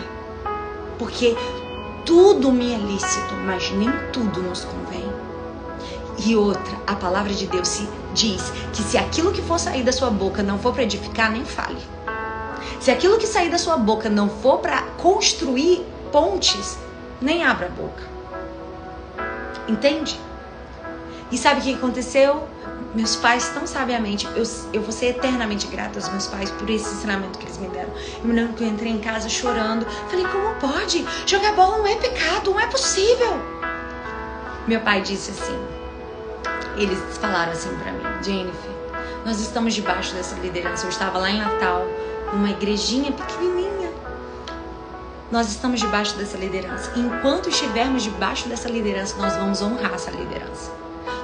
Porque 0.97 1.38
tudo 2.10 2.51
me 2.51 2.74
é 2.74 2.78
lícito, 2.80 3.36
mas 3.45 3.70
nem 3.70 3.88
tudo 4.12 4.41
nos 4.41 4.66
convém. 4.66 5.07
E 6.26 6.36
outra, 6.36 6.76
a 6.88 6.95
palavra 6.95 7.32
de 7.32 7.45
Deus 7.45 7.68
se 7.68 7.88
diz 8.16 8.51
que 8.74 8.82
se 8.82 8.97
aquilo 8.97 9.32
que 9.32 9.43
for 9.43 9.60
sair 9.60 9.84
da 9.84 9.91
sua 9.91 10.10
boca 10.10 10.41
não 10.41 10.57
for 10.57 10.74
para 10.74 10.82
edificar, 10.82 11.32
nem 11.32 11.45
fale. 11.45 11.78
Se 12.80 12.89
aquilo 12.89 13.20
que 13.20 13.28
sair 13.28 13.51
da 13.51 13.60
sua 13.60 13.78
boca 13.78 14.10
não 14.10 14.28
for 14.28 14.57
para 14.57 14.82
construir 14.97 15.86
pontes, 16.12 16.80
nem 17.22 17.43
abra 17.43 17.68
a 17.68 17.70
boca. 17.70 18.03
Entende? 19.68 20.20
E 21.32 21.38
sabe 21.38 21.60
o 21.60 21.64
que 21.64 21.76
aconteceu? 21.76 22.41
Meus 22.94 23.16
pais 23.16 23.50
tão 23.50 23.68
sabiamente, 23.68 24.26
eu, 24.36 24.44
eu 24.74 24.82
vou 24.82 24.92
ser 24.92 25.08
eternamente 25.08 25.68
grata 25.68 26.00
aos 26.00 26.10
meus 26.10 26.26
pais 26.26 26.50
por 26.50 26.68
esse 26.70 26.92
ensinamento 26.96 27.38
que 27.38 27.46
eles 27.46 27.58
me 27.60 27.68
deram. 27.68 27.92
Eu 28.18 28.26
me 28.26 28.34
lembro 28.34 28.54
que 28.54 28.64
eu 28.64 28.68
entrei 28.68 28.92
em 28.92 29.00
casa 29.00 29.30
chorando. 29.30 29.86
Falei, 30.10 30.26
como 30.26 30.56
pode? 30.56 31.06
Jogar 31.28 31.54
bola 31.54 31.78
não 31.78 31.88
é 31.88 31.96
pecado, 31.98 32.50
não 32.50 32.60
é 32.60 32.66
possível. 32.66 33.40
Meu 34.68 34.80
pai 34.82 35.02
disse 35.02 35.32
assim, 35.32 35.58
eles 36.78 37.00
falaram 37.20 37.52
assim 37.52 37.70
para 37.78 37.92
mim, 37.92 38.24
Jennifer, 38.24 38.72
nós 39.24 39.40
estamos 39.40 39.76
debaixo 39.76 40.16
dessa 40.16 40.36
liderança. 40.38 40.86
Eu 40.86 40.90
estava 40.90 41.20
lá 41.20 41.30
em 41.30 41.38
Natal, 41.38 41.86
numa 42.34 42.50
igrejinha 42.50 43.12
pequenininha. 43.12 43.92
Nós 45.32 45.50
estamos 45.50 45.80
debaixo 45.80 46.16
dessa 46.16 46.38
liderança. 46.38 46.92
Enquanto 46.96 47.50
estivermos 47.50 48.02
debaixo 48.02 48.50
dessa 48.50 48.68
liderança, 48.68 49.16
nós 49.18 49.36
vamos 49.36 49.62
honrar 49.62 49.94
essa 49.94 50.10
liderança. 50.10 50.72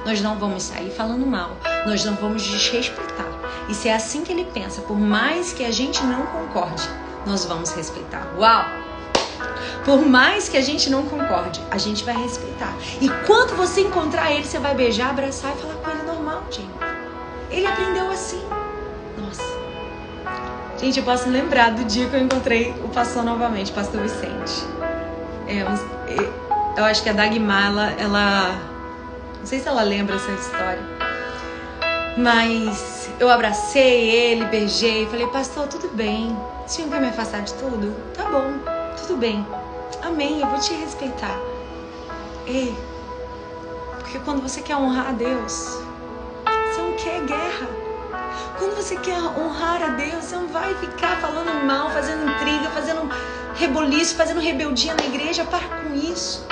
Nós 0.06 0.20
não 0.20 0.38
vamos 0.38 0.62
sair 0.62 0.88
falando 0.88 1.26
mal, 1.26 1.56
nós 1.84 2.04
não 2.04 2.14
vamos 2.14 2.40
desrespeitar. 2.44 3.26
E 3.68 3.74
se 3.74 3.88
é 3.88 3.96
assim 3.96 4.22
que 4.22 4.30
ele 4.30 4.44
pensa, 4.44 4.80
por 4.82 4.96
mais 4.96 5.52
que 5.52 5.64
a 5.64 5.72
gente 5.72 6.00
não 6.04 6.24
concorde, 6.26 6.88
nós 7.26 7.44
vamos 7.44 7.72
respeitar. 7.72 8.24
Uau! 8.38 8.64
Por 9.84 10.06
mais 10.06 10.48
que 10.48 10.56
a 10.56 10.60
gente 10.60 10.88
não 10.88 11.02
concorde, 11.02 11.60
a 11.72 11.76
gente 11.76 12.04
vai 12.04 12.16
respeitar. 12.22 12.72
E 13.00 13.08
quando 13.26 13.56
você 13.56 13.80
encontrar 13.80 14.30
ele, 14.30 14.44
você 14.44 14.60
vai 14.60 14.76
beijar, 14.76 15.10
abraçar 15.10 15.52
e 15.56 15.60
falar 15.60 15.74
com 15.74 15.90
ele 15.90 16.02
normal, 16.04 16.44
gente. 16.52 16.70
Ele 17.50 17.66
aprendeu 17.66 18.08
assim. 18.08 18.40
Nossa. 19.18 19.42
Gente, 20.78 21.00
eu 21.00 21.04
posso 21.04 21.28
lembrar 21.28 21.72
do 21.72 21.82
dia 21.84 22.08
que 22.08 22.14
eu 22.14 22.20
encontrei 22.20 22.70
o 22.84 22.88
pastor 22.90 23.24
novamente, 23.24 23.72
pastor 23.72 24.02
Vicente. 24.02 24.62
É, 25.48 25.64
eu 26.78 26.84
acho 26.84 27.02
que 27.02 27.08
a 27.08 27.12
Dagmar, 27.12 27.66
ela, 27.72 27.90
ela 27.98 28.75
não 29.46 29.50
sei 29.50 29.60
se 29.60 29.68
ela 29.68 29.84
lembra 29.84 30.16
essa 30.16 30.32
história. 30.32 30.82
Mas 32.18 33.08
eu 33.20 33.30
abracei 33.30 34.10
ele, 34.10 34.44
beijei, 34.46 35.06
falei, 35.06 35.28
pastor, 35.28 35.68
tudo 35.68 35.86
bem. 35.94 36.36
O 36.66 36.68
senhor 36.68 36.90
quer 36.90 37.00
me 37.00 37.06
afastar 37.10 37.42
de 37.42 37.54
tudo? 37.54 37.94
Tá 38.12 38.24
bom, 38.24 38.54
tudo 39.00 39.16
bem. 39.16 39.46
Amém, 40.02 40.40
eu 40.40 40.48
vou 40.48 40.58
te 40.58 40.74
respeitar. 40.74 41.38
Ei, 42.44 42.76
porque 44.00 44.18
quando 44.18 44.42
você 44.42 44.60
quer 44.62 44.76
honrar 44.76 45.10
a 45.10 45.12
Deus, 45.12 45.52
você 45.54 46.82
não 46.82 46.94
quer 46.94 47.20
guerra. 47.20 47.68
Quando 48.58 48.74
você 48.74 48.96
quer 48.96 49.16
honrar 49.16 49.80
a 49.80 49.88
Deus, 49.90 50.24
você 50.24 50.34
não 50.34 50.48
vai 50.48 50.74
ficar 50.74 51.20
falando 51.20 51.64
mal, 51.64 51.88
fazendo 51.90 52.28
intriga, 52.28 52.68
fazendo 52.70 53.08
reboliço, 53.54 54.16
fazendo 54.16 54.40
rebeldia 54.40 54.92
na 54.94 55.04
igreja. 55.04 55.44
Para 55.44 55.68
com 55.68 55.94
isso. 55.94 56.44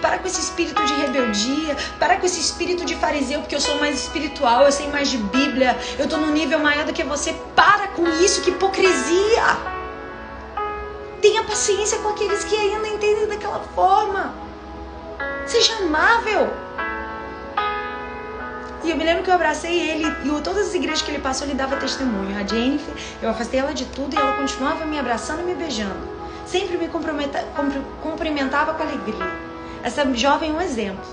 Para 0.00 0.18
com 0.18 0.26
esse 0.26 0.40
espírito 0.40 0.84
de 0.84 0.94
rebeldia. 0.94 1.76
Para 1.98 2.16
com 2.16 2.26
esse 2.26 2.40
espírito 2.40 2.84
de 2.84 2.94
fariseu, 2.96 3.40
porque 3.40 3.54
eu 3.54 3.60
sou 3.60 3.78
mais 3.78 3.96
espiritual, 4.00 4.64
eu 4.64 4.72
sei 4.72 4.88
mais 4.88 5.10
de 5.10 5.18
Bíblia, 5.18 5.76
eu 5.98 6.04
estou 6.04 6.18
num 6.18 6.32
nível 6.32 6.58
maior 6.58 6.84
do 6.84 6.92
que 6.92 7.02
você. 7.02 7.34
Para 7.54 7.88
com 7.88 8.06
isso, 8.08 8.42
que 8.42 8.50
hipocrisia. 8.50 9.78
Tenha 11.20 11.42
paciência 11.44 11.98
com 11.98 12.08
aqueles 12.10 12.44
que 12.44 12.54
ainda 12.54 12.86
entendem 12.86 13.26
daquela 13.26 13.60
forma. 13.74 14.32
Seja 15.46 15.76
amável. 15.78 16.48
E 18.84 18.90
eu 18.90 18.96
me 18.96 19.04
lembro 19.04 19.22
que 19.22 19.30
eu 19.30 19.34
abracei 19.34 19.90
ele 19.90 20.06
e 20.06 20.40
todas 20.40 20.68
as 20.68 20.74
igrejas 20.74 21.02
que 21.02 21.10
ele 21.10 21.18
passou, 21.18 21.46
ele 21.46 21.56
dava 21.56 21.76
testemunho. 21.76 22.38
A 22.38 22.46
Jennifer, 22.46 22.94
eu 23.20 23.28
afastei 23.28 23.60
ela 23.60 23.74
de 23.74 23.84
tudo 23.86 24.14
e 24.14 24.18
ela 24.18 24.36
continuava 24.36 24.86
me 24.86 24.98
abraçando 24.98 25.40
e 25.40 25.44
me 25.44 25.54
beijando. 25.54 25.98
Sempre 26.46 26.78
me 26.78 26.88
cumprimentava 26.88 28.74
com 28.74 28.82
alegria. 28.82 29.47
Essa 29.82 30.12
jovem 30.14 30.50
é 30.50 30.52
um 30.52 30.60
exemplo. 30.60 31.04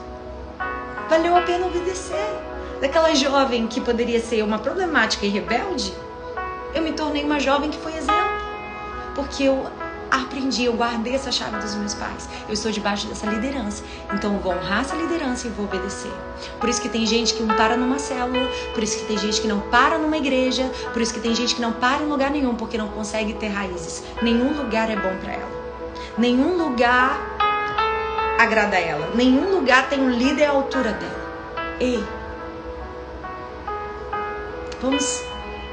Valeu 1.09 1.35
a 1.35 1.41
pena 1.41 1.67
obedecer. 1.67 2.27
Daquela 2.81 3.13
jovem 3.13 3.67
que 3.67 3.79
poderia 3.79 4.19
ser 4.19 4.43
uma 4.43 4.59
problemática 4.59 5.25
e 5.25 5.29
rebelde, 5.29 5.93
eu 6.73 6.81
me 6.81 6.91
tornei 6.91 7.23
uma 7.23 7.39
jovem 7.39 7.69
que 7.69 7.77
foi 7.77 7.95
exemplo. 7.95 8.35
Porque 9.13 9.43
eu 9.43 9.65
aprendi, 10.11 10.65
eu 10.65 10.73
guardei 10.73 11.15
essa 11.15 11.31
chave 11.31 11.57
dos 11.57 11.75
meus 11.75 11.93
pais. 11.93 12.27
Eu 12.47 12.53
estou 12.53 12.71
debaixo 12.71 13.07
dessa 13.07 13.27
liderança. 13.27 13.83
Então 14.13 14.33
eu 14.33 14.39
vou 14.39 14.53
honrar 14.53 14.81
essa 14.81 14.95
liderança 14.95 15.47
e 15.47 15.51
vou 15.51 15.65
obedecer. 15.65 16.11
Por 16.59 16.67
isso 16.67 16.81
que 16.81 16.89
tem 16.89 17.05
gente 17.05 17.33
que 17.33 17.43
não 17.43 17.55
para 17.55 17.77
numa 17.77 17.99
célula, 17.99 18.49
por 18.73 18.83
isso 18.83 18.99
que 18.99 19.05
tem 19.05 19.17
gente 19.17 19.41
que 19.41 19.47
não 19.47 19.59
para 19.61 19.97
numa 19.97 20.17
igreja, 20.17 20.69
por 20.91 21.01
isso 21.01 21.13
que 21.13 21.19
tem 21.19 21.33
gente 21.33 21.55
que 21.55 21.61
não 21.61 21.71
para 21.71 22.03
em 22.03 22.07
lugar 22.07 22.31
nenhum 22.31 22.55
porque 22.55 22.77
não 22.77 22.89
consegue 22.89 23.33
ter 23.33 23.47
raízes. 23.47 24.03
Nenhum 24.21 24.57
lugar 24.57 24.89
é 24.89 24.95
bom 24.95 25.15
para 25.21 25.33
ela. 25.33 25.55
Nenhum 26.17 26.57
lugar 26.57 27.35
agrada 28.37 28.75
a 28.75 28.79
ela. 28.79 29.11
Nenhum 29.15 29.51
lugar 29.51 29.89
tem 29.89 29.99
um 29.99 30.09
líder 30.09 30.45
à 30.45 30.51
altura 30.51 30.91
dela. 30.91 31.25
Ei, 31.79 32.03
vamos 34.81 35.23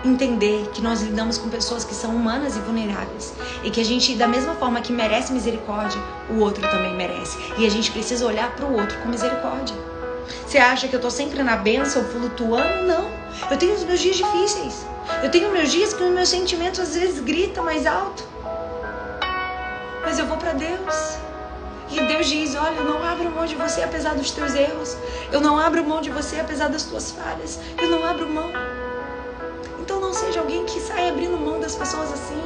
entender 0.05 0.69
que 0.73 0.83
nós 0.83 1.01
lidamos 1.01 1.39
com 1.39 1.49
pessoas 1.49 1.85
que 1.85 1.95
são 1.95 2.15
humanas 2.15 2.57
e 2.57 2.61
vulneráveis 2.61 3.33
e 3.63 3.71
que 3.71 3.81
a 3.81 3.85
gente, 3.85 4.15
da 4.17 4.27
mesma 4.27 4.55
forma 4.55 4.81
que 4.81 4.93
merece 4.93 5.33
misericórdia, 5.33 6.01
o 6.29 6.41
outro 6.41 6.69
também 6.69 6.95
merece. 6.95 7.39
E 7.57 7.67
a 7.67 7.71
gente 7.71 7.91
precisa 7.91 8.27
olhar 8.27 8.55
para 8.57 8.67
o 8.67 8.75
outro 8.75 8.99
com 8.99 9.09
misericórdia. 9.09 9.77
Você 10.47 10.59
acha 10.59 10.89
que 10.89 10.95
eu 10.95 11.01
tô 11.01 11.11
sempre 11.11 11.43
na 11.43 11.57
benção, 11.57 12.05
flutuando? 12.05 12.87
Não. 12.87 13.11
Eu 13.51 13.57
tenho 13.57 13.75
os 13.75 13.85
meus 13.85 14.01
dias 14.01 14.17
difíceis. 14.17 14.87
Eu 15.23 15.31
tenho 15.31 15.53
meus 15.53 15.71
dias 15.71 15.93
que 15.93 16.03
os 16.03 16.11
meus 16.11 16.29
sentimentos 16.29 16.81
às 16.81 16.95
vezes 16.95 17.21
gritam 17.21 17.65
mais 17.65 17.87
alto. 17.87 18.25
Mas 20.03 20.19
eu 20.19 20.27
vou 20.27 20.37
para 20.37 20.53
Deus. 20.53 21.19
E 21.93 22.01
Deus 22.07 22.27
diz: 22.27 22.55
Olha, 22.55 22.77
eu 22.77 22.85
não 22.85 23.05
abro 23.05 23.31
mão 23.31 23.45
de 23.45 23.55
você 23.55 23.83
apesar 23.83 24.15
dos 24.15 24.31
teus 24.31 24.55
erros. 24.55 24.97
Eu 25.31 25.43
não 25.43 25.59
abro 25.59 25.85
mão 25.85 26.01
de 26.01 26.11
você 26.11 26.41
apesar 26.41 26.69
das 26.69 26.85
tuas 26.85 27.11
falhas. 27.11 27.61
Eu 27.81 27.91
não 27.91 28.03
abro 28.05 28.27
mão. 28.29 28.51
Então 29.79 30.01
não 30.01 30.15
seja 30.15 30.41
alguém 30.41 30.65
que 30.65 30.81
sai 30.81 31.11
abrindo 31.11 31.37
mão 31.37 31.61
das 31.61 31.75
pessoas 31.75 32.11
assim. 32.11 32.43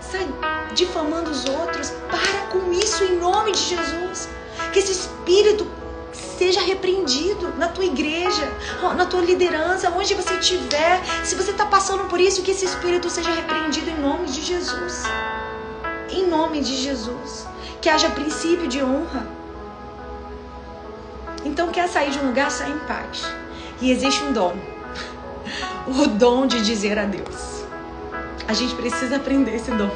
Sai 0.00 0.28
difamando 0.74 1.30
os 1.30 1.44
outros. 1.46 1.90
Para 2.08 2.46
com 2.52 2.72
isso 2.72 3.02
em 3.02 3.16
nome 3.18 3.50
de 3.50 3.58
Jesus. 3.58 4.28
Que 4.72 4.78
esse 4.78 4.92
espírito 4.92 5.66
seja 6.38 6.60
repreendido 6.60 7.52
na 7.56 7.68
tua 7.68 7.84
igreja, 7.84 8.48
na 8.96 9.06
tua 9.06 9.20
liderança, 9.20 9.90
onde 9.90 10.14
você 10.14 10.34
estiver. 10.34 11.02
Se 11.24 11.34
você 11.34 11.50
está 11.50 11.66
passando 11.66 12.04
por 12.04 12.20
isso, 12.20 12.42
que 12.42 12.52
esse 12.52 12.66
espírito 12.66 13.10
seja 13.10 13.30
repreendido 13.30 13.90
em 13.90 13.98
nome 13.98 14.28
de 14.28 14.42
Jesus. 14.42 15.02
Em 16.08 16.24
nome 16.28 16.60
de 16.60 16.76
Jesus 16.76 17.46
que 17.86 17.90
haja 17.90 18.10
princípio 18.10 18.66
de 18.66 18.82
honra. 18.82 19.24
Então, 21.44 21.68
quer 21.68 21.88
sair 21.88 22.10
de 22.10 22.18
um 22.18 22.26
lugar, 22.26 22.50
sai 22.50 22.72
em 22.72 22.78
paz. 22.80 23.32
E 23.80 23.92
existe 23.92 24.24
um 24.24 24.32
dom 24.32 24.56
o 25.86 26.08
dom 26.08 26.48
de 26.48 26.64
dizer 26.64 26.98
adeus. 26.98 27.64
A 28.48 28.52
gente 28.54 28.74
precisa 28.74 29.14
aprender 29.14 29.54
esse 29.54 29.70
dom. 29.70 29.88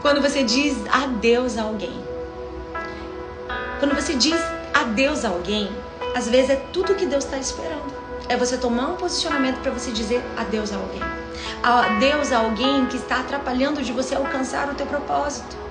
Quando 0.00 0.22
você 0.22 0.42
diz 0.42 0.78
adeus 0.90 1.58
a 1.58 1.64
alguém, 1.64 1.92
quando 3.78 3.94
você 3.94 4.14
diz 4.14 4.40
adeus 4.72 5.26
a 5.26 5.28
alguém, 5.28 5.70
às 6.14 6.26
vezes 6.26 6.48
é 6.48 6.56
tudo 6.72 6.94
que 6.94 7.04
Deus 7.04 7.24
está 7.24 7.36
esperando. 7.36 7.92
É 8.30 8.36
você 8.38 8.56
tomar 8.56 8.92
um 8.92 8.96
posicionamento 8.96 9.60
para 9.60 9.72
você 9.72 9.90
dizer 9.90 10.24
adeus 10.38 10.72
a 10.72 10.76
alguém. 10.76 11.02
Adeus 11.62 12.32
a 12.32 12.38
alguém 12.38 12.86
que 12.86 12.96
está 12.96 13.20
atrapalhando 13.20 13.82
de 13.82 13.92
você 13.92 14.14
alcançar 14.14 14.70
o 14.70 14.74
teu 14.74 14.86
propósito. 14.86 15.65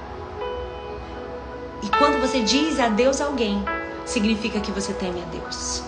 E 1.82 1.90
quando 1.98 2.20
você 2.20 2.42
diz 2.42 2.80
adeus 2.80 3.22
a 3.22 3.26
alguém, 3.26 3.64
significa 4.06 4.60
que 4.60 4.72
você 4.72 4.94
teme 4.94 5.22
a 5.22 5.26
Deus. 5.26 5.84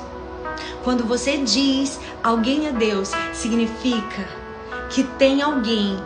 Quando 0.83 1.03
você 1.03 1.37
diz 1.37 1.99
alguém 2.23 2.67
a 2.67 2.71
Deus, 2.71 3.11
significa 3.33 4.27
que 4.89 5.03
tem 5.03 5.41
alguém 5.41 5.97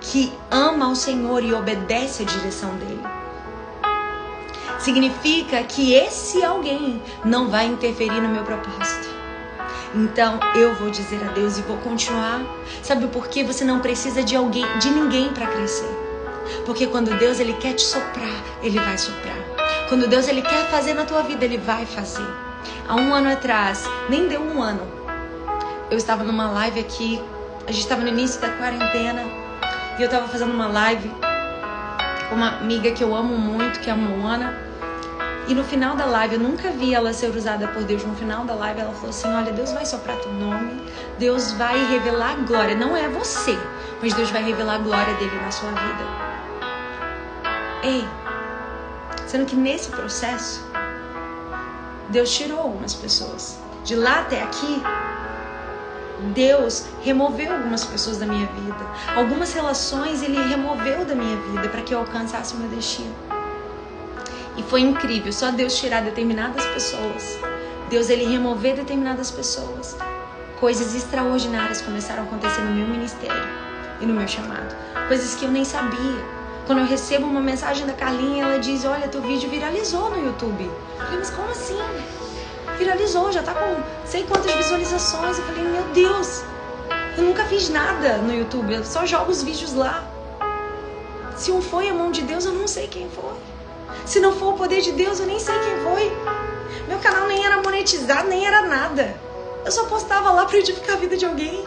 que 0.00 0.32
ama 0.50 0.86
ao 0.86 0.94
Senhor 0.94 1.42
e 1.42 1.54
obedece 1.54 2.22
à 2.22 2.26
direção 2.26 2.74
dele. 2.76 3.02
Significa 4.78 5.62
que 5.62 5.94
esse 5.94 6.44
alguém 6.44 7.00
não 7.24 7.48
vai 7.48 7.66
interferir 7.66 8.20
no 8.20 8.28
meu 8.28 8.42
propósito. 8.42 9.08
Então 9.94 10.40
eu 10.54 10.74
vou 10.74 10.90
dizer 10.90 11.22
a 11.22 11.32
Deus 11.32 11.58
e 11.58 11.62
vou 11.62 11.76
continuar. 11.78 12.42
Sabe 12.82 13.06
por 13.06 13.28
que 13.28 13.44
você 13.44 13.64
não 13.64 13.80
precisa 13.80 14.22
de 14.22 14.34
alguém, 14.34 14.66
de 14.78 14.90
ninguém 14.90 15.28
para 15.28 15.46
crescer? 15.46 16.01
Porque 16.64 16.86
quando 16.86 17.16
Deus 17.18 17.40
ele 17.40 17.54
quer 17.54 17.74
te 17.74 17.82
soprar, 17.82 18.42
ele 18.62 18.78
vai 18.78 18.96
soprar. 18.98 19.36
Quando 19.88 20.06
Deus 20.06 20.28
ele 20.28 20.42
quer 20.42 20.66
fazer 20.70 20.94
na 20.94 21.04
tua 21.04 21.22
vida, 21.22 21.44
ele 21.44 21.58
vai 21.58 21.84
fazer. 21.86 22.26
Há 22.88 22.96
um 22.96 23.14
ano 23.14 23.32
atrás, 23.32 23.84
nem 24.08 24.28
deu 24.28 24.40
um 24.40 24.62
ano, 24.62 25.02
eu 25.92 25.98
estava 25.98 26.24
numa 26.24 26.50
live 26.50 26.80
aqui, 26.80 27.22
a 27.66 27.70
gente 27.70 27.82
estava 27.82 28.00
no 28.00 28.08
início 28.08 28.40
da 28.40 28.48
quarentena, 28.48 29.22
e 29.98 30.02
eu 30.02 30.06
estava 30.06 30.26
fazendo 30.26 30.52
uma 30.52 30.66
live 30.66 31.10
com 32.30 32.34
uma 32.34 32.60
amiga 32.60 32.90
que 32.92 33.04
eu 33.04 33.14
amo 33.14 33.36
muito, 33.36 33.78
que 33.80 33.90
é 33.90 33.92
a 33.92 33.96
Moana. 33.96 34.58
E 35.46 35.54
no 35.54 35.62
final 35.62 35.94
da 35.94 36.06
live, 36.06 36.36
eu 36.36 36.40
nunca 36.40 36.70
vi 36.70 36.94
ela 36.94 37.12
ser 37.12 37.28
usada 37.36 37.68
por 37.68 37.82
Deus. 37.82 38.02
No 38.04 38.14
final 38.14 38.46
da 38.46 38.54
live, 38.54 38.80
ela 38.80 38.94
falou 38.94 39.10
assim: 39.10 39.28
Olha, 39.28 39.52
Deus 39.52 39.70
vai 39.72 39.84
soprar 39.84 40.16
teu 40.16 40.32
nome, 40.32 40.80
Deus 41.18 41.52
vai 41.52 41.78
revelar 41.90 42.32
a 42.32 42.36
glória. 42.36 42.74
Não 42.74 42.96
é 42.96 43.08
você, 43.08 43.58
mas 44.00 44.14
Deus 44.14 44.30
vai 44.30 44.42
revelar 44.42 44.76
a 44.76 44.78
glória 44.78 45.12
dele 45.16 45.36
na 45.44 45.50
sua 45.50 45.70
vida. 45.72 46.31
Ei, 47.82 48.08
sendo 49.26 49.46
que 49.46 49.56
nesse 49.56 49.90
processo 49.90 50.64
Deus 52.10 52.30
tirou 52.30 52.60
algumas 52.60 52.94
pessoas. 52.94 53.58
De 53.84 53.96
lá 53.96 54.20
até 54.20 54.42
aqui, 54.42 54.82
Deus 56.34 56.84
removeu 57.02 57.52
algumas 57.52 57.84
pessoas 57.84 58.18
da 58.18 58.26
minha 58.26 58.46
vida. 58.46 58.86
Algumas 59.16 59.52
relações 59.52 60.22
Ele 60.22 60.40
removeu 60.48 61.04
da 61.04 61.14
minha 61.14 61.36
vida 61.36 61.68
para 61.68 61.82
que 61.82 61.92
eu 61.92 61.98
alcançasse 61.98 62.54
o 62.54 62.58
meu 62.58 62.68
destino. 62.68 63.14
E 64.56 64.62
foi 64.62 64.82
incrível, 64.82 65.32
só 65.32 65.50
Deus 65.50 65.74
tirar 65.74 66.02
determinadas 66.02 66.64
pessoas. 66.66 67.38
Deus 67.88 68.10
ele 68.10 68.24
remover 68.24 68.76
determinadas 68.76 69.30
pessoas. 69.30 69.96
Coisas 70.60 70.94
extraordinárias 70.94 71.80
começaram 71.80 72.22
a 72.22 72.26
acontecer 72.26 72.60
no 72.60 72.72
meu 72.72 72.86
ministério 72.86 73.42
e 74.00 74.06
no 74.06 74.14
meu 74.14 74.28
chamado. 74.28 74.74
Coisas 75.08 75.34
que 75.34 75.44
eu 75.44 75.50
nem 75.50 75.64
sabia. 75.64 76.41
Quando 76.66 76.78
eu 76.78 76.86
recebo 76.86 77.26
uma 77.26 77.40
mensagem 77.40 77.86
da 77.86 77.92
Carlinha, 77.92 78.44
ela 78.44 78.58
diz: 78.58 78.84
Olha, 78.84 79.08
teu 79.08 79.20
vídeo 79.20 79.50
viralizou 79.50 80.10
no 80.10 80.24
YouTube. 80.24 80.64
Eu 80.64 81.04
falei, 81.04 81.18
mas 81.18 81.30
como 81.30 81.50
assim? 81.50 81.78
Viralizou, 82.78 83.32
já 83.32 83.42
tá 83.42 83.52
com 83.52 83.82
sei 84.06 84.24
quantas 84.24 84.52
visualizações. 84.54 85.38
Eu 85.38 85.44
falei, 85.44 85.64
meu 85.64 85.82
Deus, 85.92 86.44
eu 87.16 87.24
nunca 87.24 87.44
fiz 87.44 87.68
nada 87.68 88.18
no 88.18 88.32
YouTube, 88.32 88.72
eu 88.72 88.84
só 88.84 89.04
jogo 89.04 89.30
os 89.30 89.42
vídeos 89.42 89.74
lá. 89.74 90.04
Se 91.36 91.50
um 91.50 91.60
foi 91.60 91.88
a 91.88 91.94
mão 91.94 92.10
de 92.10 92.22
Deus, 92.22 92.44
eu 92.44 92.52
não 92.52 92.68
sei 92.68 92.86
quem 92.86 93.08
foi. 93.10 93.34
Se 94.06 94.20
não 94.20 94.32
for 94.32 94.54
o 94.54 94.56
poder 94.56 94.80
de 94.80 94.92
Deus, 94.92 95.18
eu 95.18 95.26
nem 95.26 95.38
sei 95.38 95.54
quem 95.58 95.80
foi. 95.80 96.12
Meu 96.86 96.98
canal 96.98 97.26
nem 97.26 97.44
era 97.44 97.60
monetizado, 97.60 98.28
nem 98.28 98.46
era 98.46 98.62
nada. 98.62 99.20
Eu 99.64 99.72
só 99.72 99.84
postava 99.86 100.30
lá 100.30 100.44
para 100.46 100.58
edificar 100.58 100.96
a 100.96 100.98
vida 100.98 101.16
de 101.16 101.24
alguém. 101.24 101.64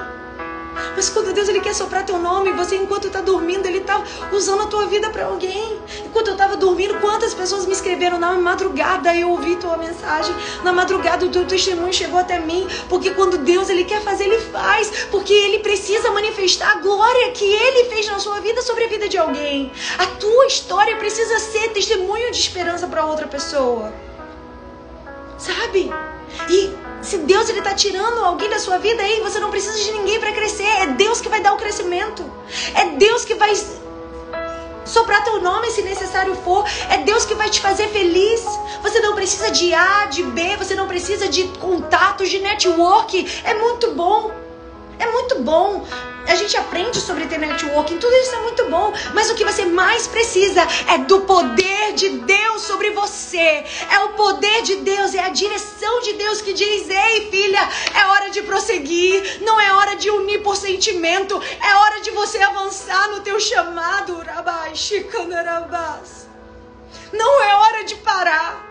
Mas 0.96 1.10
quando 1.10 1.34
Deus 1.34 1.48
ele 1.48 1.62
quer 1.62 1.74
soprar 1.74 2.06
teu 2.06 2.18
nome, 2.18 2.52
você 2.52 2.76
enquanto 2.76 3.08
está 3.08 3.22
dormindo, 3.22 3.66
ele 3.66 3.80
está 3.80 4.04
usando 4.32 4.64
a 4.64 4.68
tua 4.68 4.86
vida 4.88 5.10
para 5.10 5.26
alguém. 5.26 5.80
Enquanto 6.06 6.28
eu 6.28 6.34
estava 6.34 6.58
dormindo, 6.58 7.00
quantas 7.00 7.34
pessoas 7.34 7.66
me 7.66 7.74
escreveram 7.74 8.20
na 8.20 8.34
madrugada 8.34 9.16
eu 9.16 9.30
ouvi 9.30 9.56
tua 9.56 9.78
mensagem. 9.78 10.36
Na 10.64 10.72
madrugada 10.72 11.26
o 11.26 11.30
teu 11.30 11.46
testemunho 11.46 11.94
chegou 11.94 12.20
até 12.20 12.40
mim, 12.40 12.68
porque 12.90 13.12
quando 13.12 13.38
Deus 13.38 13.70
ele 13.70 13.84
quer 13.84 14.02
fazer, 14.02 14.26
ele 14.26 14.40
faz, 14.40 15.08
porque 15.12 15.34
ele 15.34 15.60
precisa 15.60 16.12
manifestar 16.12 16.78
a 16.78 16.80
glória 16.80 17.32
que 17.32 17.46
ele 17.46 17.90
fez 17.90 18.08
na 18.08 18.20
sua 18.20 18.40
vida 18.40 18.62
sobre 18.62 18.86
a 18.86 18.88
vida 18.88 19.08
de 19.08 19.18
alguém. 19.18 19.72
A 19.98 20.06
tua 20.08 20.46
história 20.48 20.96
precisa 20.98 21.40
ser 21.40 21.70
testemunho 21.70 22.32
de 22.32 22.40
esperança 22.40 22.88
para 22.88 23.06
outra 23.06 23.28
pessoa. 23.28 23.94
Sabe? 25.38 25.92
E 26.50 26.74
se 27.02 27.18
Deus 27.20 27.50
ele 27.50 27.62
tá 27.62 27.74
tirando 27.74 28.24
alguém 28.24 28.50
da 28.50 28.60
sua 28.60 28.78
vida 28.78 29.02
aí, 29.02 29.22
você 29.22 29.40
não 29.40 29.50
precisa 29.50 29.78
de 29.78 29.92
ninguém 29.92 30.20
para 30.20 30.32
crescer. 30.32 30.64
É 30.64 30.88
Deus 30.88 31.22
que 31.22 31.30
vai 31.30 31.42
dar 31.42 31.54
o 31.54 31.58
crescimento. 31.58 32.24
É 32.74 32.86
Deus 32.98 33.26
que 33.26 33.36
vai 33.36 33.54
soprar 34.86 35.24
teu 35.24 35.42
nome 35.42 35.70
se 35.72 35.82
necessário 35.82 36.36
for. 36.36 36.66
É 36.90 36.98
Deus 37.00 37.26
que 37.26 37.36
vai 37.36 37.50
te 37.50 37.60
fazer 37.60 37.88
feliz. 37.90 38.44
Você 38.82 39.00
não 39.02 39.16
precisa 39.16 39.52
de 39.52 39.74
A, 39.74 40.06
de 40.06 40.24
B, 40.24 40.56
você 40.58 40.76
não 40.76 40.88
precisa 40.88 41.28
de 41.28 41.44
contatos, 41.60 42.30
de 42.30 42.40
network. 42.40 43.42
É 43.44 43.54
muito 43.54 43.92
bom. 43.92 44.45
É 45.00 45.06
muito 45.12 45.42
bom. 45.42 45.86
A 46.28 46.36
gente 46.36 46.58
aprende 46.58 47.00
sobre 47.00 47.28
ter 47.28 47.38
networking, 47.38 48.00
tudo 48.00 48.16
isso 48.16 48.34
é 48.34 48.42
muito 48.42 48.66
bom, 48.66 48.92
mas 49.14 49.30
o 49.30 49.36
que 49.36 49.46
você 49.46 49.64
mais 49.64 50.08
precisa 50.08 50.62
é 50.88 50.98
do 50.98 51.22
poder 51.22 51.94
de 51.94 52.10
Deus 52.10 52.64
sobre 52.64 52.90
você. 52.90 53.64
É 53.92 54.00
o 54.06 54.10
poder 54.14 54.64
de 54.64 54.78
Deus, 54.78 55.14
é 55.14 55.20
a 55.20 55.30
direção 55.30 56.02
de 56.02 56.14
Deus 56.14 56.42
que 56.42 56.54
diz: 56.54 56.90
"Ei, 56.90 57.30
filha, 57.30 57.70
é 57.94 58.06
hora 58.08 58.30
de 58.32 58.42
prosseguir, 58.42 59.42
não 59.42 59.60
é 59.62 59.72
hora 59.74 59.96
de 59.96 60.10
unir 60.10 60.42
por 60.42 60.56
sentimento, 60.58 61.40
é 61.62 61.76
hora 61.76 62.02
de 62.02 62.12
você 62.12 62.42
avançar 62.42 63.08
no 63.10 63.22
teu 63.22 63.40
chamado, 63.40 64.24
Não 67.14 67.42
é 67.44 67.56
hora 67.56 67.84
de 67.84 67.96
parar. 67.96 68.66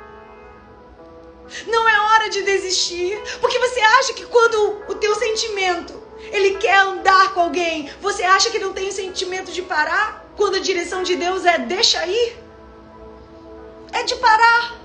Não 1.66 1.88
é 1.88 2.00
hora 2.00 2.30
de 2.30 2.42
desistir, 2.42 3.16
porque 3.40 3.58
você 3.58 3.80
acha 3.80 4.12
que 4.14 4.26
quando 4.26 4.82
o 4.88 4.94
teu 4.96 5.14
sentimento 5.14 6.03
ele 6.32 6.56
quer 6.58 6.78
andar 6.78 7.32
com 7.34 7.40
alguém. 7.40 7.90
Você 8.00 8.22
acha 8.22 8.50
que 8.50 8.58
não 8.58 8.72
tem 8.72 8.88
o 8.88 8.92
sentimento 8.92 9.52
de 9.52 9.62
parar? 9.62 10.24
Quando 10.36 10.56
a 10.56 10.60
direção 10.60 11.02
de 11.02 11.16
Deus 11.16 11.44
é 11.44 11.58
deixa 11.58 12.06
ir? 12.06 12.36
É 13.92 14.02
de 14.02 14.16
parar. 14.16 14.83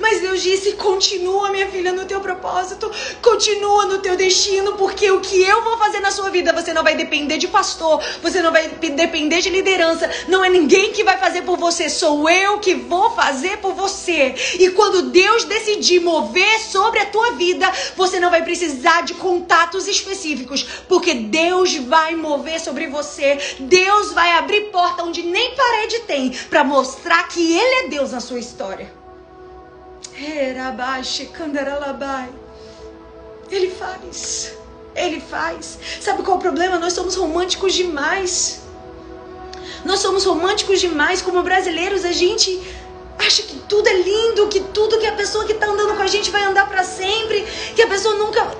Mas 0.00 0.20
Deus 0.20 0.42
disse: 0.42 0.72
continua, 0.72 1.50
minha 1.50 1.68
filha, 1.68 1.92
no 1.92 2.04
teu 2.04 2.20
propósito, 2.20 2.90
continua 3.22 3.86
no 3.86 3.98
teu 3.98 4.16
destino, 4.16 4.74
porque 4.74 5.10
o 5.10 5.20
que 5.20 5.42
eu 5.42 5.62
vou 5.62 5.76
fazer 5.78 6.00
na 6.00 6.10
sua 6.10 6.30
vida, 6.30 6.52
você 6.52 6.72
não 6.72 6.82
vai 6.82 6.94
depender 6.94 7.38
de 7.38 7.48
pastor, 7.48 8.02
você 8.22 8.40
não 8.40 8.52
vai 8.52 8.68
depender 8.68 9.40
de 9.40 9.50
liderança, 9.50 10.10
não 10.28 10.44
é 10.44 10.48
ninguém 10.48 10.92
que 10.92 11.04
vai 11.04 11.18
fazer 11.18 11.42
por 11.42 11.58
você, 11.58 11.88
sou 11.88 12.28
eu 12.28 12.58
que 12.58 12.74
vou 12.74 13.10
fazer 13.10 13.58
por 13.58 13.74
você. 13.74 14.34
E 14.58 14.70
quando 14.70 15.10
Deus 15.10 15.44
decidir 15.44 16.00
mover 16.00 16.60
sobre 16.60 17.00
a 17.00 17.06
tua 17.06 17.32
vida, 17.32 17.70
você 17.96 18.18
não 18.18 18.30
vai 18.30 18.42
precisar 18.42 19.02
de 19.02 19.14
contatos 19.14 19.86
específicos, 19.86 20.62
porque 20.88 21.14
Deus 21.14 21.76
vai 21.76 22.14
mover 22.14 22.60
sobre 22.60 22.86
você, 22.86 23.38
Deus 23.60 24.12
vai 24.12 24.32
abrir 24.32 24.70
porta 24.70 25.02
onde 25.02 25.22
nem 25.22 25.54
parede 25.54 26.00
tem, 26.00 26.30
para 26.50 26.64
mostrar 26.64 27.28
que 27.28 27.56
Ele 27.56 27.86
é 27.86 27.88
Deus 27.88 28.12
na 28.12 28.20
sua 28.20 28.38
história. 28.38 29.03
Ele 33.50 33.70
faz. 33.70 34.52
Ele 34.94 35.20
faz. 35.20 35.78
Sabe 36.00 36.22
qual 36.22 36.36
é 36.36 36.38
o 36.38 36.42
problema? 36.42 36.78
Nós 36.78 36.92
somos 36.92 37.16
românticos 37.16 37.74
demais. 37.74 38.62
Nós 39.84 39.98
somos 39.98 40.24
românticos 40.24 40.80
demais. 40.80 41.20
Como 41.20 41.42
brasileiros, 41.42 42.04
a 42.04 42.12
gente 42.12 42.62
acha 43.18 43.42
que 43.42 43.58
tudo 43.68 43.88
é 43.88 43.94
lindo, 43.94 44.48
que 44.48 44.60
tudo 44.60 44.98
que 44.98 45.06
a 45.06 45.12
pessoa 45.14 45.44
que 45.44 45.52
está 45.52 45.66
andando 45.66 45.96
com 45.96 46.02
a 46.02 46.06
gente 46.06 46.30
vai 46.30 46.42
andar 46.42 46.68
para 46.68 46.84
sempre, 46.84 47.46
que 47.74 47.82
a 47.82 47.86
pessoa 47.86 48.14
nunca. 48.14 48.56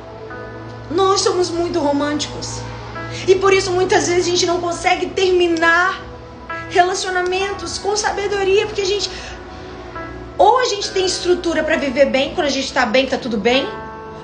Nós 0.91 1.21
somos 1.21 1.51
muito 1.51 1.79
românticos. 1.79 2.59
E 3.29 3.35
por 3.37 3.55
isso 3.55 3.71
muitas 3.71 4.09
vezes 4.09 4.27
a 4.27 4.31
gente 4.31 4.47
não 4.47 4.61
consegue 4.61 5.07
terminar 5.07 6.03
relacionamentos 6.69 7.79
com 7.79 7.97
sabedoria, 7.97 8.67
porque 8.67 8.81
a 8.81 8.87
gente 8.87 9.11
ou 10.37 10.59
a 10.59 10.65
gente 10.65 10.91
tem 10.91 11.07
estrutura 11.07 11.63
para 11.63 11.77
viver 11.77 12.07
bem, 12.07 12.35
quando 12.35 12.47
a 12.47 12.51
gente 12.51 12.73
tá 12.73 12.85
bem, 12.85 13.07
tá 13.07 13.17
tudo 13.17 13.37
bem. 13.37 13.67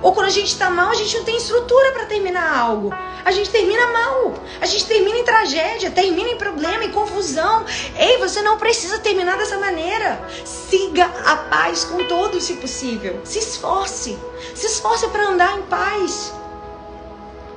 Ou 0.03 0.13
quando 0.15 0.27
a 0.27 0.31
gente 0.31 0.57
tá 0.57 0.71
mal, 0.71 0.91
a 0.91 0.95
gente 0.95 1.15
não 1.19 1.25
tem 1.25 1.37
estrutura 1.37 1.93
para 1.93 2.07
terminar 2.07 2.59
algo. 2.59 2.91
A 3.23 3.31
gente 3.33 3.51
termina 3.51 3.87
mal. 3.89 4.35
A 4.61 4.67
gente 4.67 4.87
termina 4.87 5.19
em 5.19 5.25
tragédia, 5.25 5.91
termina 5.91 6.31
em 6.31 6.39
problema, 6.39 6.85
em 6.85 6.91
confusão. 6.91 7.67
Ei, 7.99 8.17
você 8.17 8.41
não 8.41 8.57
precisa 8.57 8.99
terminar 8.99 9.37
dessa 9.37 9.59
maneira. 9.59 10.19
Siga 10.45 11.05
a 11.27 11.37
paz 11.37 11.85
com 11.85 12.03
todos, 12.09 12.45
se 12.45 12.55
possível. 12.55 13.21
Se 13.25 13.39
esforce. 13.39 14.19
Se 14.55 14.67
esforce 14.67 15.07
para 15.09 15.29
andar 15.29 15.59
em 15.59 15.63
paz. 15.63 16.33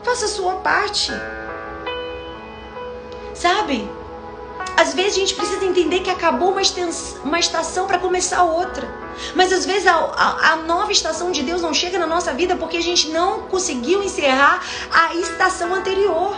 Faça 0.03 0.25
a 0.25 0.29
sua 0.29 0.55
parte. 0.55 1.13
Sabe? 3.33 3.89
Às 4.75 4.93
vezes 4.93 5.13
a 5.15 5.19
gente 5.19 5.35
precisa 5.35 5.63
entender 5.65 5.99
que 5.99 6.09
acabou 6.09 6.51
uma, 6.51 6.61
uma 7.23 7.39
estação 7.39 7.85
para 7.85 7.99
começar 7.99 8.43
outra. 8.43 8.87
Mas 9.35 9.51
às 9.51 9.65
vezes 9.65 9.87
a, 9.87 9.93
a, 9.95 10.51
a, 10.53 10.55
nova 10.57 10.91
estação 10.91 11.31
de 11.31 11.43
Deus 11.43 11.61
não 11.61 11.73
chega 11.73 11.99
na 11.99 12.07
nossa 12.07 12.33
vida 12.33 12.55
porque 12.55 12.77
a 12.77 12.81
gente 12.81 13.09
não 13.09 13.41
conseguiu 13.43 14.01
encerrar 14.01 14.63
a 14.91 15.15
estação 15.15 15.73
anterior. 15.73 16.35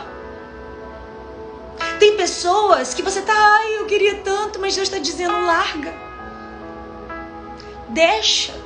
Tem 1.99 2.15
pessoas 2.17 2.93
que 2.93 3.01
você 3.01 3.21
tá, 3.21 3.33
ai, 3.33 3.79
eu 3.79 3.85
queria 3.85 4.15
tanto, 4.15 4.59
mas 4.59 4.75
Deus 4.75 4.87
está 4.87 4.99
dizendo 4.99 5.45
larga. 5.45 5.93
Deixa. 7.89 8.64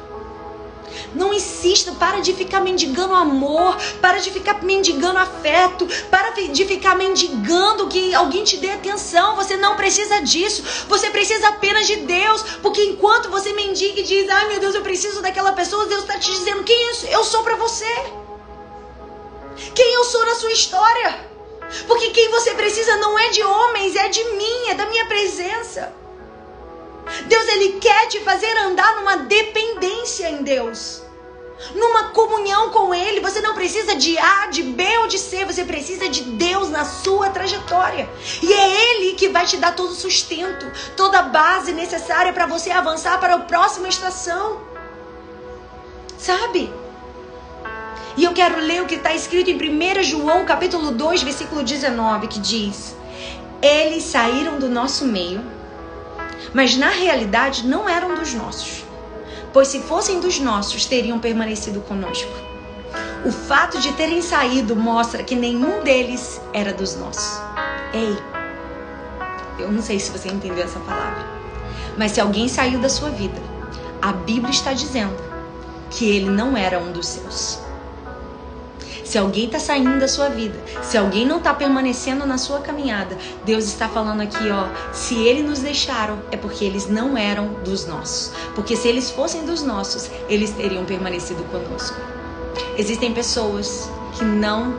Não 1.14 1.34
insista, 1.34 1.92
para 1.94 2.20
de 2.20 2.34
ficar 2.34 2.62
mendigando 2.62 3.14
amor, 3.14 3.78
para 4.02 4.20
de 4.20 4.32
ficar 4.32 4.62
mendigando 4.64 5.18
afeto, 5.18 5.88
para 6.10 6.32
de 6.32 6.66
ficar 6.66 6.96
mendigando 6.96 7.88
que 7.88 8.14
alguém 8.14 8.44
te 8.44 8.58
dê 8.58 8.72
atenção. 8.72 9.36
Você 9.36 9.58
não 9.58 9.76
precisa 9.76 10.22
disso. 10.22 10.64
Você 10.88 11.10
precisa 11.10 11.48
apenas 11.50 11.88
de 11.88 11.98
Deus, 11.98 12.44
porque 12.62 12.84
enquanto 12.84 13.30
você 13.30 13.54
mendiga 13.54 14.00
e 14.02 14.04
diz: 14.04 14.30
"Ai, 14.30 14.48
meu 14.48 14.60
Deus, 14.60 14.76
eu 14.76 14.82
preciso 14.82 15.22
daquela 15.22 15.54
pessoa", 15.54 15.86
Deus 15.86 16.02
está 16.02 16.20
te 16.20 16.30
dizendo: 16.32 16.64
"Quem 16.64 16.80
eu 17.12 17.24
sou 17.24 17.44
para 17.44 17.56
você? 17.56 17.94
Quem 19.74 19.94
eu 19.94 20.04
sou 20.04 20.26
na 20.26 20.36
sua 20.36 20.52
história?" 20.52 21.30
Porque 21.88 22.10
quem 22.10 22.30
você 22.30 22.54
precisa 22.56 22.98
não 22.98 23.18
é 23.18 23.30
de 23.30 23.44
homens, 23.44 23.96
é 23.96 24.10
de 24.10 24.24
mim, 24.24 24.70
é 24.70 24.74
da 24.74 24.88
minha 24.88 25.06
presença. 25.06 25.94
Deus 27.28 27.48
ele 27.48 27.80
quer 27.80 28.08
te 28.08 28.20
fazer 28.22 28.56
andar 28.58 28.96
numa 28.98 29.18
dependência 29.18 30.30
em 30.30 30.44
Deus. 30.44 31.02
Numa 31.76 32.06
comunhão 32.12 32.70
com 32.70 32.96
Ele, 32.96 33.20
você 33.20 33.42
não 33.42 33.54
precisa 33.54 33.96
de 33.96 34.18
A, 34.18 34.48
de 34.48 34.64
B 34.64 34.84
ou 35.00 35.08
de 35.08 35.20
C, 35.20 35.44
você 35.44 35.66
precisa 35.66 36.08
de 36.08 36.22
Deus 36.24 36.70
na 36.70 36.86
sua 36.86 37.30
trajetória. 37.30 38.10
E 38.42 38.54
é 38.54 38.92
Ele 38.92 39.14
que 39.14 39.28
vai 39.28 39.46
te 39.46 39.58
dar 39.58 39.76
todo 39.76 39.90
o 39.92 39.96
sustento, 39.96 40.66
toda 40.96 41.20
a 41.20 41.24
base 41.24 41.74
necessária 41.74 42.32
para 42.32 42.46
você 42.46 42.72
avançar 42.72 43.20
para 43.20 43.36
a 43.36 43.40
próxima 43.40 43.90
estação. 43.90 44.62
Sabe? 46.18 46.74
E 48.16 48.24
eu 48.24 48.34
quero 48.34 48.60
ler 48.60 48.82
o 48.82 48.86
que 48.86 48.96
está 48.96 49.14
escrito 49.14 49.50
em 49.50 49.56
1 49.56 50.04
João 50.04 50.46
capítulo 50.46 50.92
2, 50.92 51.24
versículo 51.24 51.62
19, 51.62 52.28
que 52.28 52.40
diz: 52.40 52.96
Eles 53.62 54.04
saíram 54.04 54.60
do 54.60 54.70
nosso 54.70 55.06
meio 55.06 55.59
mas 56.54 56.76
na 56.76 56.90
realidade 56.90 57.68
não 57.68 57.88
eram 57.88 58.16
dos 58.16 58.34
nossos. 58.34 58.84
pois 59.52 59.68
se 59.68 59.80
fossem 59.82 60.20
dos 60.20 60.40
nossos, 60.40 60.86
teriam 60.86 61.20
permanecido 61.20 61.82
conosco. 61.82 62.32
O 63.26 63.32
fato 63.32 63.80
de 63.80 63.92
terem 63.94 64.22
saído 64.22 64.76
mostra 64.76 65.24
que 65.24 65.36
nenhum 65.36 65.84
deles 65.84 66.40
era 66.54 66.72
dos 66.72 66.96
nossos. 66.96 67.40
Ei, 67.94 68.18
eu 69.58 69.72
não 69.72 69.82
sei 69.82 70.00
se 70.00 70.12
você 70.12 70.30
entendeu 70.30 70.64
essa 70.64 70.80
palavra, 70.80 71.26
mas 71.98 72.12
se 72.12 72.22
alguém 72.22 72.48
saiu 72.48 72.80
da 72.80 72.90
sua 72.90 73.10
vida, 73.10 73.42
a 74.02 74.14
Bíblia 74.14 74.52
está 74.52 74.72
dizendo 74.72 75.18
que 75.90 76.10
ele 76.10 76.30
não 76.30 76.56
era 76.56 76.80
um 76.80 76.92
dos 76.92 77.08
seus. 77.08 77.60
Se 79.10 79.18
alguém 79.18 79.46
está 79.46 79.58
saindo 79.58 80.00
da 80.00 80.08
sua 80.08 80.30
vida, 80.30 80.56
se 80.84 80.96
alguém 80.96 81.26
não 81.26 81.40
está 81.40 81.52
permanecendo 81.52 82.28
na 82.28 82.38
sua 82.38 82.60
caminhada, 82.60 83.18
Deus 83.44 83.64
está 83.64 83.90
falando 83.90 84.22
aqui, 84.22 84.52
ó, 84.52 84.68
se 84.94 85.16
eles 85.16 85.44
nos 85.44 85.58
deixaram, 85.62 86.22
é 86.32 86.38
porque 86.38 86.64
eles 86.64 86.88
não 86.88 87.18
eram 87.18 87.56
dos 87.64 87.88
nossos. 87.88 88.32
Porque 88.54 88.76
se 88.76 88.88
eles 88.88 89.10
fossem 89.10 89.48
dos 89.48 89.64
nossos, 89.64 90.12
eles 90.30 90.52
teriam 90.52 90.86
permanecido 90.86 91.44
conosco. 91.46 91.98
Existem 92.78 93.12
pessoas 93.12 93.90
que 94.16 94.24
não 94.24 94.76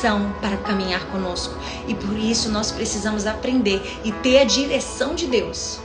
são 0.00 0.32
para 0.40 0.56
caminhar 0.56 1.04
conosco 1.08 1.54
e 1.86 1.92
por 1.92 2.16
isso 2.16 2.48
nós 2.48 2.72
precisamos 2.72 3.26
aprender 3.26 3.82
e 4.02 4.10
ter 4.10 4.38
a 4.38 4.44
direção 4.44 5.14
de 5.14 5.26
Deus 5.26 5.78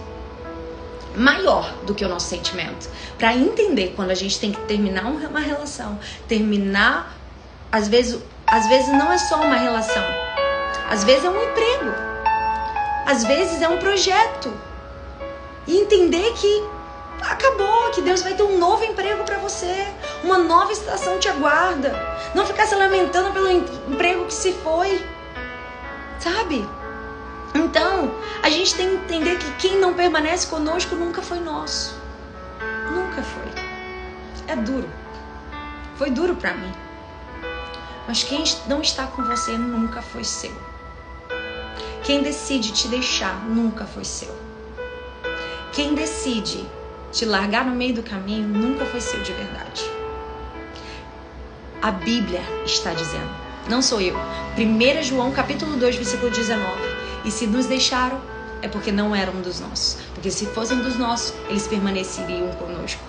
maior 1.15 1.73
do 1.85 1.93
que 1.93 2.05
o 2.05 2.07
nosso 2.07 2.27
sentimento. 2.27 2.89
Para 3.17 3.35
entender 3.35 3.93
quando 3.95 4.11
a 4.11 4.15
gente 4.15 4.39
tem 4.39 4.53
que 4.53 4.61
terminar 4.61 5.05
uma 5.05 5.39
relação, 5.41 5.99
terminar, 6.27 7.18
às 7.71 7.87
vezes, 7.87 8.21
às 8.47 8.67
vezes 8.67 8.89
não 8.89 9.11
é 9.11 9.17
só 9.17 9.41
uma 9.41 9.55
relação, 9.55 10.03
às 10.89 11.03
vezes 11.03 11.23
é 11.23 11.29
um 11.29 11.43
emprego, 11.43 11.93
às 13.05 13.23
vezes 13.23 13.61
é 13.61 13.69
um 13.69 13.77
projeto. 13.77 14.51
E 15.67 15.77
entender 15.77 16.33
que 16.33 16.63
acabou, 17.21 17.91
que 17.91 18.01
Deus 18.01 18.23
vai 18.23 18.33
ter 18.33 18.41
um 18.41 18.57
novo 18.57 18.83
emprego 18.83 19.23
para 19.23 19.37
você, 19.37 19.87
uma 20.23 20.39
nova 20.39 20.71
estação 20.71 21.19
te 21.19 21.27
aguarda. 21.27 21.93
Não 22.33 22.45
ficar 22.45 22.65
se 22.65 22.73
lamentando 22.73 23.31
pelo 23.31 23.51
emprego 23.51 24.25
que 24.25 24.33
se 24.33 24.51
foi, 24.53 25.05
sabe? 26.19 26.67
Então, 27.53 28.11
a 28.41 28.49
gente 28.49 28.73
tem 28.75 28.89
que 28.89 28.95
entender 28.95 29.37
que 29.37 29.51
quem 29.53 29.77
não 29.79 29.93
permanece 29.93 30.47
conosco 30.47 30.95
nunca 30.95 31.21
foi 31.21 31.39
nosso. 31.39 31.95
Nunca 32.91 33.21
foi. 33.21 33.51
É 34.47 34.55
duro. 34.55 34.89
Foi 35.97 36.09
duro 36.09 36.35
para 36.35 36.53
mim. 36.53 36.88
Mas 38.09 38.23
quem 38.23 38.43
não 38.65 38.81
está 38.81 39.05
com 39.05 39.21
você 39.21 39.51
nunca 39.51 40.01
foi 40.01 40.23
seu. 40.23 40.51
Quem 42.03 42.23
decide 42.23 42.71
te 42.71 42.87
deixar 42.87 43.45
nunca 43.45 43.85
foi 43.85 44.03
seu. 44.03 44.35
Quem 45.71 45.93
decide 45.93 46.65
te 47.11 47.23
largar 47.23 47.63
no 47.63 47.75
meio 47.75 47.93
do 47.93 48.01
caminho 48.01 48.47
nunca 48.47 48.83
foi 48.83 48.99
seu 48.99 49.21
de 49.21 49.31
verdade. 49.31 49.83
A 51.83 51.91
Bíblia 51.91 52.41
está 52.65 52.95
dizendo, 52.95 53.29
não 53.69 53.79
sou 53.79 54.01
eu. 54.01 54.15
1 54.57 55.03
João 55.03 55.31
capítulo 55.31 55.77
2, 55.77 55.97
versículo 55.97 56.31
19. 56.31 56.65
E 57.25 57.29
se 57.29 57.45
nos 57.45 57.67
deixaram, 57.67 58.19
é 58.63 58.67
porque 58.67 58.91
não 58.91 59.15
eram 59.15 59.39
dos 59.39 59.59
nossos. 59.59 60.01
Porque 60.15 60.31
se 60.31 60.47
fossem 60.47 60.79
dos 60.79 60.97
nossos, 60.97 61.31
eles 61.47 61.67
permaneceriam 61.67 62.49
conosco. 62.53 63.03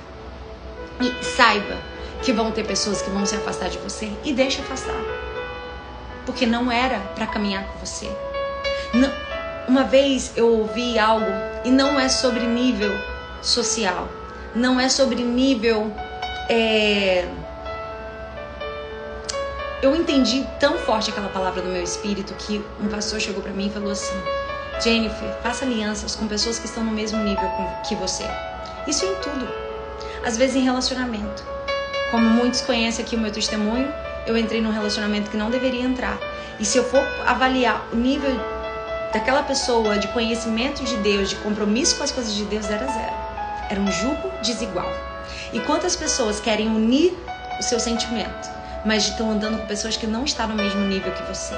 E 1.00 1.24
saiba 1.24 1.78
que 2.22 2.32
vão 2.32 2.50
ter 2.50 2.66
pessoas 2.66 3.02
que 3.02 3.10
vão 3.10 3.24
se 3.24 3.34
afastar 3.34 3.68
de 3.68 3.78
você 3.78 4.12
e 4.24 4.32
deixa 4.32 4.62
afastar. 4.62 5.00
Porque 6.26 6.46
não 6.46 6.70
era 6.70 6.98
para 7.14 7.26
caminhar 7.26 7.64
com 7.64 7.78
você. 7.84 8.10
Não, 8.92 9.10
uma 9.68 9.84
vez 9.84 10.32
eu 10.36 10.48
ouvi 10.48 10.98
algo 10.98 11.30
e 11.64 11.70
não 11.70 11.98
é 11.98 12.08
sobre 12.08 12.46
nível 12.46 12.92
social, 13.42 14.08
não 14.54 14.78
é 14.78 14.88
sobre 14.88 15.22
nível 15.22 15.92
é, 16.48 17.28
eu 19.82 19.96
entendi 19.96 20.46
tão 20.58 20.76
forte 20.78 21.10
aquela 21.10 21.28
palavra 21.28 21.62
do 21.62 21.68
meu 21.68 21.82
espírito 21.82 22.34
que 22.34 22.62
um 22.80 22.88
pastor 22.88 23.20
chegou 23.20 23.42
para 23.42 23.52
mim 23.52 23.68
e 23.68 23.70
falou 23.70 23.90
assim: 23.90 24.14
Jennifer, 24.82 25.32
faça 25.42 25.64
alianças 25.64 26.14
com 26.14 26.26
pessoas 26.28 26.58
que 26.58 26.66
estão 26.66 26.84
no 26.84 26.90
mesmo 26.90 27.18
nível 27.22 27.48
que 27.86 27.94
você. 27.94 28.24
Isso 28.86 29.04
em 29.06 29.14
tudo. 29.16 29.48
Às 30.24 30.36
vezes 30.36 30.56
em 30.56 30.64
relacionamento. 30.64 31.42
Como 32.10 32.28
muitos 32.28 32.60
conhecem 32.60 33.04
aqui 33.04 33.16
o 33.16 33.18
meu 33.18 33.30
testemunho, 33.30 33.92
eu 34.26 34.36
entrei 34.36 34.60
num 34.60 34.72
relacionamento 34.72 35.30
que 35.30 35.36
não 35.36 35.50
deveria 35.50 35.82
entrar. 35.82 36.18
E 36.58 36.64
se 36.64 36.78
eu 36.78 36.84
for 36.84 37.02
avaliar 37.26 37.86
o 37.92 37.96
nível 37.96 38.32
daquela 39.12 39.42
pessoa 39.42 39.98
de 39.98 40.08
conhecimento 40.08 40.84
de 40.84 40.96
Deus, 40.96 41.30
de 41.30 41.36
compromisso 41.36 41.96
com 41.96 42.04
as 42.04 42.12
coisas 42.12 42.34
de 42.34 42.44
Deus, 42.44 42.66
era 42.68 42.86
zero. 42.86 43.14
Era 43.70 43.80
um 43.80 43.90
jugo 43.90 44.30
desigual. 44.42 44.90
E 45.52 45.60
quantas 45.60 45.96
pessoas 45.96 46.40
querem 46.40 46.68
unir 46.68 47.16
o 47.58 47.62
seu 47.62 47.78
sentimento? 47.78 48.60
mas 48.84 49.08
estão 49.08 49.30
andando 49.30 49.58
com 49.58 49.66
pessoas 49.66 49.96
que 49.96 50.06
não 50.06 50.24
estão 50.24 50.48
no 50.48 50.54
mesmo 50.54 50.80
nível 50.80 51.12
que 51.12 51.22
você. 51.22 51.54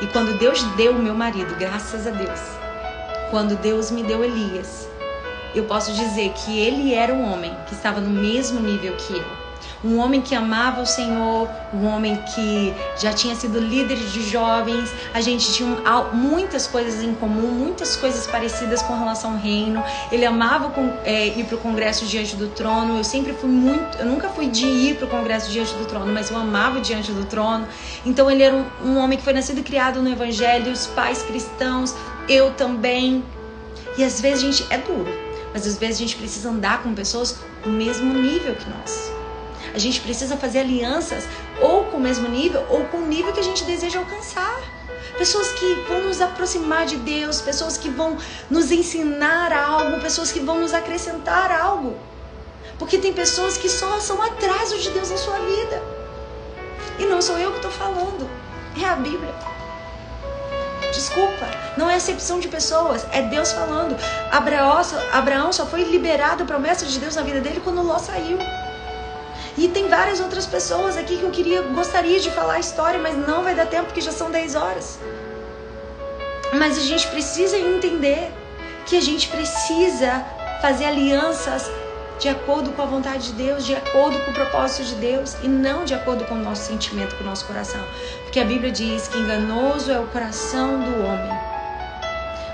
E 0.00 0.06
quando 0.08 0.38
Deus 0.38 0.62
deu 0.76 0.92
o 0.92 0.98
meu 0.98 1.14
marido, 1.14 1.54
graças 1.58 2.06
a 2.06 2.10
Deus, 2.10 2.40
quando 3.30 3.56
Deus 3.56 3.90
me 3.90 4.02
deu 4.02 4.24
Elias, 4.24 4.88
eu 5.54 5.64
posso 5.64 5.92
dizer 5.92 6.32
que 6.32 6.58
ele 6.58 6.94
era 6.94 7.12
um 7.12 7.32
homem 7.32 7.56
que 7.66 7.74
estava 7.74 8.00
no 8.00 8.10
mesmo 8.10 8.60
nível 8.60 8.94
que 8.96 9.14
eu 9.14 9.45
um 9.84 9.98
homem 9.98 10.20
que 10.20 10.34
amava 10.34 10.80
o 10.80 10.86
Senhor, 10.86 11.48
um 11.72 11.86
homem 11.86 12.16
que 12.34 12.74
já 12.98 13.12
tinha 13.12 13.34
sido 13.34 13.58
líder 13.58 13.96
de 13.96 14.22
jovens. 14.28 14.90
A 15.12 15.20
gente 15.20 15.52
tinha 15.52 15.68
muitas 16.12 16.66
coisas 16.66 17.02
em 17.02 17.14
comum, 17.14 17.48
muitas 17.48 17.96
coisas 17.96 18.26
parecidas 18.26 18.82
com 18.82 18.98
relação 18.98 19.32
ao 19.32 19.38
reino. 19.38 19.82
Ele 20.10 20.24
amava 20.24 20.72
é, 21.04 21.28
ir 21.28 21.44
para 21.44 21.56
o 21.56 21.58
congresso 21.58 22.06
diante 22.06 22.36
do 22.36 22.48
trono. 22.48 22.96
Eu 22.96 23.04
sempre 23.04 23.32
fui 23.32 23.50
muito, 23.50 23.98
eu 23.98 24.06
nunca 24.06 24.28
fui 24.28 24.48
de 24.48 24.66
ir 24.66 24.96
para 24.96 25.06
o 25.06 25.08
congresso 25.08 25.50
diante 25.50 25.74
do 25.74 25.84
trono, 25.84 26.12
mas 26.12 26.30
eu 26.30 26.36
amava 26.36 26.80
diante 26.80 27.12
do 27.12 27.24
trono. 27.24 27.66
Então 28.04 28.30
ele 28.30 28.42
era 28.42 28.54
um, 28.54 28.64
um 28.84 28.98
homem 28.98 29.18
que 29.18 29.24
foi 29.24 29.32
nascido 29.32 29.58
e 29.58 29.62
criado 29.62 30.00
no 30.00 30.10
Evangelho, 30.10 30.72
os 30.72 30.86
pais 30.86 31.22
cristãos, 31.22 31.94
eu 32.28 32.52
também. 32.54 33.24
E 33.96 34.04
às 34.04 34.20
vezes 34.20 34.44
a 34.44 34.46
gente 34.50 34.66
é 34.70 34.78
duro, 34.78 35.10
mas 35.52 35.66
às 35.66 35.78
vezes 35.78 35.96
a 35.96 36.00
gente 36.00 36.16
precisa 36.16 36.50
andar 36.50 36.82
com 36.82 36.94
pessoas 36.94 37.38
do 37.62 37.70
mesmo 37.70 38.12
nível 38.12 38.54
que 38.54 38.68
nós. 38.68 39.15
A 39.76 39.78
gente 39.78 40.00
precisa 40.00 40.38
fazer 40.38 40.60
alianças 40.60 41.24
ou 41.60 41.84
com 41.84 41.98
o 41.98 42.00
mesmo 42.00 42.26
nível 42.26 42.64
ou 42.70 42.86
com 42.86 42.96
o 42.96 43.06
nível 43.06 43.30
que 43.34 43.40
a 43.40 43.42
gente 43.42 43.62
deseja 43.62 43.98
alcançar. 43.98 44.58
Pessoas 45.18 45.52
que 45.52 45.84
vão 45.86 46.00
nos 46.04 46.18
aproximar 46.22 46.86
de 46.86 46.96
Deus, 46.96 47.42
pessoas 47.42 47.76
que 47.76 47.90
vão 47.90 48.16
nos 48.48 48.72
ensinar 48.72 49.52
algo, 49.52 50.00
pessoas 50.00 50.32
que 50.32 50.40
vão 50.40 50.62
nos 50.62 50.72
acrescentar 50.72 51.52
algo. 51.52 51.94
Porque 52.78 52.96
tem 52.96 53.12
pessoas 53.12 53.58
que 53.58 53.68
só 53.68 54.00
são 54.00 54.22
atraso 54.22 54.78
de 54.78 54.88
Deus 54.92 55.10
na 55.10 55.18
sua 55.18 55.38
vida. 55.40 55.82
E 56.98 57.04
não 57.04 57.20
sou 57.20 57.36
eu 57.36 57.50
que 57.50 57.58
estou 57.58 57.70
falando, 57.70 58.26
é 58.80 58.84
a 58.86 58.96
Bíblia. 58.96 59.34
Desculpa, 60.90 61.46
não 61.76 61.90
é 61.90 61.96
acepção 61.96 62.40
de 62.40 62.48
pessoas, 62.48 63.06
é 63.12 63.20
Deus 63.20 63.52
falando. 63.52 63.94
Abraão, 64.32 64.80
Abraão 65.12 65.52
só 65.52 65.66
foi 65.66 65.84
liberado 65.84 66.44
a 66.44 66.46
promessa 66.46 66.86
de 66.86 66.98
Deus 66.98 67.14
na 67.14 67.20
vida 67.20 67.42
dele 67.42 67.60
quando 67.62 67.82
Ló 67.82 67.98
saiu. 67.98 68.38
E 69.56 69.68
tem 69.68 69.88
várias 69.88 70.20
outras 70.20 70.46
pessoas 70.46 70.96
aqui 70.96 71.16
que 71.16 71.22
eu 71.22 71.30
queria, 71.30 71.62
gostaria 71.62 72.20
de 72.20 72.30
falar 72.30 72.54
a 72.54 72.60
história, 72.60 72.98
mas 72.98 73.16
não 73.16 73.42
vai 73.42 73.54
dar 73.54 73.66
tempo 73.66 73.86
porque 73.86 74.02
já 74.02 74.12
são 74.12 74.30
10 74.30 74.54
horas. 74.54 74.98
Mas 76.52 76.76
a 76.76 76.82
gente 76.82 77.06
precisa 77.08 77.56
entender 77.56 78.30
que 78.84 78.96
a 78.96 79.00
gente 79.00 79.28
precisa 79.28 80.24
fazer 80.60 80.84
alianças 80.84 81.70
de 82.18 82.28
acordo 82.28 82.70
com 82.72 82.82
a 82.82 82.86
vontade 82.86 83.28
de 83.28 83.32
Deus, 83.32 83.64
de 83.64 83.74
acordo 83.74 84.18
com 84.24 84.30
o 84.30 84.34
propósito 84.34 84.84
de 84.84 84.94
Deus 84.96 85.36
e 85.42 85.48
não 85.48 85.84
de 85.84 85.94
acordo 85.94 86.24
com 86.24 86.34
o 86.34 86.38
nosso 86.38 86.62
sentimento, 86.62 87.16
com 87.16 87.24
o 87.24 87.26
nosso 87.26 87.46
coração. 87.46 87.80
Porque 88.24 88.40
a 88.40 88.44
Bíblia 88.44 88.70
diz 88.70 89.08
que 89.08 89.18
enganoso 89.18 89.90
é 89.90 89.98
o 89.98 90.06
coração 90.08 90.80
do 90.80 91.04
homem. 91.04 91.38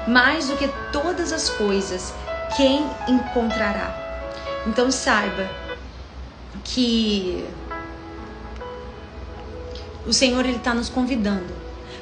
Mais 0.07 0.49
do 0.49 0.57
que 0.57 0.69
todas 0.93 1.33
as 1.33 1.49
coisas, 1.51 2.13
quem 2.57 2.89
encontrará? 3.09 3.95
Então 4.67 4.91
saiba 4.91 5.49
que 6.65 7.45
o 10.07 10.13
Senhor 10.13 10.45
ele 10.45 10.57
está 10.57 10.75
nos 10.75 10.89
convidando 10.89 11.53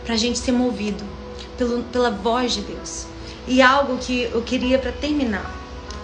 para 0.04 0.14
a 0.14 0.16
gente 0.16 0.38
ser 0.38 0.52
movido 0.52 1.04
pelo, 1.56 1.82
pela 1.84 2.11
voz 2.11 2.54
de 2.54 2.62
Deus. 2.62 3.06
E 3.46 3.61
algo 3.61 3.98
que 3.98 4.22
eu 4.22 4.42
queria 4.42 4.78
para 4.78 4.92
terminar. 4.92 5.54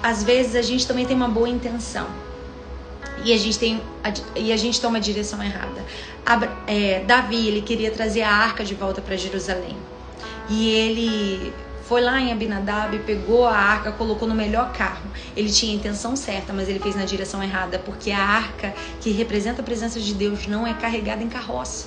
Às 0.02 0.22
vezes 0.22 0.54
a 0.54 0.62
gente 0.62 0.86
também 0.86 1.06
tem 1.06 1.16
uma 1.16 1.28
boa 1.28 1.48
intenção 1.48 2.06
e 3.24 3.32
a 3.32 3.36
gente 3.38 3.58
tem 3.58 3.80
e 4.36 4.52
a 4.52 4.56
gente 4.56 4.80
toma 4.80 4.98
a 4.98 5.00
direção 5.00 5.42
errada. 5.42 5.84
é, 6.66 7.02
Davi 7.04 7.48
ele 7.48 7.62
queria 7.62 7.90
trazer 7.90 8.22
a 8.22 8.30
arca 8.30 8.64
de 8.64 8.74
volta 8.74 9.00
para 9.00 9.16
Jerusalém 9.16 9.76
e 10.48 10.70
ele 10.70 11.52
foi 11.86 12.00
lá 12.00 12.20
em 12.20 12.32
Abinadab, 12.32 12.98
pegou 13.00 13.46
a 13.46 13.56
arca, 13.56 13.92
colocou 13.92 14.26
no 14.26 14.34
melhor 14.34 14.72
carro. 14.72 15.08
Ele 15.36 15.48
tinha 15.48 15.72
a 15.72 15.76
intenção 15.76 16.16
certa, 16.16 16.52
mas 16.52 16.68
ele 16.68 16.80
fez 16.80 16.96
na 16.96 17.04
direção 17.04 17.40
errada, 17.40 17.78
porque 17.78 18.10
a 18.10 18.18
arca 18.20 18.74
que 19.00 19.12
representa 19.12 19.62
a 19.62 19.64
presença 19.64 20.00
de 20.00 20.12
Deus 20.12 20.48
não 20.48 20.66
é 20.66 20.74
carregada 20.74 21.22
em 21.22 21.28
carroça. 21.28 21.86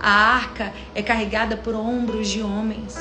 A 0.00 0.10
arca 0.10 0.72
é 0.96 1.02
carregada 1.02 1.56
por 1.56 1.76
ombros 1.76 2.28
de 2.28 2.42
homens, 2.42 2.98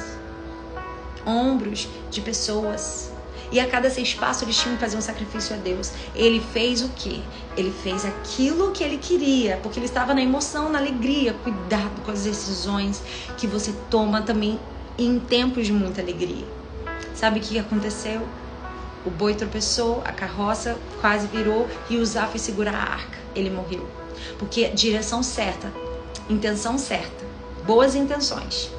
ombros 1.25 1.87
de 2.11 2.21
pessoas. 2.21 3.11
E 3.51 3.59
a 3.59 3.67
cada 3.67 3.89
seis 3.89 4.13
passos 4.13 4.43
eles 4.43 4.57
tinham 4.57 4.75
que 4.75 4.81
fazer 4.81 4.97
um 4.97 5.01
sacrifício 5.01 5.55
a 5.55 5.57
Deus. 5.57 5.91
Ele 6.13 6.39
fez 6.53 6.83
o 6.83 6.89
quê? 6.89 7.21
Ele 7.57 7.73
fez 7.83 8.05
aquilo 8.05 8.71
que 8.71 8.83
ele 8.83 8.99
queria, 8.99 9.57
porque 9.63 9.79
ele 9.79 9.87
estava 9.87 10.13
na 10.13 10.21
emoção, 10.21 10.69
na 10.69 10.77
alegria. 10.77 11.33
Cuidado 11.33 12.01
com 12.05 12.11
as 12.11 12.23
decisões 12.23 13.01
que 13.35 13.47
você 13.47 13.73
toma 13.89 14.21
também 14.21 14.59
em 14.99 15.17
tempos 15.17 15.65
de 15.65 15.71
muita 15.71 16.01
alegria. 16.01 16.45
Sabe 17.15 17.39
o 17.39 17.41
que 17.41 17.57
aconteceu? 17.57 18.21
O 19.05 19.09
boi 19.09 19.33
tropeçou, 19.33 20.01
a 20.03 20.11
carroça 20.11 20.77
quase 20.99 21.25
virou 21.27 21.67
e 21.89 21.97
Uzá 21.97 22.27
foi 22.27 22.39
segurar 22.39 22.75
a 22.75 22.93
arca. 22.93 23.17
Ele 23.33 23.49
morreu. 23.49 23.87
Porque 24.37 24.67
direção 24.69 25.23
certa, 25.23 25.71
intenção 26.29 26.77
certa, 26.77 27.25
boas 27.65 27.95
intenções. 27.95 28.69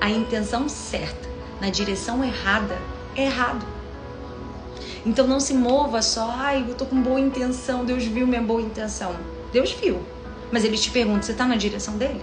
A 0.00 0.08
intenção 0.08 0.68
certa 0.68 1.28
na 1.60 1.70
direção 1.70 2.24
errada 2.24 2.78
é 3.16 3.24
errado. 3.24 3.66
Então 5.04 5.26
não 5.26 5.40
se 5.40 5.54
mova 5.54 6.02
só, 6.02 6.30
ai, 6.30 6.64
eu 6.68 6.74
tô 6.74 6.86
com 6.86 7.00
boa 7.02 7.18
intenção, 7.18 7.84
Deus 7.84 8.04
viu 8.04 8.28
minha 8.28 8.42
boa 8.42 8.60
intenção. 8.62 9.16
Deus 9.52 9.72
viu. 9.72 10.00
Mas 10.52 10.64
ele 10.64 10.78
te 10.78 10.90
pergunta, 10.90 11.22
você 11.22 11.34
tá 11.34 11.46
na 11.46 11.56
direção 11.56 11.96
dele? 11.96 12.22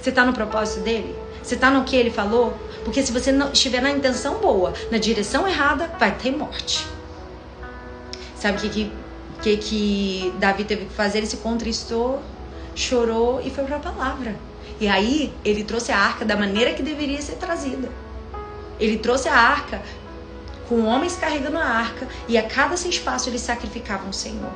Você 0.00 0.12
tá 0.12 0.24
no 0.24 0.34
propósito 0.34 0.82
dele? 0.82 1.14
Você 1.44 1.56
tá 1.56 1.70
no 1.70 1.84
que 1.84 1.94
ele 1.94 2.10
falou? 2.10 2.56
Porque 2.84 3.02
se 3.02 3.12
você 3.12 3.30
não 3.30 3.52
estiver 3.52 3.82
na 3.82 3.90
intenção 3.90 4.38
boa, 4.38 4.72
na 4.90 4.96
direção 4.96 5.46
errada, 5.46 5.90
vai 5.98 6.16
ter 6.16 6.34
morte. 6.34 6.86
Sabe 8.34 8.56
o 8.56 8.70
que, 8.70 8.90
que, 9.42 9.56
que, 9.58 10.34
Davi 10.38 10.64
teve 10.64 10.86
que 10.86 10.94
fazer? 10.94 11.18
Ele 11.18 11.26
se 11.26 11.36
contristou, 11.36 12.22
chorou 12.74 13.42
e 13.44 13.50
foi 13.50 13.64
para 13.64 13.76
a 13.76 13.80
palavra. 13.80 14.34
E 14.80 14.88
aí 14.88 15.34
ele 15.44 15.64
trouxe 15.64 15.92
a 15.92 15.98
arca 15.98 16.24
da 16.24 16.34
maneira 16.34 16.72
que 16.72 16.82
deveria 16.82 17.20
ser 17.20 17.36
trazida. 17.36 17.90
Ele 18.80 18.96
trouxe 18.96 19.28
a 19.28 19.36
arca 19.36 19.82
com 20.66 20.86
homens 20.86 21.14
carregando 21.14 21.58
a 21.58 21.64
arca 21.64 22.08
e 22.26 22.38
a 22.38 22.42
cada 22.42 22.74
seis 22.74 22.98
passos 22.98 23.28
eles 23.28 23.42
sacrificavam 23.42 24.08
o 24.08 24.14
Senhor. 24.14 24.52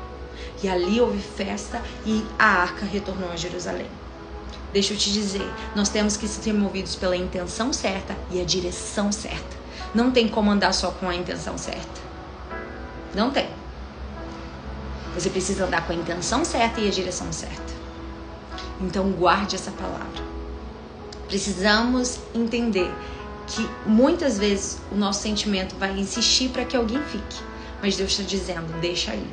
E 0.63 0.69
ali 0.69 1.03
houve 1.03 1.19
festa 1.19 1.83
e 2.07 2.25
a 2.39 2.47
arca 2.47 2.87
retornou 2.87 3.31
a 3.31 3.37
Jerusalém. 3.37 3.87
Deixa 4.73 4.93
eu 4.93 4.99
te 4.99 5.11
dizer, 5.11 5.51
nós 5.75 5.89
temos 5.89 6.17
que 6.17 6.29
ser 6.29 6.53
movidos 6.53 6.95
pela 6.95 7.17
intenção 7.17 7.73
certa 7.73 8.17
e 8.31 8.41
a 8.41 8.45
direção 8.45 9.11
certa. 9.11 9.57
Não 9.95 10.11
tem 10.11 10.29
como 10.29 10.51
andar 10.51 10.73
só 10.73 10.91
com 10.91 11.09
a 11.09 11.15
intenção 11.15 11.57
certa. 11.57 12.01
Não 13.15 13.31
tem. 13.31 13.49
Você 15.15 15.31
precisa 15.31 15.65
andar 15.65 15.87
com 15.87 15.93
a 15.93 15.97
intenção 15.97 16.45
certa 16.45 16.81
e 16.81 16.89
a 16.89 16.91
direção 16.91 17.33
certa. 17.33 17.73
Então 18.81 19.11
guarde 19.11 19.57
essa 19.57 19.71
palavra. 19.71 20.23
Precisamos 21.27 22.21
entender 22.35 22.91
que 23.47 23.69
muitas 23.87 24.39
vezes 24.39 24.79
o 24.93 24.95
nosso 24.95 25.23
sentimento 25.23 25.75
vai 25.77 25.99
insistir 25.99 26.51
para 26.51 26.65
que 26.65 26.77
alguém 26.77 27.03
fique, 27.05 27.43
mas 27.83 27.97
Deus 27.97 28.11
está 28.13 28.23
dizendo: 28.23 28.81
deixa 28.81 29.13
aí. 29.13 29.27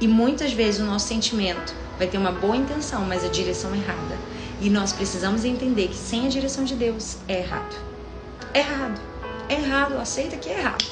E 0.00 0.06
muitas 0.08 0.52
vezes 0.52 0.80
o 0.80 0.84
nosso 0.84 1.06
sentimento 1.06 1.74
vai 1.98 2.06
ter 2.06 2.18
uma 2.18 2.32
boa 2.32 2.56
intenção, 2.56 3.04
mas 3.04 3.24
a 3.24 3.28
direção 3.28 3.74
errada. 3.74 4.16
E 4.60 4.70
nós 4.70 4.92
precisamos 4.92 5.44
entender 5.44 5.88
que 5.88 5.96
sem 5.96 6.26
a 6.26 6.30
direção 6.30 6.64
de 6.64 6.74
Deus 6.74 7.18
é 7.28 7.40
errado. 7.40 7.76
É 8.54 8.60
errado. 8.60 9.00
É 9.48 9.54
errado. 9.54 9.98
Aceita 9.98 10.36
que 10.36 10.48
é 10.48 10.58
errado. 10.58 10.84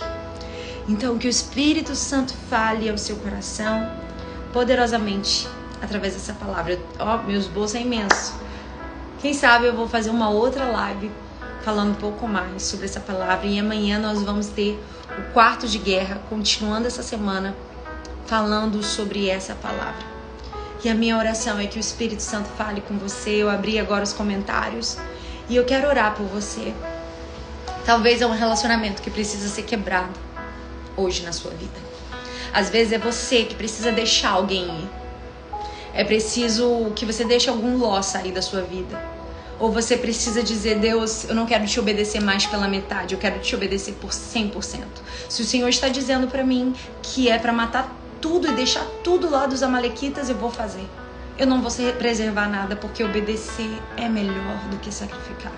Então, 0.89 1.17
que 1.19 1.27
o 1.27 1.31
Espírito 1.31 1.95
Santo 1.95 2.35
fale 2.51 2.91
ao 2.91 2.99
seu 2.99 3.17
coração 3.17 3.91
poderosamente 4.53 5.49
através 5.81 6.15
dessa 6.15 6.35
palavra. 6.35 6.79
Ó, 6.99 7.17
oh, 7.17 7.23
meus 7.27 7.47
bolsos 7.47 7.77
é 7.77 7.81
imenso. 7.81 8.35
Quem 9.21 9.33
sabe 9.33 9.67
eu 9.67 9.75
vou 9.75 9.89
fazer 9.89 10.11
uma 10.11 10.29
outra 10.29 10.67
live 10.67 11.11
falando 11.63 11.93
um 11.93 11.95
pouco 11.95 12.29
mais 12.29 12.63
sobre 12.63 12.85
essa 12.85 13.01
palavra 13.01 13.47
e 13.47 13.59
amanhã 13.59 13.99
nós 13.99 14.23
vamos 14.23 14.49
ter 14.49 14.79
o 15.19 15.33
quarto 15.33 15.67
de 15.67 15.79
guerra, 15.79 16.21
continuando 16.29 16.87
essa 16.87 17.03
semana 17.03 17.57
falando 18.27 18.83
sobre 18.83 19.29
essa 19.31 19.55
palavra. 19.55 20.14
E 20.85 20.89
a 20.91 20.95
minha 20.95 21.17
oração 21.17 21.59
é 21.59 21.67
que 21.67 21.79
o 21.79 21.81
Espírito 21.81 22.21
Santo 22.21 22.47
fale 22.59 22.83
com 22.83 22.99
você. 22.99 23.31
Eu 23.31 23.49
abri 23.49 23.79
agora 23.79 24.05
os 24.05 24.13
comentários 24.13 24.99
e 25.49 25.57
eu 25.57 25.65
quero 25.65 25.89
orar 25.89 26.15
por 26.15 26.27
você. 26.27 26.75
Talvez 27.87 28.21
é 28.21 28.27
um 28.27 28.33
relacionamento 28.33 29.01
que 29.01 29.11
precisa 29.11 29.49
ser 29.49 29.63
quebrado 29.63 30.13
hoje 30.95 31.23
na 31.23 31.33
sua 31.33 31.53
vida. 31.53 31.73
Às 32.53 32.69
vezes 32.69 32.93
é 32.93 32.99
você 32.99 33.45
que 33.45 33.55
precisa 33.55 33.91
deixar 33.91 34.33
alguém 34.33 34.65
ir. 34.65 34.91
É 35.95 36.05
preciso 36.05 36.93
que 36.95 37.07
você 37.07 37.25
deixe 37.25 37.49
algum 37.49 37.79
ló 37.79 38.03
sair 38.03 38.33
da 38.33 38.43
sua 38.43 38.61
vida. 38.61 39.03
Ou 39.59 39.73
você 39.73 39.97
precisa 39.97 40.43
dizer, 40.43 40.81
Deus, 40.81 41.25
eu 41.25 41.35
não 41.35 41.47
quero 41.47 41.65
te 41.67 41.81
obedecer 41.81 42.21
mais 42.21 42.45
pela 42.45 42.69
metade, 42.69 43.15
eu 43.15 43.21
quero 43.21 43.39
te 43.39 43.55
obedecer 43.55 43.95
por 43.95 44.11
100%. 44.11 44.83
Se 45.31 45.41
o 45.41 45.45
Senhor 45.47 45.69
está 45.69 45.89
dizendo 45.89 46.27
para 46.27 46.45
mim 46.45 46.75
que 47.03 47.31
é 47.31 47.39
para 47.39 47.53
matar 47.53 48.04
tudo 48.25 48.49
e 48.49 48.53
deixar 48.53 48.87
tudo 49.03 49.29
lá 49.29 49.45
dos 49.45 49.63
amalequitas, 49.63 50.31
eu 50.31 50.35
vou 50.35 50.51
fazer. 50.51 50.89
Eu 51.37 51.47
não 51.47 51.61
vou 51.61 51.71
preservar 51.99 52.49
nada, 52.49 52.75
porque 52.75 53.05
obedecer 53.05 53.79
é 53.99 54.09
melhor 54.09 54.57
do 54.71 54.79
que 54.79 54.91
sacrificar. 54.91 55.53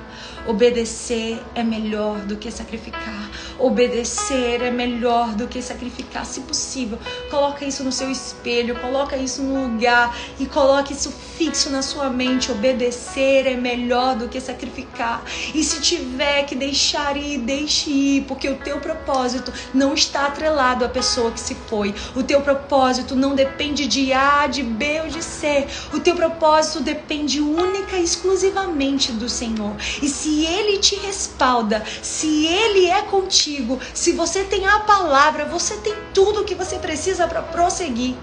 Obedecer 0.46 1.42
é 1.54 1.62
melhor 1.62 2.20
do 2.20 2.36
que 2.36 2.50
sacrificar. 2.50 3.30
Obedecer 3.58 4.62
é 4.62 4.70
melhor 4.70 5.34
do 5.34 5.48
que 5.48 5.60
sacrificar, 5.60 6.24
se 6.24 6.40
possível. 6.40 6.98
Coloca 7.30 7.64
isso 7.64 7.82
no 7.82 7.90
seu 7.90 8.10
espelho, 8.10 8.78
coloca 8.80 9.16
isso 9.16 9.42
no 9.42 9.66
lugar 9.66 10.16
e 10.38 10.46
coloque 10.46 10.92
isso 10.92 11.10
fixo 11.10 11.70
na 11.70 11.82
sua 11.82 12.08
mente. 12.10 12.52
Obedecer 12.52 13.46
é 13.46 13.56
melhor 13.56 14.14
do 14.14 14.28
que 14.28 14.40
sacrificar. 14.40 15.24
E 15.54 15.64
se 15.64 15.80
tiver 15.80 16.44
que 16.44 16.54
deixar 16.54 17.16
ir, 17.16 17.38
deixe 17.38 17.90
ir, 17.90 18.24
porque 18.24 18.48
o 18.48 18.56
teu 18.56 18.78
propósito 18.78 19.52
não 19.74 19.94
está 19.94 20.26
atrelado 20.26 20.84
à 20.84 20.88
pessoa 20.88 21.30
que 21.30 21.40
se 21.40 21.54
foi. 21.54 21.94
O 22.14 22.22
teu 22.22 22.40
propósito 22.40 23.16
não 23.16 23.34
depende 23.34 23.86
de 23.86 24.12
A, 24.12 24.46
de 24.46 24.62
B 24.62 25.00
ou 25.00 25.08
de 25.08 25.22
C. 25.22 25.66
O 25.92 26.00
teu 26.00 26.14
propósito 26.14 26.80
depende 26.82 27.40
única 27.40 27.96
e 27.96 28.04
exclusivamente 28.04 29.12
do 29.12 29.28
Senhor. 29.28 29.74
E 30.02 30.08
se 30.08 30.35
ele 30.44 30.78
te 30.78 30.96
respalda, 30.96 31.84
se 32.02 32.46
ele 32.46 32.86
é 32.86 33.02
contigo, 33.02 33.78
se 33.94 34.12
você 34.12 34.44
tem 34.44 34.66
a 34.66 34.80
palavra, 34.80 35.44
você 35.44 35.76
tem 35.76 35.94
tudo 36.12 36.40
o 36.40 36.44
que 36.44 36.54
você 36.54 36.78
precisa 36.78 37.26
para 37.26 37.42
prosseguir. 37.42 38.14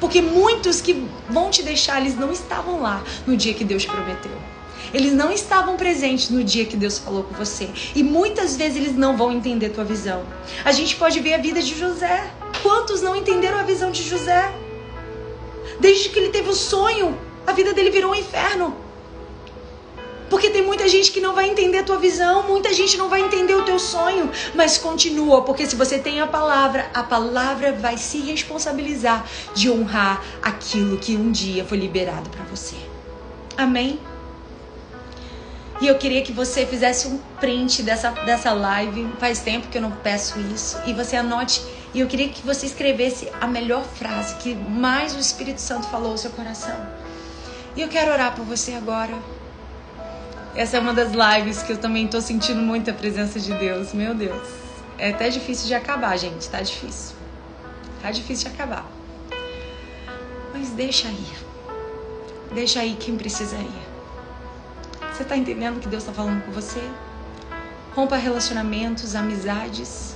Porque 0.00 0.20
muitos 0.20 0.80
que 0.80 1.06
vão 1.28 1.50
te 1.50 1.62
deixar, 1.62 2.00
eles 2.00 2.18
não 2.18 2.32
estavam 2.32 2.82
lá 2.82 3.04
no 3.26 3.36
dia 3.36 3.54
que 3.54 3.64
Deus 3.64 3.84
prometeu. 3.84 4.32
Eles 4.92 5.12
não 5.12 5.30
estavam 5.30 5.76
presentes 5.76 6.28
no 6.28 6.42
dia 6.42 6.64
que 6.64 6.76
Deus 6.76 6.98
falou 6.98 7.22
com 7.22 7.34
você. 7.34 7.70
E 7.94 8.02
muitas 8.02 8.56
vezes 8.56 8.76
eles 8.76 8.96
não 8.96 9.16
vão 9.16 9.32
entender 9.32 9.70
tua 9.70 9.84
visão. 9.84 10.24
A 10.64 10.72
gente 10.72 10.96
pode 10.96 11.18
ver 11.20 11.34
a 11.34 11.38
vida 11.38 11.62
de 11.62 11.78
José. 11.78 12.30
Quantos 12.62 13.00
não 13.00 13.16
entenderam 13.16 13.58
a 13.58 13.62
visão 13.62 13.90
de 13.90 14.02
José? 14.02 14.52
Desde 15.80 16.10
que 16.10 16.18
ele 16.18 16.28
teve 16.28 16.50
o 16.50 16.54
sonho, 16.54 17.18
a 17.46 17.52
vida 17.52 17.72
dele 17.72 17.90
virou 17.90 18.12
um 18.12 18.14
inferno. 18.14 18.76
Porque 20.32 20.48
tem 20.48 20.64
muita 20.64 20.88
gente 20.88 21.12
que 21.12 21.20
não 21.20 21.34
vai 21.34 21.50
entender 21.50 21.76
a 21.76 21.82
tua 21.82 21.98
visão, 21.98 22.44
muita 22.44 22.72
gente 22.72 22.96
não 22.96 23.10
vai 23.10 23.20
entender 23.20 23.54
o 23.54 23.66
teu 23.66 23.78
sonho, 23.78 24.30
mas 24.54 24.78
continua, 24.78 25.42
porque 25.42 25.66
se 25.66 25.76
você 25.76 25.98
tem 25.98 26.22
a 26.22 26.26
palavra, 26.26 26.90
a 26.94 27.02
palavra 27.02 27.70
vai 27.74 27.98
se 27.98 28.18
responsabilizar 28.18 29.26
de 29.54 29.68
honrar 29.70 30.24
aquilo 30.40 30.96
que 30.96 31.14
um 31.18 31.30
dia 31.30 31.66
foi 31.66 31.76
liberado 31.76 32.30
para 32.30 32.42
você. 32.46 32.76
Amém? 33.58 34.00
E 35.82 35.86
eu 35.86 35.98
queria 35.98 36.22
que 36.22 36.32
você 36.32 36.64
fizesse 36.64 37.08
um 37.08 37.18
print 37.38 37.82
dessa, 37.82 38.10
dessa 38.12 38.54
live. 38.54 39.12
Faz 39.18 39.40
tempo 39.40 39.68
que 39.68 39.76
eu 39.76 39.82
não 39.82 39.90
peço 39.90 40.40
isso. 40.40 40.80
E 40.86 40.94
você 40.94 41.16
anote. 41.16 41.60
E 41.92 42.00
eu 42.00 42.06
queria 42.06 42.30
que 42.30 42.40
você 42.40 42.64
escrevesse 42.64 43.30
a 43.38 43.46
melhor 43.46 43.84
frase 43.84 44.36
que 44.36 44.54
mais 44.54 45.14
o 45.14 45.18
Espírito 45.18 45.60
Santo 45.60 45.88
falou 45.88 46.12
ao 46.12 46.16
seu 46.16 46.30
coração. 46.30 46.74
E 47.76 47.82
eu 47.82 47.88
quero 47.88 48.10
orar 48.10 48.34
por 48.34 48.46
você 48.46 48.72
agora. 48.72 49.12
Essa 50.54 50.76
é 50.76 50.80
uma 50.80 50.92
das 50.92 51.12
lives 51.12 51.62
que 51.62 51.72
eu 51.72 51.78
também 51.78 52.06
tô 52.06 52.20
sentindo 52.20 52.60
muita 52.60 52.92
presença 52.92 53.40
de 53.40 53.54
Deus. 53.54 53.94
Meu 53.94 54.14
Deus. 54.14 54.46
É 54.98 55.08
até 55.08 55.30
difícil 55.30 55.66
de 55.66 55.74
acabar, 55.74 56.14
gente. 56.18 56.46
Tá 56.50 56.60
difícil. 56.60 57.16
Tá 58.02 58.10
difícil 58.10 58.50
de 58.50 58.54
acabar. 58.54 58.86
Mas 60.52 60.68
deixa 60.70 61.08
aí. 61.08 61.26
Deixa 62.52 62.80
aí 62.80 62.96
quem 63.00 63.16
precisa 63.16 63.56
ir. 63.56 63.82
Você 65.10 65.24
tá 65.24 65.36
entendendo 65.38 65.80
que 65.80 65.88
Deus 65.88 66.04
tá 66.04 66.12
falando 66.12 66.44
com 66.44 66.52
você? 66.52 66.82
Rompa 67.96 68.16
relacionamentos, 68.16 69.14
amizades. 69.14 70.14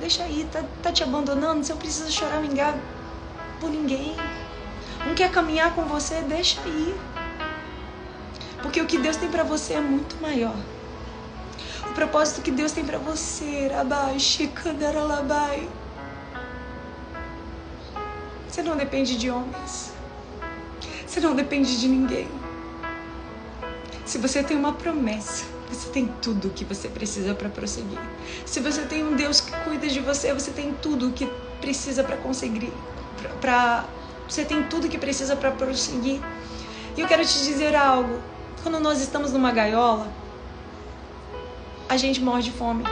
Deixa 0.00 0.22
aí, 0.22 0.48
tá, 0.50 0.64
tá 0.82 0.92
te 0.92 1.02
abandonando. 1.02 1.62
Você 1.62 1.72
não 1.72 1.78
precisa 1.78 2.10
chorar, 2.10 2.40
vingar 2.40 2.74
por 3.60 3.68
ninguém. 3.68 4.16
Não 5.06 5.14
quer 5.14 5.30
caminhar 5.30 5.74
com 5.74 5.82
você, 5.84 6.22
deixa 6.22 6.58
aí. 6.62 6.94
Porque 8.64 8.80
o 8.80 8.86
que 8.86 8.96
Deus 8.96 9.18
tem 9.18 9.28
para 9.28 9.44
você 9.44 9.74
é 9.74 9.80
muito 9.80 10.16
maior. 10.22 10.56
O 11.86 11.92
propósito 11.92 12.40
que 12.40 12.50
Deus 12.50 12.72
tem 12.72 12.82
para 12.82 12.96
você, 12.96 13.68
Rabai, 13.68 14.18
Shikandaralabai. 14.18 15.68
Você 18.48 18.62
não 18.62 18.74
depende 18.74 19.18
de 19.18 19.30
homens. 19.30 19.92
Você 21.06 21.20
não 21.20 21.34
depende 21.34 21.78
de 21.78 21.86
ninguém. 21.86 22.26
Se 24.06 24.16
você 24.16 24.42
tem 24.42 24.56
uma 24.56 24.72
promessa, 24.72 25.44
você 25.68 25.90
tem 25.90 26.06
tudo 26.22 26.48
o 26.48 26.50
que 26.50 26.64
você 26.64 26.88
precisa 26.88 27.34
para 27.34 27.50
prosseguir. 27.50 28.00
Se 28.46 28.60
você 28.60 28.80
tem 28.86 29.04
um 29.04 29.14
Deus 29.14 29.42
que 29.42 29.52
cuida 29.58 29.86
de 29.88 30.00
você, 30.00 30.32
você 30.32 30.50
tem 30.50 30.72
tudo 30.72 31.10
o 31.10 31.12
que 31.12 31.26
precisa 31.60 32.02
para 32.02 32.16
conseguir, 32.16 32.72
para 33.42 33.84
você 34.26 34.42
tem 34.42 34.62
tudo 34.62 34.86
o 34.86 34.88
que 34.88 34.96
precisa 34.96 35.36
para 35.36 35.50
prosseguir. 35.50 36.22
E 36.96 37.02
eu 37.02 37.06
quero 37.06 37.26
te 37.26 37.44
dizer 37.44 37.76
algo. 37.76 38.32
Quando 38.64 38.80
nós 38.80 38.98
estamos 39.02 39.30
numa 39.30 39.52
gaiola, 39.52 40.10
a 41.86 41.98
gente 41.98 42.18
morre 42.18 42.44
de 42.44 42.50
fome. 42.50 42.82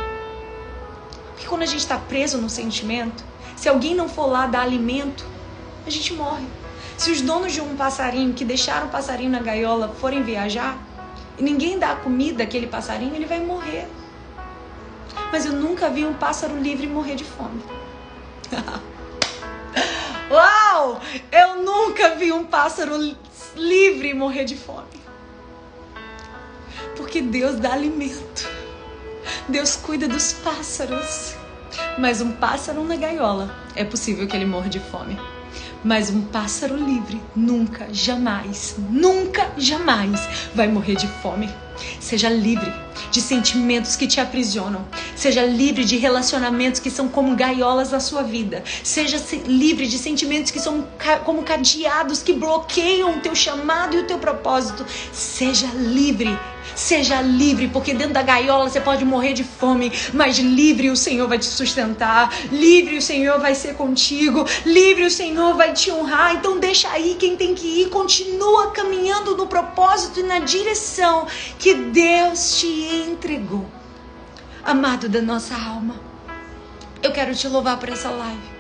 Porque 1.31 1.47
quando 1.47 1.63
a 1.63 1.67
gente 1.67 1.81
está 1.81 1.97
preso 1.97 2.37
no 2.37 2.51
sentimento, 2.51 3.25
se 3.57 3.71
alguém 3.71 3.95
não 3.95 4.07
for 4.07 4.27
lá 4.27 4.47
dar 4.47 4.61
alimento, 4.61 5.25
a 5.87 5.89
gente 5.89 6.13
morre. 6.13 6.45
Se 6.99 7.11
os 7.11 7.23
donos 7.23 7.55
de 7.55 7.63
um 7.63 7.75
passarinho 7.75 8.35
que 8.35 8.45
deixaram 8.45 8.89
o 8.89 8.91
passarinho 8.91 9.31
na 9.31 9.41
gaiola 9.41 9.89
forem 9.89 10.23
viajar 10.23 10.77
e 11.39 11.43
ninguém 11.43 11.79
dá 11.79 11.97
comida 11.97 12.43
àquele 12.45 12.67
passarinho, 12.67 13.15
ele 13.15 13.25
vai 13.25 13.41
morrer. 13.41 13.89
Mas 15.33 15.47
eu 15.47 15.55
nunca 15.55 15.89
vi 15.89 16.05
um 16.05 16.13
pássaro 16.13 16.55
livre 16.59 16.87
morrer 16.87 17.15
de 17.15 17.25
fome. 17.25 17.63
Uau! 20.31 21.01
Eu 21.33 21.63
nunca 21.63 22.15
vi 22.15 22.31
um 22.31 22.45
pássaro 22.45 23.17
livre 23.57 24.13
morrer 24.13 24.45
de 24.45 24.55
fome. 24.55 25.02
Porque 26.97 27.21
Deus 27.21 27.59
dá 27.59 27.73
alimento. 27.73 28.49
Deus 29.49 29.77
cuida 29.77 30.09
dos 30.09 30.33
pássaros. 30.33 31.35
Mas 31.99 32.21
um 32.21 32.33
pássaro 32.33 32.85
na 32.85 32.97
gaiola 32.97 33.55
é 33.75 33.85
possível 33.85 34.27
que 34.27 34.37
ele 34.37 34.45
morra 34.45 34.69
de 34.69 34.81
fome. 34.81 35.19
Mas 35.85 36.11
um 36.11 36.23
pássaro 36.23 36.77
livre 36.77 37.21
nunca, 37.35 37.89
jamais, 37.93 38.77
nunca, 38.89 39.51
jamais 39.57 40.21
vai 40.55 40.69
morrer 40.69 40.95
de 40.95 41.09
fome. 41.09 41.51
Seja 41.99 42.29
livre 42.29 42.73
de 43.11 43.21
sentimentos 43.21 43.97
que 43.97 44.07
te 44.07 44.21
aprisionam. 44.21 44.87
Seja 45.17 45.45
livre 45.45 45.85
de 45.85 45.97
relacionamentos 45.97 46.79
que 46.79 46.91
são 46.91 47.09
como 47.09 47.35
gaiolas 47.35 47.91
na 47.91 47.99
sua 47.99 48.23
vida. 48.23 48.63
Seja 48.85 49.21
livre 49.47 49.89
de 49.89 49.99
sentimentos 49.99 50.53
que 50.53 50.61
são 50.61 50.87
como 51.25 51.43
cadeados 51.43 52.23
que 52.23 52.33
bloqueiam 52.33 53.17
o 53.17 53.21
teu 53.21 53.35
chamado 53.35 53.97
e 53.97 54.01
o 54.01 54.07
teu 54.07 54.19
propósito. 54.19 54.87
Seja 55.13 55.67
livre 55.75 56.39
Seja 56.75 57.21
livre, 57.21 57.69
porque 57.69 57.93
dentro 57.93 58.15
da 58.15 58.23
gaiola 58.23 58.69
você 58.69 58.81
pode 58.81 59.05
morrer 59.05 59.33
de 59.33 59.45
fome, 59.45 59.93
mas 60.13 60.39
livre 60.39 60.91
o 60.91 60.97
Senhor 60.97 61.29
vai 61.29 61.39
te 61.39 61.47
sustentar, 61.47 62.33
livre 62.51 62.97
o 62.97 63.03
Senhor 63.03 63.39
vai 63.39 63.55
ser 63.55 63.75
contigo, 63.75 64.47
livre 64.65 65.05
o 65.05 65.11
Senhor 65.11 65.55
vai 65.55 65.73
te 65.73 65.91
honrar. 65.91 66.35
Então 66.35 66.59
deixa 66.59 66.89
aí 66.91 67.17
quem 67.19 67.37
tem 67.37 67.55
que 67.55 67.83
ir, 67.83 67.89
continua 67.89 68.71
caminhando 68.71 69.37
no 69.37 69.47
propósito 69.47 70.21
e 70.21 70.23
na 70.23 70.39
direção 70.39 71.27
que 71.59 71.75
Deus 71.75 72.59
te 72.59 72.67
entregou. 72.67 73.67
Amado 74.65 75.09
da 75.09 75.21
nossa 75.21 75.55
alma, 75.55 76.01
eu 77.03 77.13
quero 77.13 77.35
te 77.35 77.49
louvar 77.49 77.79
por 77.79 77.89
essa 77.89 78.11
live. 78.11 78.52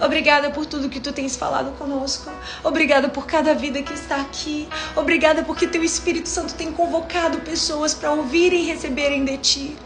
Obrigada 0.00 0.50
por 0.50 0.66
tudo 0.66 0.88
que 0.88 1.00
tu 1.00 1.12
tens 1.12 1.36
falado 1.36 1.72
conosco. 1.78 2.30
Obrigada 2.62 3.08
por 3.08 3.26
cada 3.26 3.54
vida 3.54 3.82
que 3.82 3.94
está 3.94 4.20
aqui. 4.20 4.68
Obrigada 4.94 5.42
porque 5.42 5.66
teu 5.66 5.82
Espírito 5.82 6.28
Santo 6.28 6.54
tem 6.54 6.70
convocado 6.72 7.38
pessoas 7.38 7.94
para 7.94 8.12
ouvirem 8.12 8.62
e 8.62 8.66
receberem 8.66 9.24
de 9.24 9.38
ti. 9.38 9.76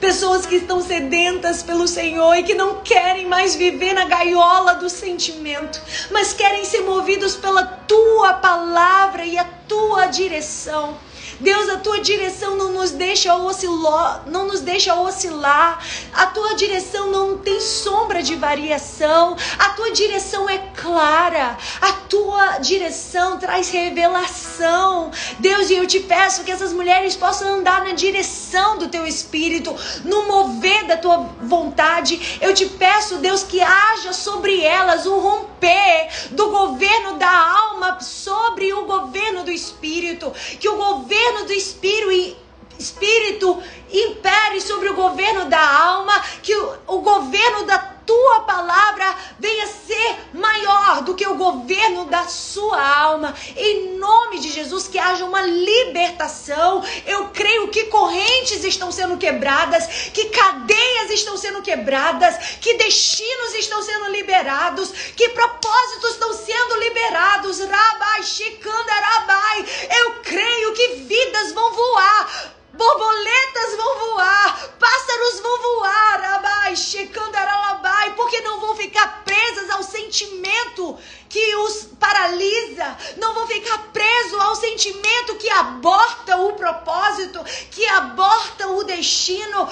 Pessoas 0.00 0.46
que 0.46 0.56
estão 0.56 0.80
sedentas 0.80 1.62
pelo 1.62 1.86
Senhor 1.86 2.34
e 2.34 2.42
que 2.42 2.54
não 2.54 2.80
querem 2.80 3.26
mais 3.26 3.54
viver 3.54 3.92
na 3.92 4.04
gaiola 4.04 4.74
do 4.74 4.90
sentimento, 4.90 5.80
mas 6.10 6.32
querem 6.32 6.64
ser 6.64 6.80
movidos 6.80 7.36
pela 7.36 7.64
tua 7.64 8.34
palavra 8.34 9.24
e 9.24 9.38
a 9.38 9.44
tua 9.44 10.06
direção. 10.06 11.09
Deus, 11.40 11.68
a 11.70 11.78
tua 11.78 12.00
direção 12.00 12.56
não 12.56 12.72
nos 12.72 12.90
deixa 12.90 13.34
oscilar, 13.34 14.24
não 14.26 14.46
nos 14.46 14.60
deixa 14.60 14.94
oscilar. 14.94 15.82
A 16.12 16.26
tua 16.26 16.54
direção 16.54 17.10
não 17.10 17.38
tem 17.38 17.60
sombra 17.60 18.22
de 18.22 18.34
variação. 18.34 19.36
A 19.58 19.70
tua 19.70 19.90
direção 19.90 20.48
é 20.48 20.58
clara. 20.74 21.56
A 21.80 21.92
tua 21.92 22.58
direção 22.58 23.38
traz 23.38 23.70
revelação. 23.70 25.10
Deus, 25.38 25.70
e 25.70 25.74
eu 25.76 25.86
te 25.86 26.00
peço 26.00 26.44
que 26.44 26.52
essas 26.52 26.72
mulheres 26.72 27.16
possam 27.16 27.48
andar 27.48 27.84
na 27.84 27.92
direção 27.92 28.78
do 28.78 28.88
teu 28.88 29.06
espírito, 29.06 29.74
no 30.04 30.26
mover 30.26 30.86
da 30.86 30.96
tua 30.96 31.18
vontade. 31.40 32.38
Eu 32.40 32.52
te 32.52 32.66
peço, 32.66 33.16
Deus, 33.16 33.42
que 33.42 33.62
haja 33.62 34.12
sobre 34.12 34.60
elas 34.60 35.06
um 35.06 35.18
romper 35.18 36.08
do 36.32 36.50
governo 36.50 37.14
da 37.14 37.30
alma 37.30 37.98
sobre 38.00 38.72
o 38.72 38.84
governo 38.84 39.42
do 39.42 39.50
espírito, 39.50 40.32
que 40.58 40.68
o 40.68 40.76
governo 40.76 41.29
governo 41.30 41.46
do 41.46 41.52
espírito, 41.52 42.36
espírito 42.78 43.62
impere 43.92 44.60
sobre 44.60 44.88
o 44.88 44.94
governo 44.94 45.44
da 45.46 45.60
alma, 45.60 46.18
que 46.42 46.54
o, 46.54 46.78
o 46.86 47.00
governo 47.00 47.64
da 47.66 47.78
tua 48.10 48.40
palavra 48.40 49.14
venha 49.38 49.68
ser 49.68 50.18
maior 50.32 51.02
do 51.02 51.14
que 51.14 51.24
o 51.28 51.36
governo 51.36 52.06
da 52.06 52.24
sua 52.24 52.82
alma. 52.98 53.32
Em 53.56 53.96
nome 53.98 54.40
de 54.40 54.50
Jesus, 54.50 54.88
que 54.88 54.98
haja 54.98 55.24
uma 55.24 55.42
libertação. 55.42 56.82
Eu 57.06 57.28
creio 57.28 57.68
que 57.68 57.84
correntes 57.84 58.64
estão 58.64 58.90
sendo 58.90 59.16
quebradas, 59.16 59.86
que 60.12 60.24
cadeias 60.24 61.10
estão 61.12 61.36
sendo 61.36 61.62
quebradas, 61.62 62.56
que 62.60 62.74
destinos 62.74 63.54
estão 63.54 63.80
sendo 63.80 64.10
liberados, 64.10 64.90
que 65.14 65.28
propósitos 65.28 66.10
estão 66.10 66.32
sendo 66.34 66.80
liberados. 66.80 67.60
Rabai, 67.60 68.24
Shikandarabai. 68.24 69.66
Eu 70.00 70.14
creio 70.22 70.72
que 70.72 70.88
vidas 71.06 71.52
vão 71.52 71.72
voar 71.72 72.59
borboletas 72.80 73.76
vão 73.76 73.98
voar, 73.98 74.68
pássaros 74.78 75.40
vão 75.40 75.62
voar, 75.62 76.24
abai, 76.36 76.74
checandaralabai, 76.74 78.14
porque 78.14 78.40
não 78.40 78.58
vão 78.58 78.74
ficar 78.74 79.22
presas 79.22 79.68
ao 79.68 79.82
sentimento 79.82 80.98
que 81.30 81.56
os 81.56 81.88
paralisa, 82.00 82.96
não 83.18 83.34
vão 83.34 83.46
ficar 83.46 83.78
presos 83.92 84.40
ao 84.40 84.56
sentimento 84.56 85.36
que 85.36 85.48
aborta 85.48 86.36
o 86.36 86.54
propósito, 86.54 87.38
que 87.70 87.86
aborta 87.86 88.66
o 88.66 88.82
destino. 88.82 89.68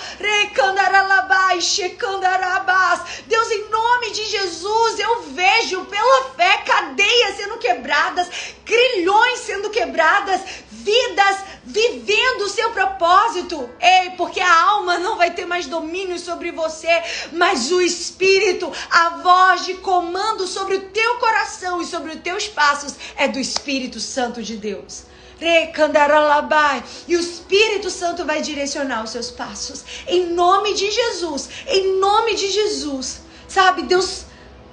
Deus, 3.26 3.50
em 3.50 3.68
nome 3.68 4.10
de 4.12 4.24
Jesus, 4.24 5.00
eu 5.00 5.22
vejo 5.22 5.84
pela 5.86 6.30
fé 6.36 6.58
cadeias 6.58 7.36
sendo 7.36 7.58
quebradas, 7.58 8.28
grilhões 8.64 9.40
sendo 9.40 9.70
quebradas, 9.70 10.40
vidas 10.70 11.38
vivendo 11.64 12.42
o 12.42 12.48
seu 12.48 12.70
propósito. 12.70 13.68
Ei, 13.80 14.10
porque 14.16 14.40
a 14.40 14.62
alma 14.70 14.98
não 14.98 15.16
vai 15.16 15.32
ter 15.32 15.46
mais 15.46 15.66
domínio 15.66 16.18
sobre 16.18 16.50
você, 16.50 17.02
mas 17.32 17.70
o 17.70 17.80
espírito, 17.80 18.72
a 18.90 19.10
voz 19.18 19.66
de 19.66 19.74
comando 19.74 20.46
sobre 20.46 20.76
o 20.76 20.88
teu 20.90 21.14
coração 21.16 21.47
e 21.80 21.86
sobre 21.86 22.12
os 22.12 22.20
teus 22.20 22.46
passos 22.48 22.94
é 23.16 23.26
do 23.26 23.38
Espírito 23.38 23.98
Santo 24.00 24.42
de 24.42 24.56
Deus. 24.56 25.04
E 27.06 27.16
o 27.16 27.20
Espírito 27.20 27.90
Santo 27.90 28.24
vai 28.24 28.42
direcionar 28.42 29.04
os 29.04 29.10
seus 29.10 29.30
passos. 29.30 29.84
Em 30.06 30.26
nome 30.26 30.74
de 30.74 30.90
Jesus. 30.90 31.48
Em 31.66 31.98
nome 31.98 32.34
de 32.34 32.50
Jesus. 32.50 33.20
Sabe, 33.46 33.82
Deus 33.82 34.24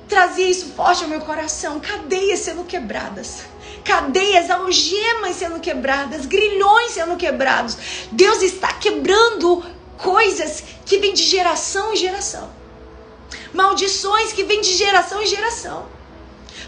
trazia 0.07 0.49
isso 0.49 0.67
forte 0.75 1.03
ao 1.03 1.09
meu 1.09 1.21
coração. 1.21 1.79
Cadeias 1.79 2.39
sendo 2.39 2.63
quebradas 2.63 3.43
cadeias, 3.85 4.49
algemas 4.49 5.35
sendo 5.35 5.59
quebradas, 5.59 6.25
grilhões 6.25 6.91
sendo 6.91 7.15
quebrados. 7.15 7.77
Deus 8.11 8.41
está 8.41 8.73
quebrando 8.73 9.63
coisas 9.97 10.63
que 10.85 10.97
vêm 10.97 11.13
de 11.13 11.23
geração 11.23 11.93
em 11.93 11.95
geração. 11.95 12.49
Maldições 13.53 14.33
que 14.33 14.43
vêm 14.43 14.59
de 14.59 14.73
geração 14.73 15.21
em 15.21 15.27
geração. 15.27 15.85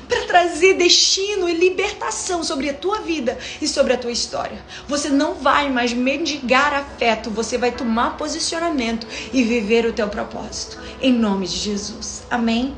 Para 0.07 0.25
trazer 0.25 0.75
destino 0.75 1.49
e 1.49 1.53
libertação 1.53 2.43
sobre 2.43 2.69
a 2.69 2.73
tua 2.73 3.01
vida 3.01 3.37
e 3.61 3.67
sobre 3.67 3.93
a 3.93 3.97
tua 3.97 4.11
história. 4.11 4.63
Você 4.87 5.09
não 5.09 5.33
vai 5.33 5.69
mais 5.69 5.91
mendigar 5.93 6.73
afeto, 6.73 7.29
você 7.29 7.57
vai 7.57 7.71
tomar 7.71 8.17
posicionamento 8.17 9.05
e 9.33 9.43
viver 9.43 9.85
o 9.85 9.93
teu 9.93 10.07
propósito. 10.07 10.79
Em 11.01 11.11
nome 11.11 11.47
de 11.47 11.57
Jesus. 11.57 12.23
Amém. 12.29 12.75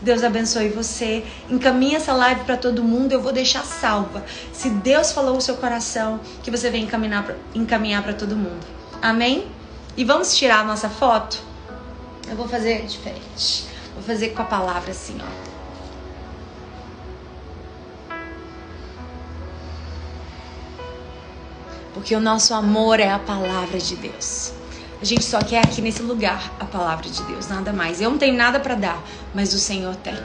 Deus 0.00 0.24
abençoe 0.24 0.68
você. 0.68 1.24
Encaminhe 1.48 1.94
essa 1.94 2.12
live 2.12 2.42
para 2.42 2.56
todo 2.56 2.82
mundo. 2.82 3.12
Eu 3.12 3.22
vou 3.22 3.32
deixar 3.32 3.64
salva. 3.64 4.24
Se 4.52 4.68
Deus 4.68 5.12
falou 5.12 5.36
o 5.36 5.40
seu 5.40 5.56
coração, 5.56 6.18
que 6.42 6.50
você 6.50 6.68
vem 6.70 6.88
encaminhar 7.54 8.02
para 8.02 8.12
todo 8.12 8.34
mundo. 8.34 8.66
Amém? 9.00 9.46
E 9.96 10.04
vamos 10.04 10.36
tirar 10.36 10.60
a 10.60 10.64
nossa 10.64 10.88
foto? 10.88 11.38
Eu 12.28 12.34
vou 12.34 12.48
fazer 12.48 12.84
diferente. 12.86 13.66
Vou 13.94 14.02
fazer 14.02 14.30
com 14.30 14.42
a 14.42 14.46
palavra 14.46 14.90
assim, 14.90 15.16
ó. 15.20 15.51
Porque 21.94 22.14
o 22.16 22.20
nosso 22.20 22.54
amor 22.54 23.00
é 23.00 23.10
a 23.10 23.18
palavra 23.18 23.78
de 23.78 23.96
Deus. 23.96 24.52
A 25.00 25.04
gente 25.04 25.24
só 25.24 25.40
quer 25.40 25.58
aqui 25.58 25.82
nesse 25.82 26.00
lugar 26.00 26.54
a 26.58 26.64
palavra 26.64 27.08
de 27.10 27.22
Deus, 27.24 27.48
nada 27.48 27.72
mais. 27.72 28.00
Eu 28.00 28.08
não 28.10 28.18
tenho 28.18 28.36
nada 28.36 28.58
para 28.60 28.74
dar, 28.76 29.02
mas 29.34 29.52
o 29.52 29.58
Senhor 29.58 29.94
tem. 29.96 30.16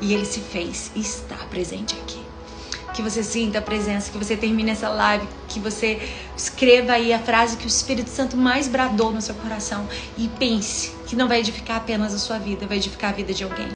E 0.00 0.12
ele 0.14 0.24
se 0.24 0.40
fez 0.40 0.92
e 0.94 1.00
está 1.00 1.36
presente 1.50 1.96
aqui. 1.96 2.22
que 2.94 3.02
você 3.02 3.22
sinta 3.22 3.58
a 3.58 3.62
presença, 3.62 4.10
que 4.10 4.18
você 4.18 4.36
termine 4.36 4.70
essa 4.70 4.88
live, 4.88 5.26
que 5.48 5.58
você 5.58 6.00
escreva 6.36 6.92
aí 6.92 7.12
a 7.12 7.18
frase 7.18 7.56
que 7.56 7.64
o 7.64 7.68
Espírito 7.68 8.10
Santo 8.10 8.36
mais 8.36 8.68
bradou 8.68 9.12
no 9.12 9.22
seu 9.22 9.34
coração 9.36 9.88
e 10.16 10.28
pense 10.38 10.92
que 11.06 11.16
não 11.16 11.26
vai 11.26 11.40
edificar 11.40 11.78
apenas 11.78 12.12
a 12.12 12.18
sua 12.18 12.38
vida, 12.38 12.66
vai 12.66 12.76
edificar 12.76 13.10
a 13.10 13.12
vida 13.14 13.32
de 13.32 13.44
alguém. 13.44 13.66